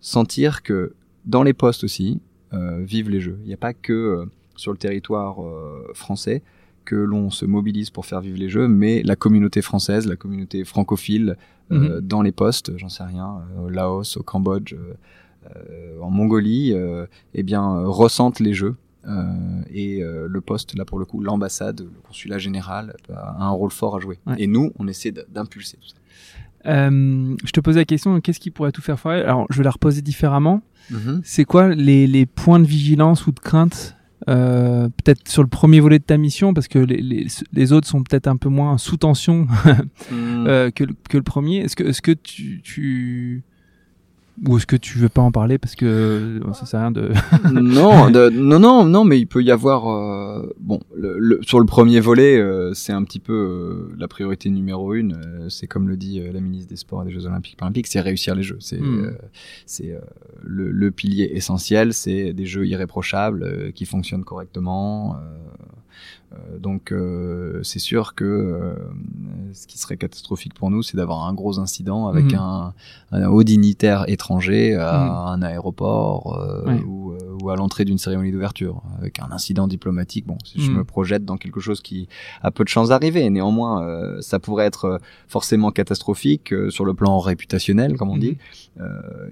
[0.00, 0.94] sentir que
[1.24, 2.20] dans les postes aussi
[2.52, 3.38] euh, vivent les jeux.
[3.42, 4.24] Il n'y a pas que euh,
[4.56, 6.42] sur le territoire euh, français
[6.84, 10.64] que l'on se mobilise pour faire vivre les jeux, mais la communauté française, la communauté
[10.64, 11.36] francophile
[11.68, 12.00] mm -hmm.
[12.00, 13.28] dans les postes, j'en sais rien,
[13.62, 14.74] au Laos, au Cambodge,
[16.00, 16.74] en Mongolie,
[17.34, 18.76] eh bien ressentent les jeux
[19.82, 20.02] et
[20.36, 24.00] le poste, là pour le coup, l'ambassade, le consulat général a un rôle fort à
[24.00, 24.18] jouer.
[24.26, 24.36] Ouais.
[24.42, 25.99] Et nous, on essaie d'impulser tout ça.
[26.66, 29.22] Euh, je te posais la question, qu'est-ce qui pourrait tout faire foirer?
[29.22, 30.62] Alors, je vais la reposer différemment.
[30.90, 31.20] Mm -hmm.
[31.24, 33.96] C'est quoi les, les, points de vigilance ou de crainte
[34.28, 37.88] euh, peut-être sur le premier volet de ta mission, parce que les, les, les autres
[37.88, 39.46] sont peut-être un peu moins sous tension
[40.10, 40.46] mm.
[40.46, 41.58] euh, que, que, le premier.
[41.58, 43.42] Est-ce que, est -ce que tu, tu,
[44.46, 47.10] ou est-ce que tu veux pas en parler parce que ça sert à rien de
[47.52, 51.60] non de, non non non mais il peut y avoir euh, bon le, le, sur
[51.60, 55.66] le premier volet euh, c'est un petit peu euh, la priorité numéro une euh, c'est
[55.66, 58.34] comme le dit euh, la ministre des Sports et des Jeux Olympiques Paralympiques c'est réussir
[58.34, 59.16] les Jeux c'est mm.
[59.66, 59.98] c'est
[60.42, 65.50] le, le, pilier essentiel c'est des Jeux irréprochables qui fonctionnent correctement euh,
[66.58, 68.74] donc euh, c'est sûr que euh,
[69.52, 72.38] ce qui serait catastrophique pour nous, c'est d'avoir un gros incident avec mmh.
[72.38, 72.74] un,
[73.10, 75.28] un, haut dignitaire étranger à mmh.
[75.28, 76.80] un aéroport ouais.
[76.82, 80.26] ou, ou, à l'entrée d'une cérémonie d'ouverture, avec un incident diplomatique.
[80.26, 82.08] Bon, si je me projette dans quelque chose qui
[82.42, 87.96] a peu de chances d'arriver, néanmoins, ça pourrait être forcément catastrophique sur le plan réputationnel,
[87.96, 88.38] comme on dit,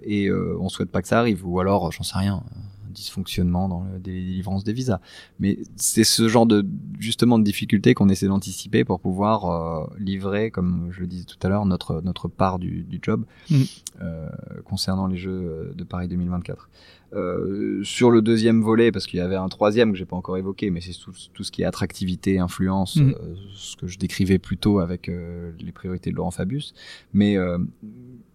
[0.02, 2.42] et on souhaite pas que ça arrive, ou alors, j'en sais rien
[2.88, 5.00] dysfonctionnement dans la délivrance des visas.
[5.38, 6.66] Mais c'est ce genre de
[6.98, 11.38] justement de difficultés qu'on essaie d'anticiper pour pouvoir euh, livrer, comme je le disais tout
[11.42, 13.62] à l'heure, notre notre part du, du job mmh.
[14.02, 14.28] euh,
[14.64, 16.68] concernant les Jeux de Paris 2024.
[17.14, 20.36] Euh, sur le deuxième volet, parce qu'il y avait un troisième que j'ai pas encore
[20.36, 23.08] évoqué, mais c'est tout, tout, ce qui est attractivité, influence, mmh.
[23.08, 26.74] euh, ce que je décrivais plus tôt avec euh, les priorités de Laurent Fabius.
[27.14, 27.56] Mais euh,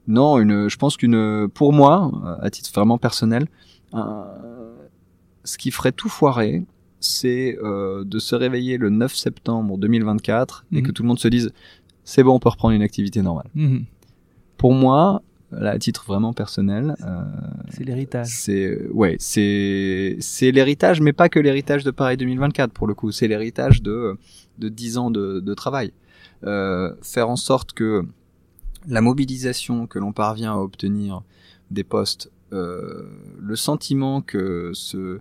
[0.07, 3.47] non, une, je pense qu'une, pour moi, à titre vraiment personnel,
[3.93, 6.63] ce qui ferait tout foirer,
[6.99, 10.77] c'est euh, de se réveiller le 9 septembre 2024 mmh.
[10.77, 11.51] et que tout le monde se dise
[12.03, 13.49] c'est bon, on peut reprendre une activité normale.
[13.55, 13.79] Mmh.
[14.57, 15.21] Pour moi,
[15.51, 17.23] là, à titre vraiment personnel, euh,
[17.69, 18.27] c'est l'héritage.
[18.27, 23.11] C'est ouais, c'est c'est l'héritage, mais pas que l'héritage de Paris 2024 pour le coup.
[23.11, 24.17] C'est l'héritage de
[24.59, 25.93] de 10 ans de, de travail.
[26.45, 28.05] Euh, faire en sorte que
[28.87, 31.21] la mobilisation que l'on parvient à obtenir
[31.71, 35.19] des postes euh, le sentiment que ce,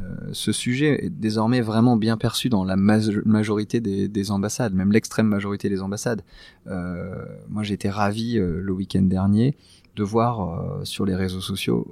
[0.00, 4.92] euh, ce sujet est désormais vraiment bien perçu dans la majorité des, des ambassades, même
[4.92, 6.22] l'extrême majorité des ambassades.
[6.66, 9.56] Euh, moi, j'ai été ravi euh, le week-end dernier
[9.96, 11.86] de voir euh, sur les réseaux sociaux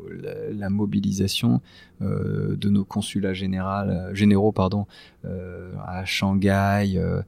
[0.53, 1.61] la, mobilisation
[2.01, 4.87] euh, de nos consulats généraux pardon,
[5.25, 7.23] euh, à Shanghai euh,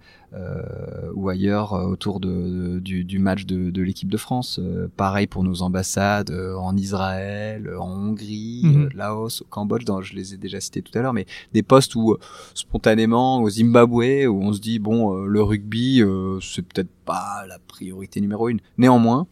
[1.15, 4.61] ou ailleurs autour de, du, du, match de, de l'équipe de France.
[4.97, 8.97] pareil pour nos ambassades en Israël, en Hongrie, mm -hmm.
[8.97, 11.95] Laos, au Cambodge, dans, je les ai déjà cités tout à l'heure, mais des postes
[11.97, 12.17] où
[12.55, 16.03] spontanément au Zimbabwe où on se dit bon le rugby
[16.41, 18.61] c'est peut-être pas la priorité numéro une.
[18.79, 19.27] Néanmoins,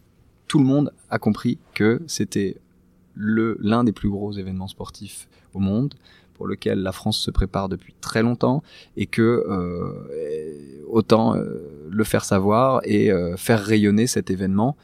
[0.48, 2.56] tout le monde a compris que c'était
[3.16, 5.94] l'un des plus gros événements sportifs au monde
[6.38, 8.62] pour lequel la France se prépare depuis très longtemps
[8.96, 14.76] et que euh, autant euh, le faire savoir et euh, faire rayonner cet événement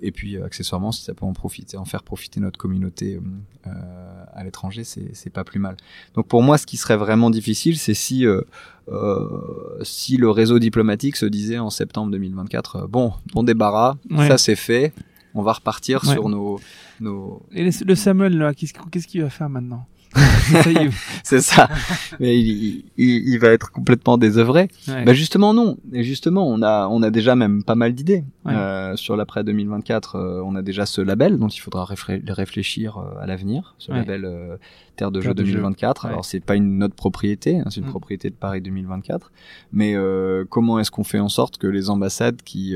[0.00, 3.20] et puis accessoirement si ça peut en profiter en faire profiter notre communauté
[4.32, 5.76] à l'étranger c'est pas plus mal
[6.14, 8.40] donc pour moi ce qui serait vraiment difficile c'est si euh,
[9.82, 14.26] si le réseau diplomatique se disait en septembre 2024 bon bon débarras ouais.
[14.28, 14.94] ça c'est fait
[15.34, 16.14] on va repartir ouais.
[16.14, 16.58] sur nos
[17.00, 19.86] nos et le Samuel qu'est-ce qu'il va faire maintenant?
[21.24, 21.68] c'est ça.
[22.20, 24.68] Mais il, il, il, va être complètement désœuvré.
[24.88, 25.04] Ouais.
[25.04, 25.76] Bah justement non.
[25.92, 28.54] Et justement, on a on a déjà même pas mal d'idées ouais.
[28.54, 30.16] euh, sur l'après 2024.
[30.16, 33.74] Euh, on a déjà ce label dont il faudra réflé réfléchir euh, à l'avenir.
[33.78, 33.98] Ce ouais.
[33.98, 34.56] label euh,
[34.96, 36.02] Terre de Terre jeu de 2024.
[36.02, 36.08] Jeu.
[36.08, 37.90] Alors c'est pas une notre propriété, hein, c'est une mmh.
[37.90, 39.32] propriété de Paris 2024.
[39.72, 39.94] Mais
[40.48, 42.74] comment est-ce qu'on fait en sorte que les ambassades qui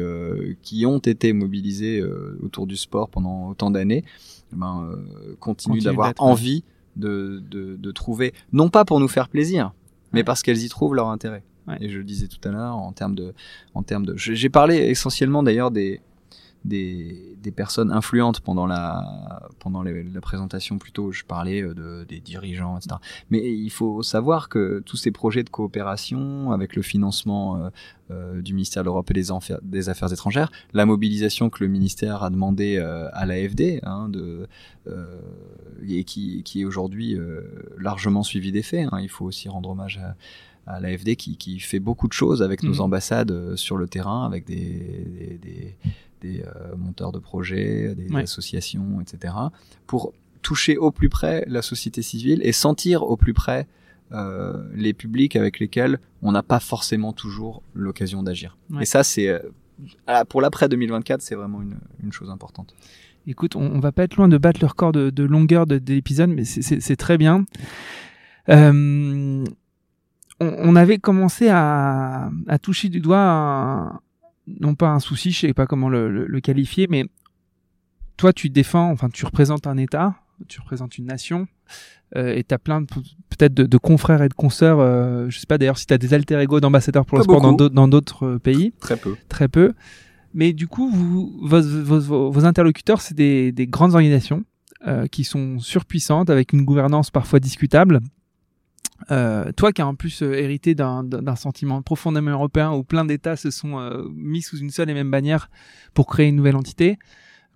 [0.62, 2.02] qui ont été mobilisées
[2.42, 4.04] autour du sport pendant autant d'années,
[4.52, 4.90] eh ben,
[5.38, 6.64] continuent d'avoir envie
[6.96, 9.72] de, de, de, trouver, non pas pour nous faire plaisir,
[10.12, 11.44] mais parce qu'elles y trouvent leur intérêt.
[11.68, 11.76] Ouais.
[11.80, 13.34] Et je le disais tout à l'heure en termes de,
[13.74, 16.00] en termes de, j'ai parlé essentiellement d'ailleurs des
[16.64, 22.20] des, des personnes influentes pendant la pendant la présentation plutôt je parlais euh, de des
[22.20, 22.96] dirigeants etc
[23.30, 27.70] mais il faut savoir que tous ces projets de coopération avec le financement euh,
[28.10, 29.28] euh du ministère de l'Europe et des,
[29.62, 34.10] des, Affaires étrangères la mobilisation que le ministère a demandé euh, à l'AFD hein,
[35.88, 37.16] et qui, qui est aujourd'hui
[37.78, 39.00] largement suivi des faits hein.
[39.00, 40.14] il faut aussi rendre hommage à
[40.66, 42.80] à l'AFD qui, qui, fait beaucoup de choses avec nos mmh.
[42.80, 45.76] ambassades sur le terrain, avec des, des, des
[46.24, 49.34] euh, monteurs de projets, des associations, etc.,
[49.86, 53.66] pour toucher au plus près la société civile et sentir au plus près
[54.12, 58.56] euh, les publics avec lesquels on n'a pas forcément toujours l'occasion d'agir.
[58.80, 59.38] Et ça, c'est euh,
[60.28, 62.74] pour l'après 2024, c'est vraiment une, une, chose importante.
[63.28, 65.78] Écoute, on, on, va pas être loin de battre le record de, de longueur de,
[65.78, 67.44] de l'épisode, mais c'est très bien.
[68.48, 69.44] Euh,
[70.40, 74.00] on, on, avait commencé à, à toucher du doigt un,
[74.58, 77.04] non pas un souci, je sais pas comment le, qualifier, mais
[78.16, 80.14] toi tu défends, enfin tu représentes un État,
[80.48, 81.46] tu représentes une nation,
[82.16, 85.58] euh, et tu as plein peut-être de, confrères et de consoeurs, euh, je sais pas
[85.58, 87.40] d'ailleurs si tu as des alter ego d'ambassadeurs pour le sport
[87.70, 88.72] dans d'autres euh, pays.
[88.80, 89.16] Très peu.
[89.28, 89.74] Très peu.
[90.32, 94.44] Mais du coup, vous, vos, interlocuteurs, c'est des, des, grandes organisations
[94.86, 98.00] euh, qui sont surpuissantes, avec une gouvernance parfois discutable,
[99.10, 103.36] euh, toi qui as en plus euh, hérité d'un sentiment profondément européen où plein d'États
[103.36, 105.50] se sont euh, mis sous une seule et même bannière
[105.94, 106.98] pour créer une nouvelle entité,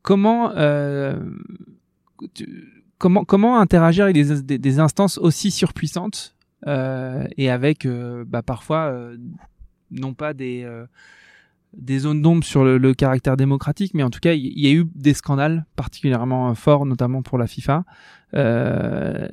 [0.02, 0.50] comment
[2.98, 6.34] comment comment interagir avec des, des, instances aussi surpuissantes
[6.66, 7.86] et avec
[8.26, 8.94] bah, parfois
[9.90, 10.66] non pas des
[11.76, 14.86] des zones d'ombre sur le, caractère démocratique, mais en tout cas, il y, a eu
[14.94, 17.84] des scandales particulièrement forts, notamment pour la FIFA.
[18.34, 19.28] Euh,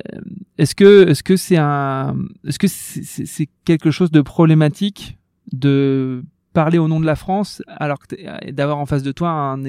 [0.58, 2.16] est-ce que est-ce que c'est un
[2.46, 5.18] est-ce que c'est quelque chose de problématique
[5.52, 6.24] de
[6.54, 9.64] parler au nom de la France alors que d'avoir en face de toi un,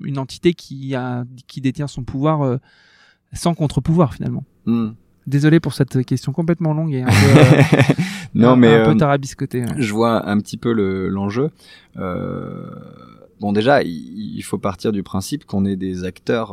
[0.00, 0.94] une entité qui
[1.58, 2.56] détient son pouvoir euh,
[3.32, 4.44] sans contre-pouvoir finalement?
[4.66, 4.90] Hmm.
[5.30, 7.62] Désolé pour cette question complètement longue et un peu, euh,
[8.34, 9.64] non, mais, un peu tarabiscoté.
[9.76, 10.72] Je vois un petit peu
[11.08, 11.50] l'enjeu.
[11.96, 16.52] bon, déjà, il, faut partir du principe qu'on est des acteurs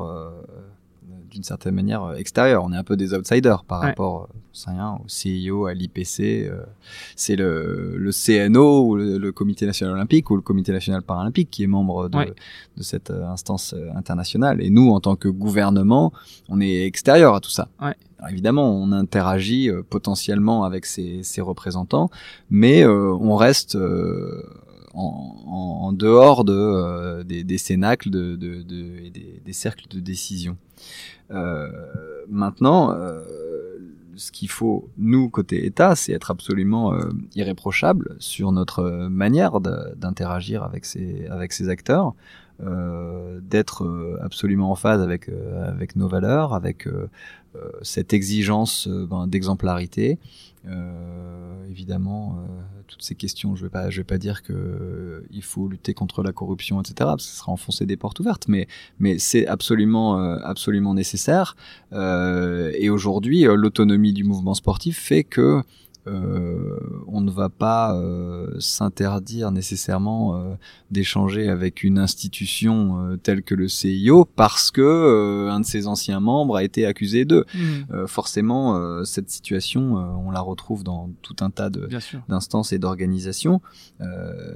[1.38, 2.64] d'une certaine manière euh, extérieure.
[2.64, 6.20] On est un peu des outsiders par rapport euh, rien, au CIO, à l'IPC.
[6.20, 6.64] Euh,
[7.16, 11.64] c'est le, le, CNO ou le, Comité national olympique ou le Comité national paralympique qui
[11.64, 12.18] est membre de,
[12.78, 14.62] de cette instance internationale.
[14.62, 16.12] Et nous, en tant que gouvernement,
[16.50, 17.68] on est extérieur à tout ça.
[18.30, 22.10] Évidemment, on interagit potentiellement avec ces, représentants,
[22.50, 23.78] mais on reste
[24.96, 29.10] en, en, dehors de, des, cénacles de, de, de
[29.46, 30.58] des, cercles de décision.
[31.32, 31.70] Euh,
[32.28, 33.24] maintenant, euh,
[34.16, 40.64] ce qu'il faut, nous, côté État, c'est être absolument euh, irréprochable sur notre manière d'interagir
[40.64, 42.12] avec ces, acteurs, euh,
[42.60, 45.30] d'être absolument en phase avec,
[45.64, 46.88] avec nos valeurs, avec
[47.82, 50.18] cette exigence ben, d'exemplarité.
[51.70, 52.44] évidemment,
[52.88, 55.94] toutes ces questions, je vais pas, je vais pas dire que euh, il faut lutter
[55.94, 56.96] contre la corruption, etc.
[57.00, 58.68] Parce que ce sera enfoncer des portes ouvertes, mais
[59.00, 61.56] mais c'est absolument euh, absolument nécessaire.
[61.94, 65.62] Euh, et aujourd'hui, l'autonomie du mouvement sportif fait que
[66.08, 70.56] euh, on ne va pas euh, s'interdire nécessairement euh,
[70.92, 76.56] d'échanger avec une institution telle que le CIO parce que un de ses anciens membres
[76.56, 77.46] a été accusé d'eux.
[77.54, 78.08] Mmh.
[78.08, 81.70] forcément, cette situation, on la retrouve dans tout un tas
[82.30, 83.62] d'instances et d'organisations.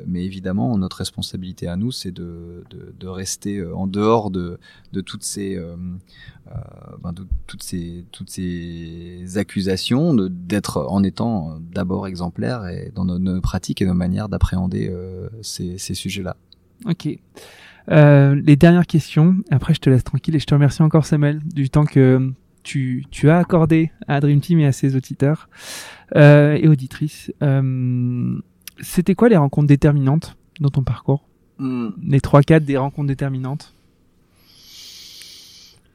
[0.08, 2.64] mais évidemment, notre responsabilité à nous, c'est de,
[3.00, 4.58] de, rester en dehors de,
[4.94, 5.60] de toutes ces
[7.04, 11.41] ben, de toutes ces toutes ces accusations d'être en étant
[11.74, 16.36] d'abord exemplaire et dans nos, pratiques et nos manières d'appréhender euh, ces, sujets-là.
[16.86, 17.08] Ok.
[17.90, 19.38] Euh, les dernières questions.
[19.50, 22.32] Après, je te laisse tranquille et je te remercie encore, Samuel, du temps que
[22.64, 25.50] tu, as accordé à Dream Team et à ses auditeurs
[26.16, 27.32] euh, et auditrices.
[28.80, 31.28] C'était quoi les rencontres déterminantes dans ton parcours?
[31.58, 31.90] Hmm.
[32.04, 33.74] Les trois quatre des rencontres déterminantes?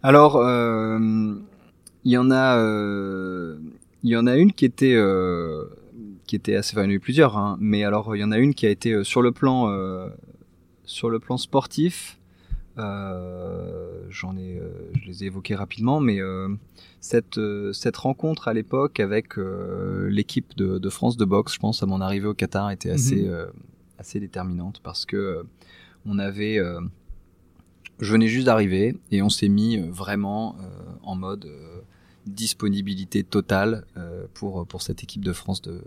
[0.02, 0.40] Alors,
[2.04, 2.56] il y en a
[4.06, 5.64] il y en a une qui était euh,
[6.26, 8.24] qui était assez, enfin, il y en a eu plusieurs, hein, mais alors il y
[8.24, 10.08] en a une qui a été euh, sur le plan euh,
[10.84, 12.18] sur le plan sportif.
[12.76, 14.60] J'en ai,
[14.94, 16.20] je les ai évoqués rapidement, mais
[17.00, 17.40] cette
[17.72, 19.36] cette rencontre à l'époque avec
[20.08, 23.22] l'équipe de, de, France de boxe, je pense à mon arrivée au Qatar, était assez
[23.24, 23.46] mhm.
[23.98, 25.46] assez déterminante parce que
[26.04, 26.60] on avait
[27.98, 30.56] je venais juste d'arriver et on s'est mis vraiment
[31.02, 31.50] en mode
[32.26, 35.80] disponibilité totale euh, pour pour cette équipe de France de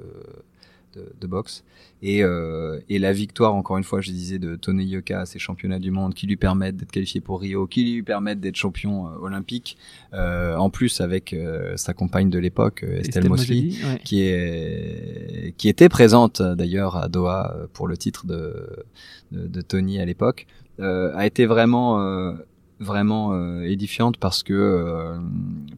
[1.19, 1.63] de, boxe.
[2.01, 5.39] Et, euh, et la victoire, encore une fois, je disais, de Tony Yoka à ces
[5.39, 9.07] championnats du monde qui lui permettent d'être qualifié pour Rio, qui lui permettent d'être champion
[9.07, 9.77] euh, olympique.
[10.13, 13.71] Euh, en plus, avec euh, sa compagne de l'époque, Estelle, Mosley,
[14.03, 18.85] qui, est, qui était présente d'ailleurs à Doha pour le titre de,
[19.31, 20.47] de, de Tony à l'époque,
[20.81, 22.37] a été vraiment
[22.79, 25.17] vraiment édifiante parce que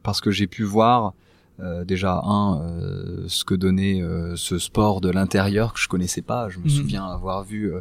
[0.03, 1.13] parce que j'ai pu voir
[1.61, 6.23] euh, déjà un euh, ce que donnait euh, ce sport de l'intérieur que je connaissais
[6.23, 6.69] pas je me mhm.
[6.69, 7.71] souviens avoir vu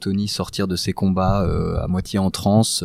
[0.00, 1.46] Tony sortir de ses combats
[1.82, 2.84] à moitié en transe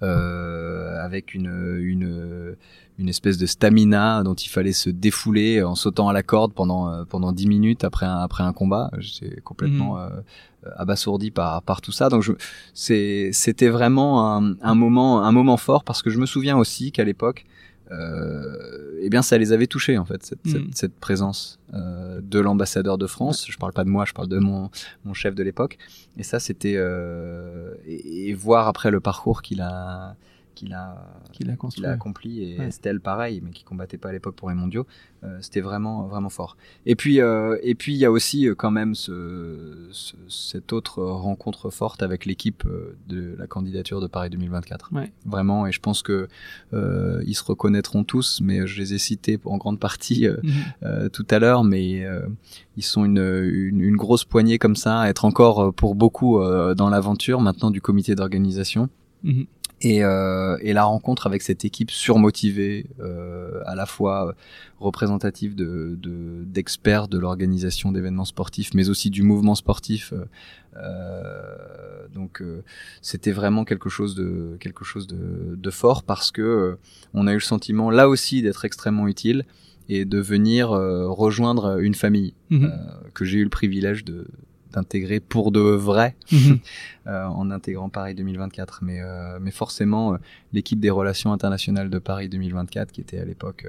[0.00, 2.56] avec une, une
[3.00, 7.04] une espèce de stamina dont il fallait se défouler en sautant à la corde pendant
[7.06, 10.22] pendant dix minutes après un après un combat j'étais complètement mhm.
[10.76, 12.24] abasourdi par par tout ça donc
[12.74, 17.04] c'était vraiment un, un moment un moment fort parce que je me souviens aussi qu'à
[17.04, 17.46] l'époque
[17.92, 22.38] euh, eh bien ça les avait touchés en fait cette, cette, cette présence euh, de
[22.38, 23.46] l'ambassadeur de France.
[23.48, 24.70] Je parle pas de moi, je parle de mon,
[25.04, 25.76] mon chef de l'époque.
[26.16, 30.14] Et ça c'était euh, et, et, voir après le parcours qu'il a
[30.60, 34.50] qu'il a, qu'il a, accompli et Estelle pareil mais qui combattait pas à l'époque pour
[34.50, 34.86] les mondiaux
[35.22, 36.56] euh, c'était vraiment vraiment fort.
[36.86, 40.72] Et puis euh, et puis il y a aussi euh, quand même ce, ce, cette
[40.72, 42.64] autre rencontre forte avec l'équipe
[43.08, 45.12] de la candidature de Paris 2024 ouais.
[45.26, 46.28] vraiment et je pense que
[46.72, 51.10] ils se reconnaîtront tous mais je les ai cités en grande partie mm-hmm.
[51.10, 52.06] tout à l'heure mais
[52.76, 56.40] ils sont une, une, une, grosse poignée comme ça à être encore pour beaucoup
[56.74, 58.88] dans l'aventure maintenant du comité d'organisation.
[59.24, 59.46] Mm-hmm
[59.82, 64.34] et, euh, et, la rencontre avec cette équipe surmotivée, euh, à la fois
[64.80, 65.96] représentative de
[66.44, 70.12] d'experts de, l'organisation d'événements sportifs, mais aussi du mouvement sportif.
[70.12, 70.24] Euh,
[70.76, 72.62] euh donc euh,
[73.02, 76.78] c'était vraiment quelque chose de quelque chose de, de fort parce que euh,
[77.14, 79.44] on a eu le sentiment là aussi d'être extrêmement utile
[79.88, 82.66] et de venir rejoindre une famille mmh
[83.14, 84.28] que j'ai eu le privilège de
[84.72, 86.58] d'intégrer pour de vrai mhm.
[87.06, 88.80] euh, en intégrant Paris 2024.
[88.82, 90.16] Mais, euh, mais forcément, euh,
[90.52, 93.66] l'équipe des relations internationales de Paris 2024, qui était à l'époque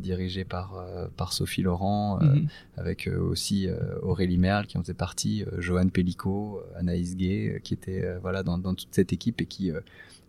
[0.00, 0.84] dirigée par,
[1.18, 2.48] par Sophie Laurent, mhm.
[2.78, 3.68] avec aussi
[4.02, 8.74] Aurélie Merle qui en faisait partie, Johan Pellico, Anaïs Gay, qui était voilà dans, dans,
[8.74, 9.70] toute cette équipe et qui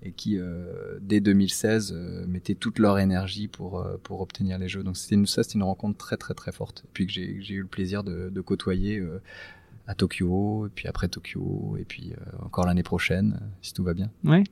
[0.04, 0.38] et qui
[1.02, 1.94] dès 2016
[2.28, 5.98] mettaient toute leur énergie pour pour obtenir les jeux donc c'était ça c'était une rencontre
[5.98, 9.02] très très très forte et puis que j'ai j'ai eu le plaisir de, de côtoyer
[9.88, 13.94] à Tokyo, et puis après Tokyo, et puis euh, encore l'année prochaine, si tout va
[13.94, 14.12] bien.
[14.26, 14.44] Ouais.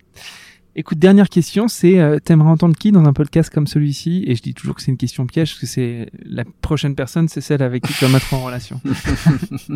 [0.77, 4.23] Écoute, dernière question, c'est euh, t'aimerais entendre qui dans un podcast comme celui-ci?
[4.27, 7.27] Et je dis toujours que c'est une question piège, parce que c'est la prochaine personne,
[7.27, 8.81] c'est celle avec qui tu vas mettre en relation.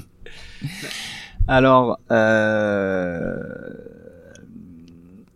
[1.47, 3.73] alors, euh...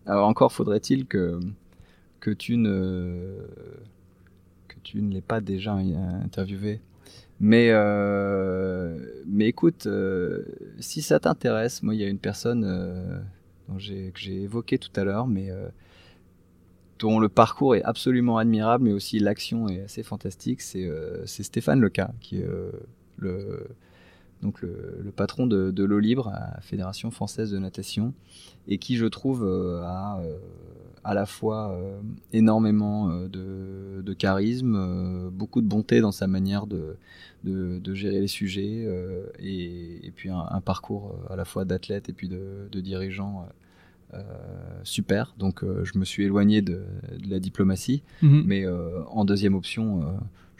[0.05, 1.39] alors encore faudrait-il que
[2.21, 3.45] que tu ne
[4.69, 6.79] que tu ne l'aies pas déjà interviewé
[7.45, 8.97] mais, euh,
[9.27, 10.45] mais écoute, euh,
[10.79, 13.19] si ça t'intéresse, moi, il y a une personne euh,
[13.67, 13.81] dont que
[14.17, 15.67] j'ai évoqué tout à l'heure, mais euh,
[16.99, 20.61] dont le parcours est absolument admirable, mais aussi l'action est assez fantastique.
[20.61, 20.89] C'est,
[21.25, 22.47] Stéphane Leca, qui est
[23.17, 23.67] le,
[24.41, 28.13] donc le, patron de, de l'eau libre à la Fédération française de natation,
[28.69, 29.43] et qui, je trouve,
[29.83, 30.21] a
[31.03, 31.77] à la fois
[32.31, 36.97] énormément de, de charisme, beaucoup de bonté dans sa manière de
[37.43, 41.43] de, de gérer les sujets euh, et, et, puis un, un, parcours euh, à la
[41.43, 43.45] fois d'athlète et puis de, dirigeant
[44.13, 44.21] euh,
[44.83, 45.35] super.
[45.37, 46.83] Donc je me suis éloigné de,
[47.19, 48.41] de la diplomatie, mmh.
[48.45, 48.65] mais
[49.07, 50.03] en deuxième option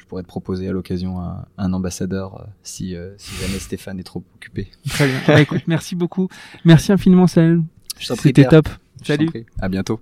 [0.03, 3.99] je pourrais te proposer à l'occasion un, un, ambassadeur euh, si, euh, si jamais Stéphane
[3.99, 4.67] est trop occupé.
[4.89, 5.21] Très bien.
[5.25, 6.27] bah, écoute, merci beaucoup.
[6.65, 7.61] Merci infiniment, Samuel.
[7.97, 8.67] C'était top.
[9.01, 9.29] Salut.
[9.59, 10.01] À bientôt.